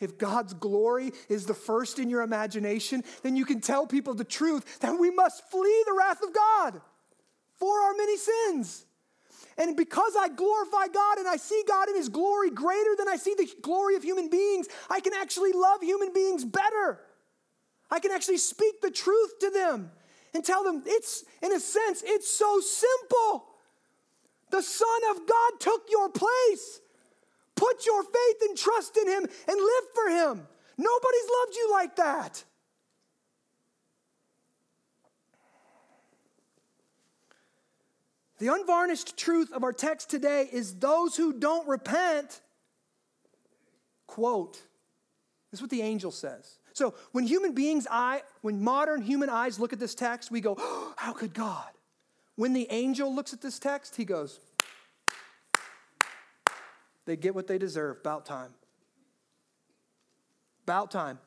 If 0.00 0.18
God's 0.18 0.54
glory 0.54 1.12
is 1.28 1.46
the 1.46 1.54
first 1.54 1.98
in 1.98 2.08
your 2.08 2.22
imagination, 2.22 3.02
then 3.22 3.36
you 3.36 3.44
can 3.44 3.60
tell 3.60 3.86
people 3.86 4.14
the 4.14 4.24
truth 4.24 4.78
that 4.80 4.98
we 4.98 5.10
must 5.10 5.48
flee 5.50 5.84
the 5.86 5.94
wrath 5.98 6.22
of 6.22 6.32
God 6.32 6.80
for 7.58 7.80
our 7.80 7.94
many 7.94 8.16
sins. 8.16 8.84
And 9.56 9.76
because 9.76 10.14
I 10.18 10.28
glorify 10.28 10.86
God 10.92 11.18
and 11.18 11.26
I 11.26 11.36
see 11.36 11.62
God 11.66 11.88
in 11.88 11.96
His 11.96 12.08
glory 12.08 12.50
greater 12.50 12.94
than 12.96 13.08
I 13.08 13.16
see 13.16 13.34
the 13.36 13.48
glory 13.60 13.96
of 13.96 14.04
human 14.04 14.30
beings, 14.30 14.68
I 14.88 15.00
can 15.00 15.12
actually 15.14 15.52
love 15.52 15.82
human 15.82 16.12
beings 16.12 16.44
better. 16.44 17.00
I 17.90 17.98
can 17.98 18.12
actually 18.12 18.38
speak 18.38 18.80
the 18.80 18.90
truth 18.90 19.38
to 19.40 19.50
them 19.50 19.90
and 20.34 20.44
tell 20.44 20.62
them 20.62 20.82
it's, 20.86 21.24
in 21.42 21.52
a 21.52 21.58
sense, 21.58 22.02
it's 22.06 22.30
so 22.30 22.60
simple. 22.60 23.46
The 24.50 24.62
Son 24.62 25.00
of 25.10 25.26
God 25.26 25.60
took 25.60 25.82
your 25.90 26.08
place. 26.10 26.80
Put 27.56 27.84
your 27.84 28.04
faith 28.04 28.36
and 28.42 28.56
trust 28.56 28.96
in 28.96 29.08
Him 29.08 29.26
and 29.48 29.56
live 29.56 29.84
for 29.94 30.10
Him. 30.10 30.46
Nobody's 30.76 31.28
loved 31.40 31.56
you 31.56 31.68
like 31.72 31.96
that. 31.96 32.44
The 38.38 38.48
unvarnished 38.48 39.16
truth 39.16 39.52
of 39.52 39.64
our 39.64 39.72
text 39.72 40.10
today 40.10 40.48
is 40.50 40.76
those 40.76 41.16
who 41.16 41.32
don't 41.32 41.66
repent, 41.66 42.40
quote, 44.06 44.62
this 45.50 45.58
is 45.58 45.62
what 45.62 45.70
the 45.70 45.82
angel 45.82 46.10
says. 46.10 46.58
So 46.72 46.94
when 47.10 47.24
human 47.24 47.52
beings' 47.52 47.88
eye, 47.90 48.22
when 48.42 48.62
modern 48.62 49.02
human 49.02 49.28
eyes 49.28 49.58
look 49.58 49.72
at 49.72 49.80
this 49.80 49.94
text, 49.94 50.30
we 50.30 50.40
go, 50.40 50.54
oh, 50.58 50.94
how 50.96 51.12
could 51.12 51.34
God? 51.34 51.68
When 52.36 52.52
the 52.52 52.68
angel 52.70 53.12
looks 53.12 53.32
at 53.32 53.40
this 53.40 53.58
text, 53.58 53.96
he 53.96 54.04
goes, 54.04 54.38
they 57.06 57.16
get 57.16 57.34
what 57.34 57.48
they 57.48 57.58
deserve, 57.58 57.96
about 57.98 58.26
time. 58.26 58.50
About 60.62 60.92
time. 60.92 61.18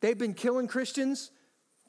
They've 0.00 0.18
been 0.18 0.34
killing 0.34 0.68
Christians 0.68 1.32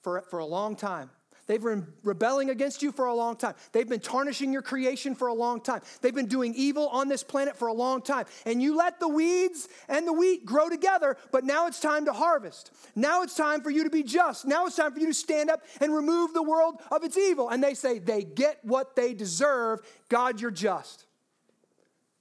for, 0.02 0.22
for 0.32 0.39
a 0.39 0.45
long 0.45 0.76
time. 0.76 1.12
They've 1.50 1.60
been 1.60 1.88
rebelling 2.04 2.52
against 2.52 2.84
you 2.84 2.91
for 2.91 3.08
a 3.08 3.14
long 3.16 3.36
time. 3.36 3.56
They've 3.72 3.89
been 3.89 4.02
tarnishing 4.02 4.54
your 4.54 4.62
creation 4.62 5.16
for 5.16 5.30
a 5.30 5.34
long 5.34 5.62
time. 5.62 5.82
They've 6.00 6.14
been 6.14 6.28
doing 6.28 6.54
evil 6.54 6.89
on 6.89 7.08
this 7.08 7.24
planet 7.24 7.58
for 7.58 7.70
a 7.70 7.74
long 7.74 8.04
time. 8.04 8.28
And 8.45 8.62
you 8.62 8.78
let 8.78 9.00
the 9.00 9.08
weeds 9.08 9.68
and 9.88 10.06
the 10.06 10.14
wheat 10.14 10.45
grow 10.45 10.70
together, 10.70 11.18
but 11.32 11.43
now 11.43 11.66
it's 11.66 11.80
time 11.80 12.06
to 12.06 12.14
harvest. 12.14 12.70
Now 12.95 13.24
it's 13.24 13.34
time 13.34 13.62
for 13.62 13.72
you 13.72 13.84
to 13.84 13.89
be 13.89 14.04
just. 14.04 14.45
Now 14.45 14.68
it's 14.68 14.76
time 14.76 14.93
for 14.93 15.00
you 15.00 15.08
to 15.08 15.14
stand 15.14 15.50
up 15.50 15.64
and 15.82 15.91
remove 15.91 16.36
the 16.36 16.43
world 16.43 16.84
of 16.91 17.04
its 17.04 17.18
evil. 17.18 17.50
And 17.50 17.64
they 17.64 17.74
say, 17.74 17.97
they 17.97 18.24
get 18.24 18.60
what 18.62 18.95
they 18.95 19.16
deserve. 19.16 19.80
God, 20.08 20.39
you're 20.39 20.52
just. 20.52 21.08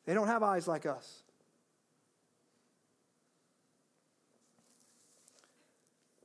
They 0.06 0.14
don't 0.14 0.28
have 0.28 0.42
eyes 0.42 0.66
like 0.66 0.86
us. 0.86 1.22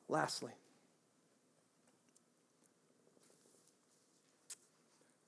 Lastly, 0.07 0.53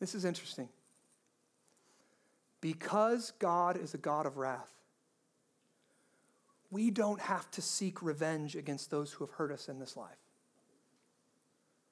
This 0.05 0.13
is 0.13 0.25
interesting. 0.25 0.69
Because 2.61 3.33
God 3.39 3.75
is 3.75 3.95
a 3.95 3.97
God 3.97 4.27
of 4.27 4.37
wrath, 4.37 4.69
we 6.69 6.91
don't 6.91 7.19
have 7.19 7.49
to 7.51 7.61
seek 7.63 8.03
revenge 8.03 8.55
against 8.55 8.91
those 8.91 9.11
who 9.11 9.25
have 9.25 9.33
hurt 9.33 9.51
us 9.51 9.67
in 9.67 9.79
this 9.79 9.97
life. 9.97 10.19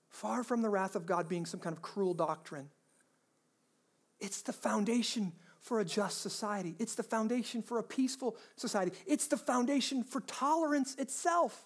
Far 0.10 0.44
from 0.44 0.62
the 0.62 0.70
wrath 0.70 0.96
of 0.96 1.08
God 1.08 1.28
being 1.28 1.48
some 1.48 1.60
kind 1.60 1.76
of 1.76 1.82
cruel 1.82 2.14
doctrine, 2.14 2.70
it's 4.20 4.44
the 4.44 4.54
foundation 4.54 5.32
for 5.60 5.80
a 5.80 5.86
just 5.86 6.22
society. 6.22 6.76
It's 6.78 6.94
the 6.94 7.02
foundation 7.02 7.64
for 7.64 7.80
a 7.80 7.84
peaceful 7.84 8.38
society. 8.58 8.92
It's 9.08 9.26
the 9.26 9.38
foundation 9.38 10.04
for 10.04 10.22
tolerance 10.22 10.94
itself. 11.00 11.66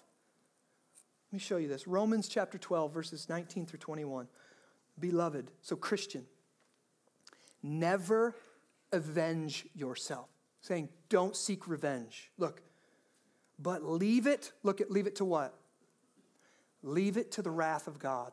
Let 1.30 1.36
me 1.36 1.40
show 1.40 1.58
you 1.58 1.68
this 1.68 1.86
Romans 1.86 2.26
chapter 2.26 2.56
12, 2.56 2.94
verses 2.94 3.28
19 3.28 3.66
through 3.66 3.80
21. 3.80 4.28
Beloved, 4.98 5.50
so 5.62 5.76
Christian, 5.76 6.24
Never 7.62 8.34
avenge 8.92 9.66
yourself. 9.74 10.28
Saying, 10.60 10.88
don't 11.08 11.36
seek 11.36 11.68
revenge. 11.68 12.30
Look, 12.38 12.62
but 13.58 13.84
leave 13.84 14.26
it, 14.26 14.52
look 14.62 14.80
at 14.80 14.90
leave 14.90 15.06
it 15.06 15.16
to 15.16 15.24
what? 15.24 15.54
Leave 16.82 17.16
it 17.16 17.32
to 17.32 17.42
the 17.42 17.50
wrath 17.50 17.86
of 17.86 17.98
God. 17.98 18.32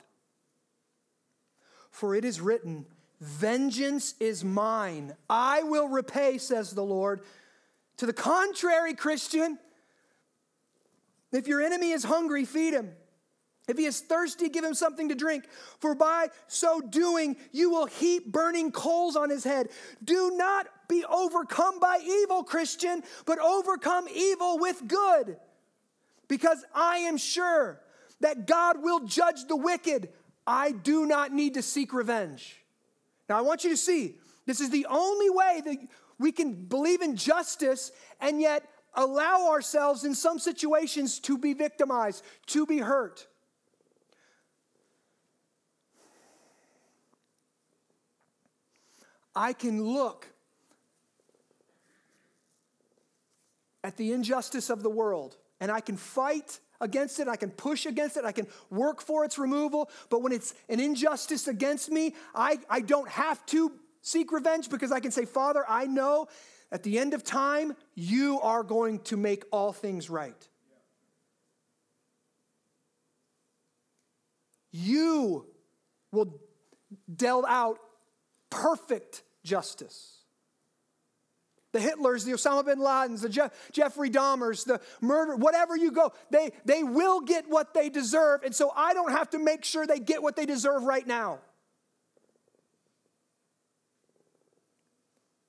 For 1.89 2.15
it 2.15 2.25
is 2.25 2.41
written, 2.41 2.85
Vengeance 3.21 4.15
is 4.19 4.43
mine. 4.43 5.15
I 5.29 5.63
will 5.63 5.87
repay, 5.87 6.37
says 6.37 6.71
the 6.71 6.83
Lord. 6.83 7.21
To 7.97 8.05
the 8.05 8.13
contrary, 8.13 8.93
Christian, 8.93 9.57
if 11.31 11.47
your 11.47 11.61
enemy 11.61 11.91
is 11.91 12.03
hungry, 12.03 12.45
feed 12.45 12.73
him. 12.73 12.91
If 13.67 13.77
he 13.77 13.85
is 13.85 13.99
thirsty, 14.01 14.49
give 14.49 14.63
him 14.63 14.75
something 14.75 15.09
to 15.09 15.15
drink, 15.15 15.45
for 15.79 15.95
by 15.95 16.27
so 16.47 16.81
doing, 16.81 17.35
you 17.51 17.71
will 17.71 17.87
heap 17.87 18.31
burning 18.31 18.71
coals 18.71 19.15
on 19.15 19.29
his 19.29 19.43
head. 19.43 19.69
Do 20.03 20.33
not 20.35 20.67
be 20.87 21.03
overcome 21.03 21.79
by 21.79 21.99
evil, 22.03 22.43
Christian, 22.43 23.01
but 23.25 23.39
overcome 23.39 24.07
evil 24.13 24.59
with 24.59 24.87
good. 24.87 25.37
Because 26.27 26.63
I 26.73 26.97
am 26.99 27.17
sure 27.17 27.81
that 28.21 28.45
God 28.45 28.83
will 28.83 29.01
judge 29.01 29.45
the 29.47 29.55
wicked. 29.55 30.09
I 30.45 30.71
do 30.71 31.05
not 31.05 31.33
need 31.33 31.55
to 31.55 31.61
seek 31.61 31.91
revenge. 31.91 32.63
Now, 33.27 33.37
I 33.39 33.41
want 33.41 33.63
you 33.63 33.71
to 33.71 33.77
see 33.77 34.15
this 34.45 34.61
is 34.61 34.69
the 34.69 34.85
only 34.89 35.29
way 35.31 35.61
that 35.65 35.77
we 36.19 36.31
can 36.31 36.53
believe 36.53 37.01
in 37.01 37.15
justice 37.15 37.91
and 38.21 38.39
yet 38.39 38.67
allow 38.93 39.49
ourselves 39.49 40.05
in 40.05 40.13
some 40.13 40.39
situations 40.39 41.19
to 41.19 41.37
be 41.37 41.53
victimized, 41.53 42.23
to 42.47 42.65
be 42.65 42.77
hurt. 42.77 43.27
I 49.35 49.53
can 49.53 49.83
look 49.83 50.27
at 53.83 53.97
the 53.97 54.13
injustice 54.13 54.69
of 54.69 54.81
the 54.81 54.89
world 54.89 55.37
and 55.59 55.71
I 55.71 55.79
can 55.79 55.97
fight 55.97 56.59
against 56.81 57.19
it, 57.19 57.27
I 57.27 57.35
can 57.35 57.51
push 57.51 57.85
against 57.85 58.17
it, 58.17 58.25
I 58.25 58.31
can 58.31 58.47
work 58.69 59.01
for 59.01 59.23
its 59.23 59.37
removal. 59.37 59.89
But 60.09 60.21
when 60.21 60.31
it's 60.31 60.53
an 60.69 60.79
injustice 60.79 61.47
against 61.47 61.89
me, 61.89 62.15
I, 62.33 62.59
I 62.69 62.81
don't 62.81 63.09
have 63.09 63.45
to 63.47 63.71
seek 64.01 64.31
revenge 64.31 64.69
because 64.69 64.91
I 64.91 64.99
can 64.99 65.11
say, 65.11 65.25
Father, 65.25 65.63
I 65.67 65.85
know 65.85 66.27
at 66.71 66.83
the 66.83 66.99
end 66.99 67.13
of 67.13 67.23
time, 67.23 67.75
you 67.93 68.39
are 68.41 68.63
going 68.63 68.99
to 68.99 69.17
make 69.17 69.45
all 69.51 69.71
things 69.71 70.09
right. 70.09 70.35
You 74.71 75.45
will 76.11 76.41
deal 77.13 77.45
out 77.47 77.79
perfect 78.49 79.21
justice 79.45 80.15
the 81.75 81.81
Hitlers, 81.81 82.23
the 82.23 82.31
Osama 82.31 82.65
bin 82.65 82.79
Ladens, 82.79 83.21
the 83.21 83.27
Je- 83.27 83.49
Jeffrey 83.73 84.09
Dahmers, 84.09 84.63
the 84.63 84.79
murder, 85.01 85.35
whatever 85.35 85.75
you 85.75 85.91
go, 85.91 86.13
they, 86.31 86.53
they 86.63 86.83
will 86.83 87.19
get 87.19 87.49
what 87.49 87.73
they 87.73 87.89
deserve. 87.89 88.43
And 88.43 88.55
so 88.55 88.71
I 88.73 88.93
don't 88.93 89.11
have 89.11 89.31
to 89.31 89.39
make 89.39 89.65
sure 89.65 89.85
they 89.85 89.99
get 89.99 90.23
what 90.23 90.37
they 90.37 90.45
deserve 90.45 90.83
right 90.83 91.05
now. 91.05 91.39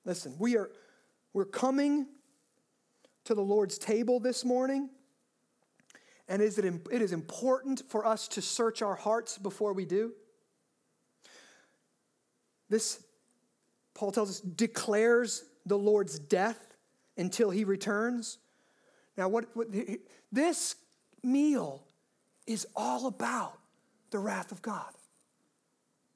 Listen, 0.04 0.34
we 0.40 0.56
are 0.56 0.68
we're 1.32 1.44
coming 1.44 2.06
to 3.26 3.34
the 3.36 3.42
Lord's 3.42 3.78
table 3.78 4.18
this 4.18 4.44
morning. 4.44 4.90
And 6.26 6.42
is 6.42 6.58
it, 6.58 6.64
it 6.90 7.02
is 7.02 7.12
important 7.12 7.82
for 7.88 8.04
us 8.04 8.26
to 8.28 8.42
search 8.42 8.82
our 8.82 8.96
hearts 8.96 9.38
before 9.38 9.72
we 9.72 9.84
do. 9.84 10.12
This, 12.68 13.00
Paul 13.96 14.12
tells 14.12 14.28
us, 14.28 14.40
declares 14.40 15.42
the 15.64 15.78
Lord's 15.78 16.18
death 16.18 16.74
until 17.16 17.48
he 17.48 17.64
returns. 17.64 18.38
Now, 19.16 19.28
what, 19.28 19.46
what 19.54 19.68
this 20.30 20.76
meal 21.22 21.82
is 22.46 22.66
all 22.76 23.06
about 23.06 23.58
the 24.10 24.18
wrath 24.18 24.52
of 24.52 24.60
God. 24.60 24.92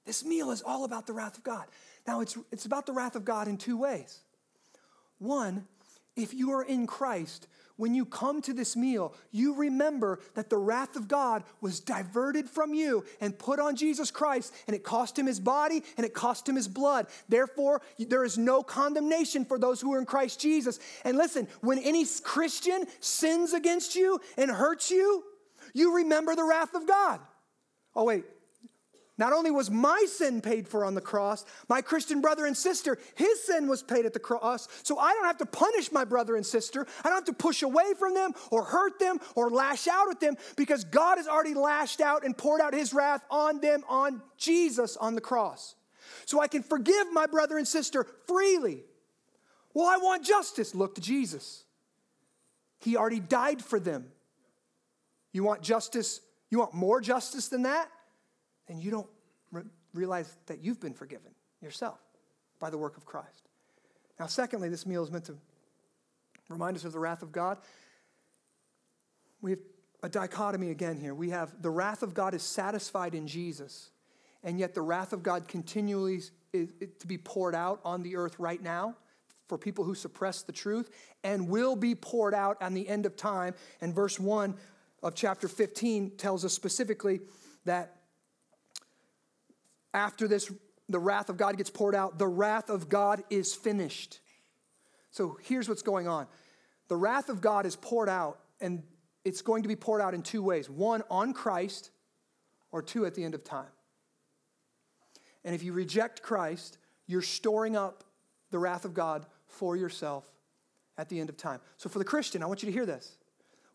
This 0.04 0.24
meal 0.24 0.50
is 0.50 0.60
all 0.60 0.84
about 0.84 1.06
the 1.06 1.14
wrath 1.14 1.38
of 1.38 1.42
God. 1.42 1.64
Now, 2.06 2.20
it's, 2.20 2.36
it's 2.52 2.66
about 2.66 2.84
the 2.84 2.92
wrath 2.92 3.16
of 3.16 3.24
God 3.24 3.48
in 3.48 3.56
two 3.56 3.78
ways. 3.78 4.20
One, 5.18 5.66
if 6.16 6.34
you 6.34 6.52
are 6.52 6.62
in 6.62 6.86
Christ, 6.86 7.48
when 7.80 7.94
you 7.94 8.04
come 8.04 8.42
to 8.42 8.52
this 8.52 8.76
meal, 8.76 9.14
you 9.32 9.54
remember 9.54 10.20
that 10.34 10.50
the 10.50 10.58
wrath 10.58 10.96
of 10.96 11.08
God 11.08 11.42
was 11.60 11.80
diverted 11.80 12.48
from 12.48 12.74
you 12.74 13.04
and 13.20 13.38
put 13.38 13.58
on 13.58 13.74
Jesus 13.74 14.10
Christ, 14.10 14.54
and 14.66 14.76
it 14.76 14.84
cost 14.84 15.18
him 15.18 15.26
his 15.26 15.40
body 15.40 15.82
and 15.96 16.04
it 16.04 16.12
cost 16.12 16.48
him 16.48 16.56
his 16.56 16.68
blood. 16.68 17.06
Therefore, 17.28 17.80
there 17.98 18.24
is 18.24 18.36
no 18.36 18.62
condemnation 18.62 19.46
for 19.46 19.58
those 19.58 19.80
who 19.80 19.94
are 19.94 19.98
in 19.98 20.04
Christ 20.04 20.38
Jesus. 20.40 20.78
And 21.04 21.16
listen, 21.16 21.48
when 21.62 21.78
any 21.78 22.04
Christian 22.22 22.84
sins 23.00 23.54
against 23.54 23.94
you 23.96 24.20
and 24.36 24.50
hurts 24.50 24.90
you, 24.90 25.24
you 25.72 25.96
remember 25.96 26.36
the 26.36 26.44
wrath 26.44 26.74
of 26.74 26.86
God. 26.86 27.20
Oh, 27.96 28.04
wait, 28.04 28.24
not 29.20 29.34
only 29.34 29.50
was 29.50 29.70
my 29.70 30.06
sin 30.08 30.40
paid 30.40 30.66
for 30.66 30.82
on 30.82 30.94
the 30.94 31.00
cross, 31.02 31.44
my 31.68 31.82
Christian 31.82 32.22
brother 32.22 32.46
and 32.46 32.56
sister, 32.56 32.98
his 33.14 33.44
sin 33.44 33.68
was 33.68 33.82
paid 33.82 34.06
at 34.06 34.14
the 34.14 34.18
cross. 34.18 34.66
So 34.82 34.98
I 34.98 35.12
don't 35.12 35.26
have 35.26 35.36
to 35.38 35.46
punish 35.46 35.92
my 35.92 36.06
brother 36.06 36.36
and 36.36 36.44
sister. 36.44 36.86
I 37.04 37.08
don't 37.10 37.18
have 37.18 37.24
to 37.26 37.34
push 37.34 37.62
away 37.62 37.92
from 37.98 38.14
them 38.14 38.32
or 38.50 38.64
hurt 38.64 38.98
them 38.98 39.20
or 39.34 39.50
lash 39.50 39.86
out 39.86 40.10
at 40.10 40.20
them 40.20 40.36
because 40.56 40.84
God 40.84 41.18
has 41.18 41.28
already 41.28 41.52
lashed 41.52 42.00
out 42.00 42.24
and 42.24 42.36
poured 42.36 42.62
out 42.62 42.72
his 42.72 42.94
wrath 42.94 43.22
on 43.30 43.60
them 43.60 43.84
on 43.90 44.22
Jesus 44.38 44.96
on 44.96 45.14
the 45.14 45.20
cross. 45.20 45.74
So 46.24 46.40
I 46.40 46.48
can 46.48 46.62
forgive 46.62 47.12
my 47.12 47.26
brother 47.26 47.58
and 47.58 47.68
sister 47.68 48.06
freely. 48.26 48.84
Well, 49.74 49.86
I 49.86 49.98
want 49.98 50.24
justice. 50.24 50.74
Look 50.74 50.94
to 50.94 51.02
Jesus. 51.02 51.64
He 52.78 52.96
already 52.96 53.20
died 53.20 53.62
for 53.62 53.78
them. 53.78 54.06
You 55.32 55.44
want 55.44 55.60
justice? 55.60 56.22
You 56.48 56.58
want 56.60 56.72
more 56.72 57.02
justice 57.02 57.48
than 57.48 57.64
that? 57.64 57.90
And 58.70 58.82
you 58.82 58.90
don't 58.90 59.08
re- 59.52 59.64
realize 59.92 60.36
that 60.46 60.62
you've 60.62 60.80
been 60.80 60.94
forgiven 60.94 61.32
yourself 61.60 61.98
by 62.58 62.70
the 62.70 62.78
work 62.78 62.96
of 62.96 63.04
Christ. 63.04 63.48
Now, 64.18 64.26
secondly, 64.26 64.68
this 64.68 64.86
meal 64.86 65.02
is 65.02 65.10
meant 65.10 65.24
to 65.26 65.36
remind 66.48 66.76
us 66.76 66.84
of 66.84 66.92
the 66.92 66.98
wrath 66.98 67.22
of 67.22 67.32
God. 67.32 67.58
We 69.42 69.52
have 69.52 69.60
a 70.02 70.08
dichotomy 70.08 70.70
again 70.70 70.98
here. 70.98 71.14
We 71.14 71.30
have 71.30 71.60
the 71.60 71.70
wrath 71.70 72.02
of 72.02 72.14
God 72.14 72.32
is 72.32 72.42
satisfied 72.42 73.14
in 73.14 73.26
Jesus, 73.26 73.90
and 74.42 74.58
yet 74.58 74.74
the 74.74 74.82
wrath 74.82 75.12
of 75.12 75.22
God 75.22 75.48
continually 75.48 76.22
is, 76.52 76.68
to 77.00 77.06
be 77.06 77.18
poured 77.18 77.54
out 77.54 77.80
on 77.84 78.02
the 78.02 78.16
earth 78.16 78.38
right 78.38 78.62
now 78.62 78.96
for 79.48 79.58
people 79.58 79.84
who 79.84 79.94
suppress 79.94 80.42
the 80.42 80.52
truth 80.52 80.90
and 81.24 81.48
will 81.48 81.74
be 81.74 81.94
poured 81.94 82.34
out 82.34 82.56
on 82.62 82.72
the 82.72 82.88
end 82.88 83.04
of 83.04 83.16
time. 83.16 83.54
And 83.80 83.92
verse 83.92 84.20
1 84.20 84.54
of 85.02 85.14
chapter 85.14 85.48
15 85.48 86.12
tells 86.16 86.44
us 86.44 86.52
specifically 86.52 87.20
that 87.64 87.99
after 89.92 90.28
this, 90.28 90.50
the 90.88 90.98
wrath 90.98 91.28
of 91.28 91.36
God 91.36 91.56
gets 91.56 91.70
poured 91.70 91.94
out, 91.94 92.18
the 92.18 92.28
wrath 92.28 92.70
of 92.70 92.88
God 92.88 93.22
is 93.30 93.54
finished. 93.54 94.20
So 95.10 95.38
here's 95.42 95.68
what's 95.68 95.82
going 95.82 96.08
on 96.08 96.26
the 96.88 96.96
wrath 96.96 97.28
of 97.28 97.40
God 97.40 97.66
is 97.66 97.76
poured 97.76 98.08
out, 98.08 98.40
and 98.60 98.82
it's 99.24 99.42
going 99.42 99.62
to 99.62 99.68
be 99.68 99.76
poured 99.76 100.00
out 100.00 100.14
in 100.14 100.22
two 100.22 100.42
ways 100.42 100.68
one 100.68 101.02
on 101.10 101.32
Christ, 101.32 101.90
or 102.72 102.82
two 102.82 103.06
at 103.06 103.14
the 103.14 103.24
end 103.24 103.34
of 103.34 103.44
time. 103.44 103.70
And 105.44 105.54
if 105.54 105.62
you 105.62 105.72
reject 105.72 106.22
Christ, 106.22 106.78
you're 107.06 107.22
storing 107.22 107.76
up 107.76 108.04
the 108.50 108.58
wrath 108.58 108.84
of 108.84 108.94
God 108.94 109.26
for 109.46 109.76
yourself 109.76 110.28
at 110.98 111.08
the 111.08 111.18
end 111.18 111.30
of 111.30 111.36
time. 111.36 111.60
So 111.76 111.88
for 111.88 111.98
the 111.98 112.04
Christian, 112.04 112.42
I 112.42 112.46
want 112.46 112.62
you 112.62 112.66
to 112.66 112.72
hear 112.72 112.86
this. 112.86 113.16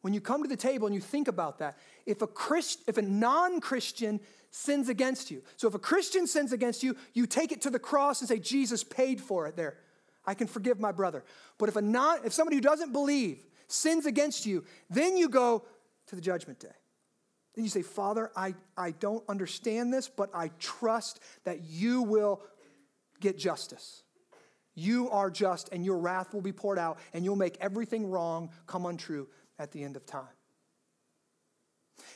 When 0.01 0.13
you 0.13 0.22
come 0.22 0.43
to 0.43 0.49
the 0.49 0.55
table 0.55 0.86
and 0.86 0.93
you 0.93 1.01
think 1.01 1.28
about 1.28 1.59
that, 1.59 1.78
if 2.05 2.22
a 2.22 2.28
Christ, 2.28 2.82
if 2.88 2.97
a 2.97 3.01
non-Christian 3.01 4.20
sins 4.56 4.88
against 4.88 5.32
you. 5.32 5.43
So 5.58 5.68
if 5.68 5.76
a 5.76 5.80
Christian 5.80 6.28
sins 6.28 6.53
against 6.53 6.82
you, 6.82 6.95
you 7.14 7.28
take 7.28 7.51
it 7.51 7.62
to 7.62 7.70
the 7.70 7.78
cross 7.78 8.22
and 8.22 8.30
say, 8.30 8.39
Jesus 8.39 8.86
paid 8.86 9.20
for 9.20 9.47
it 9.47 9.58
there. 9.58 9.78
I 10.26 10.34
can 10.34 10.47
forgive 10.47 10.80
my 10.80 10.93
brother. 10.93 11.26
But 11.58 11.68
if 11.68 11.76
a 11.76 11.82
non, 11.82 12.20
if 12.24 12.32
somebody 12.32 12.56
who 12.56 12.62
doesn't 12.62 12.93
believe 12.93 13.45
sins 13.68 14.06
against 14.06 14.45
you, 14.45 14.64
then 14.89 15.18
you 15.18 15.28
go 15.28 15.66
to 16.08 16.16
the 16.16 16.22
judgment 16.22 16.60
day. 16.60 16.70
Then 17.53 17.66
you 17.66 17.70
say, 17.70 17.82
Father, 17.82 18.32
I, 18.36 18.56
I 18.78 18.91
don't 18.91 19.24
understand 19.28 19.93
this, 19.93 20.08
but 20.08 20.30
I 20.34 20.51
trust 20.58 21.20
that 21.43 21.66
you 21.66 22.03
will 22.03 22.41
get 23.20 23.38
justice. 23.38 24.03
You 24.74 25.10
are 25.10 25.30
just, 25.30 25.70
and 25.74 25.84
your 25.84 25.97
wrath 25.97 26.34
will 26.34 26.41
be 26.41 26.53
poured 26.53 26.80
out, 26.80 26.97
and 27.14 27.26
you'll 27.26 27.36
make 27.36 27.58
everything 27.60 28.10
wrong 28.10 28.49
come 28.68 28.86
untrue 28.86 29.28
at 29.60 29.72
the 29.72 29.84
end 29.84 29.95
of 29.95 30.06
time. 30.06 30.35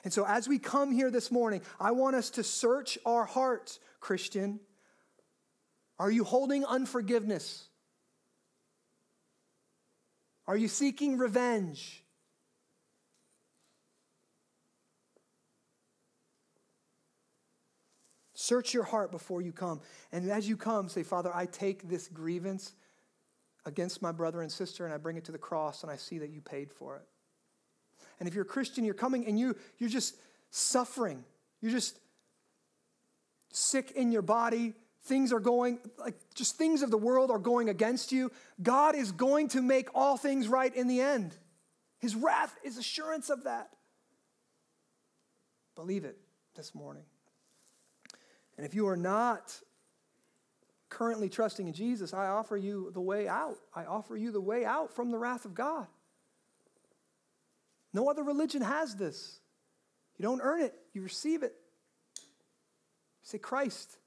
And 0.04 0.14
so, 0.14 0.26
as 0.26 0.48
we 0.48 0.60
come 0.60 0.92
here 0.92 1.12
this 1.12 1.32
morning, 1.32 1.62
I 1.80 1.92
want 1.92 2.16
us 2.16 2.30
to 2.32 2.44
search 2.44 2.98
our 3.06 3.26
hearts, 3.26 3.80
Christian. 4.00 4.60
Are 5.98 6.12
you 6.12 6.24
holding 6.24 6.64
unforgiveness? 6.66 7.68
Are 10.48 10.58
you 10.58 10.68
seeking 10.68 11.18
revenge? 11.18 12.04
Search 18.34 18.74
your 18.74 18.84
heart 18.84 19.12
before 19.12 19.42
you 19.42 19.52
come. 19.52 19.82
And 20.12 20.32
as 20.32 20.50
you 20.50 20.58
come, 20.58 20.90
say, 20.90 21.04
Father, 21.04 21.30
I 21.36 21.46
take 21.46 21.88
this 21.88 22.08
grievance 22.08 22.74
against 23.66 24.02
my 24.02 24.12
brother 24.12 24.42
and 24.42 24.52
sister 24.52 24.86
and 24.86 24.94
I 24.94 24.98
bring 24.98 25.18
it 25.18 25.26
to 25.26 25.32
the 25.32 25.38
cross 25.38 25.84
and 25.84 25.92
I 25.92 25.98
see 25.98 26.18
that 26.20 26.30
you 26.30 26.42
paid 26.42 26.72
for 26.72 26.96
it. 26.96 27.04
And 28.20 28.28
if 28.28 28.36
you're 28.36 28.44
a 28.44 28.48
Christian, 28.48 28.84
you're 28.84 28.94
coming 28.94 29.26
and 29.26 29.40
you, 29.40 29.56
you're 29.78 29.90
just 29.90 30.16
suffering. 30.52 31.24
You're 31.62 31.72
just 31.72 31.98
sick 33.52 33.92
in 33.92 34.12
your 34.12 34.22
body. 34.22 34.74
Things 35.04 35.32
are 35.32 35.40
going, 35.40 35.80
like 35.98 36.16
just 36.36 36.58
things 36.58 36.82
of 36.82 36.92
the 36.92 36.98
world 36.98 37.32
are 37.32 37.40
going 37.40 37.70
against 37.70 38.12
you. 38.12 38.32
God 38.62 38.96
is 38.96 39.12
going 39.12 39.48
to 39.50 39.62
make 39.62 39.90
all 39.96 40.18
things 40.18 40.48
right 40.48 40.74
in 40.76 40.88
the 40.88 41.02
end. 41.02 41.36
His 42.00 42.16
wrath 42.16 42.56
is 42.64 42.78
assurance 42.78 43.30
of 43.30 43.46
that. 43.46 43.70
Believe 45.76 46.04
it 46.04 46.18
this 46.56 46.76
morning. 46.76 47.04
And 48.58 48.66
if 48.66 48.76
you 48.76 48.88
are 48.90 48.98
not 48.98 49.58
currently 50.90 51.30
trusting 51.30 51.68
in 51.68 51.74
Jesus, 51.74 52.14
I 52.14 52.28
offer 52.28 52.58
you 52.58 52.92
the 52.94 53.02
way 53.02 53.28
out. 53.28 53.58
I 53.74 53.86
offer 53.86 54.18
you 54.18 54.32
the 54.32 54.42
way 54.42 54.66
out 54.66 54.94
from 54.94 55.12
the 55.12 55.18
wrath 55.18 55.46
of 55.46 55.54
God. 55.54 55.88
No 57.94 58.10
other 58.10 58.24
religion 58.24 58.62
has 58.62 58.96
this. 58.96 59.40
You 60.18 60.24
don't 60.24 60.42
earn 60.42 60.62
it, 60.62 60.74
you 60.94 61.02
receive 61.02 61.44
it. 61.44 61.56
You 62.18 62.24
say, 63.24 63.38
Christ, 63.38 63.98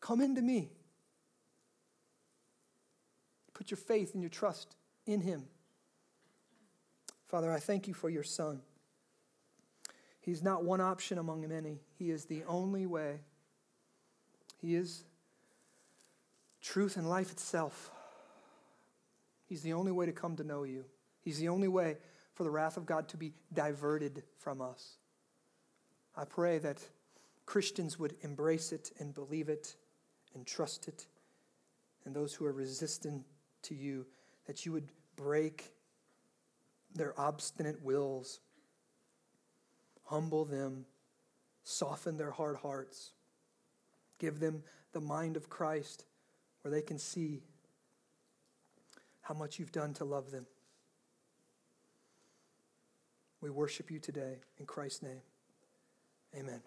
come 0.00 0.20
into 0.20 0.42
me. 0.42 0.70
Put 3.54 3.70
your 3.70 3.78
faith 3.78 4.14
and 4.14 4.22
your 4.22 4.30
trust 4.30 4.74
in 5.06 5.20
him. 5.20 5.44
Father, 7.28 7.52
I 7.52 7.60
thank 7.60 7.86
you 7.86 7.94
for 7.94 8.08
your 8.08 8.22
Son. 8.22 8.62
He's 10.20 10.42
not 10.42 10.64
one 10.64 10.80
option 10.80 11.18
among 11.18 11.46
many, 11.48 11.80
He 11.98 12.10
is 12.10 12.24
the 12.24 12.42
only 12.48 12.86
way. 12.86 13.20
He 14.60 14.74
is 14.74 15.04
truth 16.60 16.96
and 16.96 17.08
life 17.08 17.30
itself. 17.32 17.90
He's 19.46 19.62
the 19.62 19.72
only 19.72 19.92
way 19.92 20.06
to 20.06 20.12
come 20.12 20.36
to 20.36 20.44
know 20.44 20.64
you. 20.64 20.84
He's 21.22 21.38
the 21.38 21.48
only 21.48 21.68
way 21.68 21.96
for 22.34 22.44
the 22.44 22.50
wrath 22.50 22.76
of 22.76 22.86
God 22.86 23.08
to 23.08 23.16
be 23.16 23.32
diverted 23.52 24.22
from 24.38 24.60
us. 24.60 24.96
I 26.16 26.24
pray 26.24 26.58
that 26.58 26.78
Christians 27.46 27.98
would 27.98 28.14
embrace 28.22 28.72
it 28.72 28.92
and 28.98 29.14
believe 29.14 29.48
it 29.48 29.74
and 30.34 30.46
trust 30.46 30.88
it. 30.88 31.06
And 32.04 32.14
those 32.14 32.34
who 32.34 32.46
are 32.46 32.52
resistant 32.52 33.24
to 33.62 33.74
you, 33.74 34.06
that 34.46 34.64
you 34.64 34.72
would 34.72 34.88
break 35.16 35.72
their 36.94 37.18
obstinate 37.18 37.82
wills, 37.82 38.40
humble 40.04 40.44
them, 40.44 40.86
soften 41.62 42.16
their 42.16 42.30
hard 42.30 42.56
hearts, 42.56 43.12
give 44.18 44.40
them 44.40 44.62
the 44.92 45.00
mind 45.00 45.36
of 45.36 45.48
Christ 45.48 46.04
where 46.62 46.72
they 46.72 46.82
can 46.82 46.98
see 46.98 47.42
how 49.22 49.34
much 49.34 49.58
you've 49.58 49.72
done 49.72 49.94
to 49.94 50.04
love 50.04 50.30
them. 50.30 50.46
We 53.40 53.50
worship 53.50 53.90
you 53.90 53.98
today 53.98 54.36
in 54.58 54.66
Christ's 54.66 55.02
name. 55.02 55.22
Amen. 56.36 56.60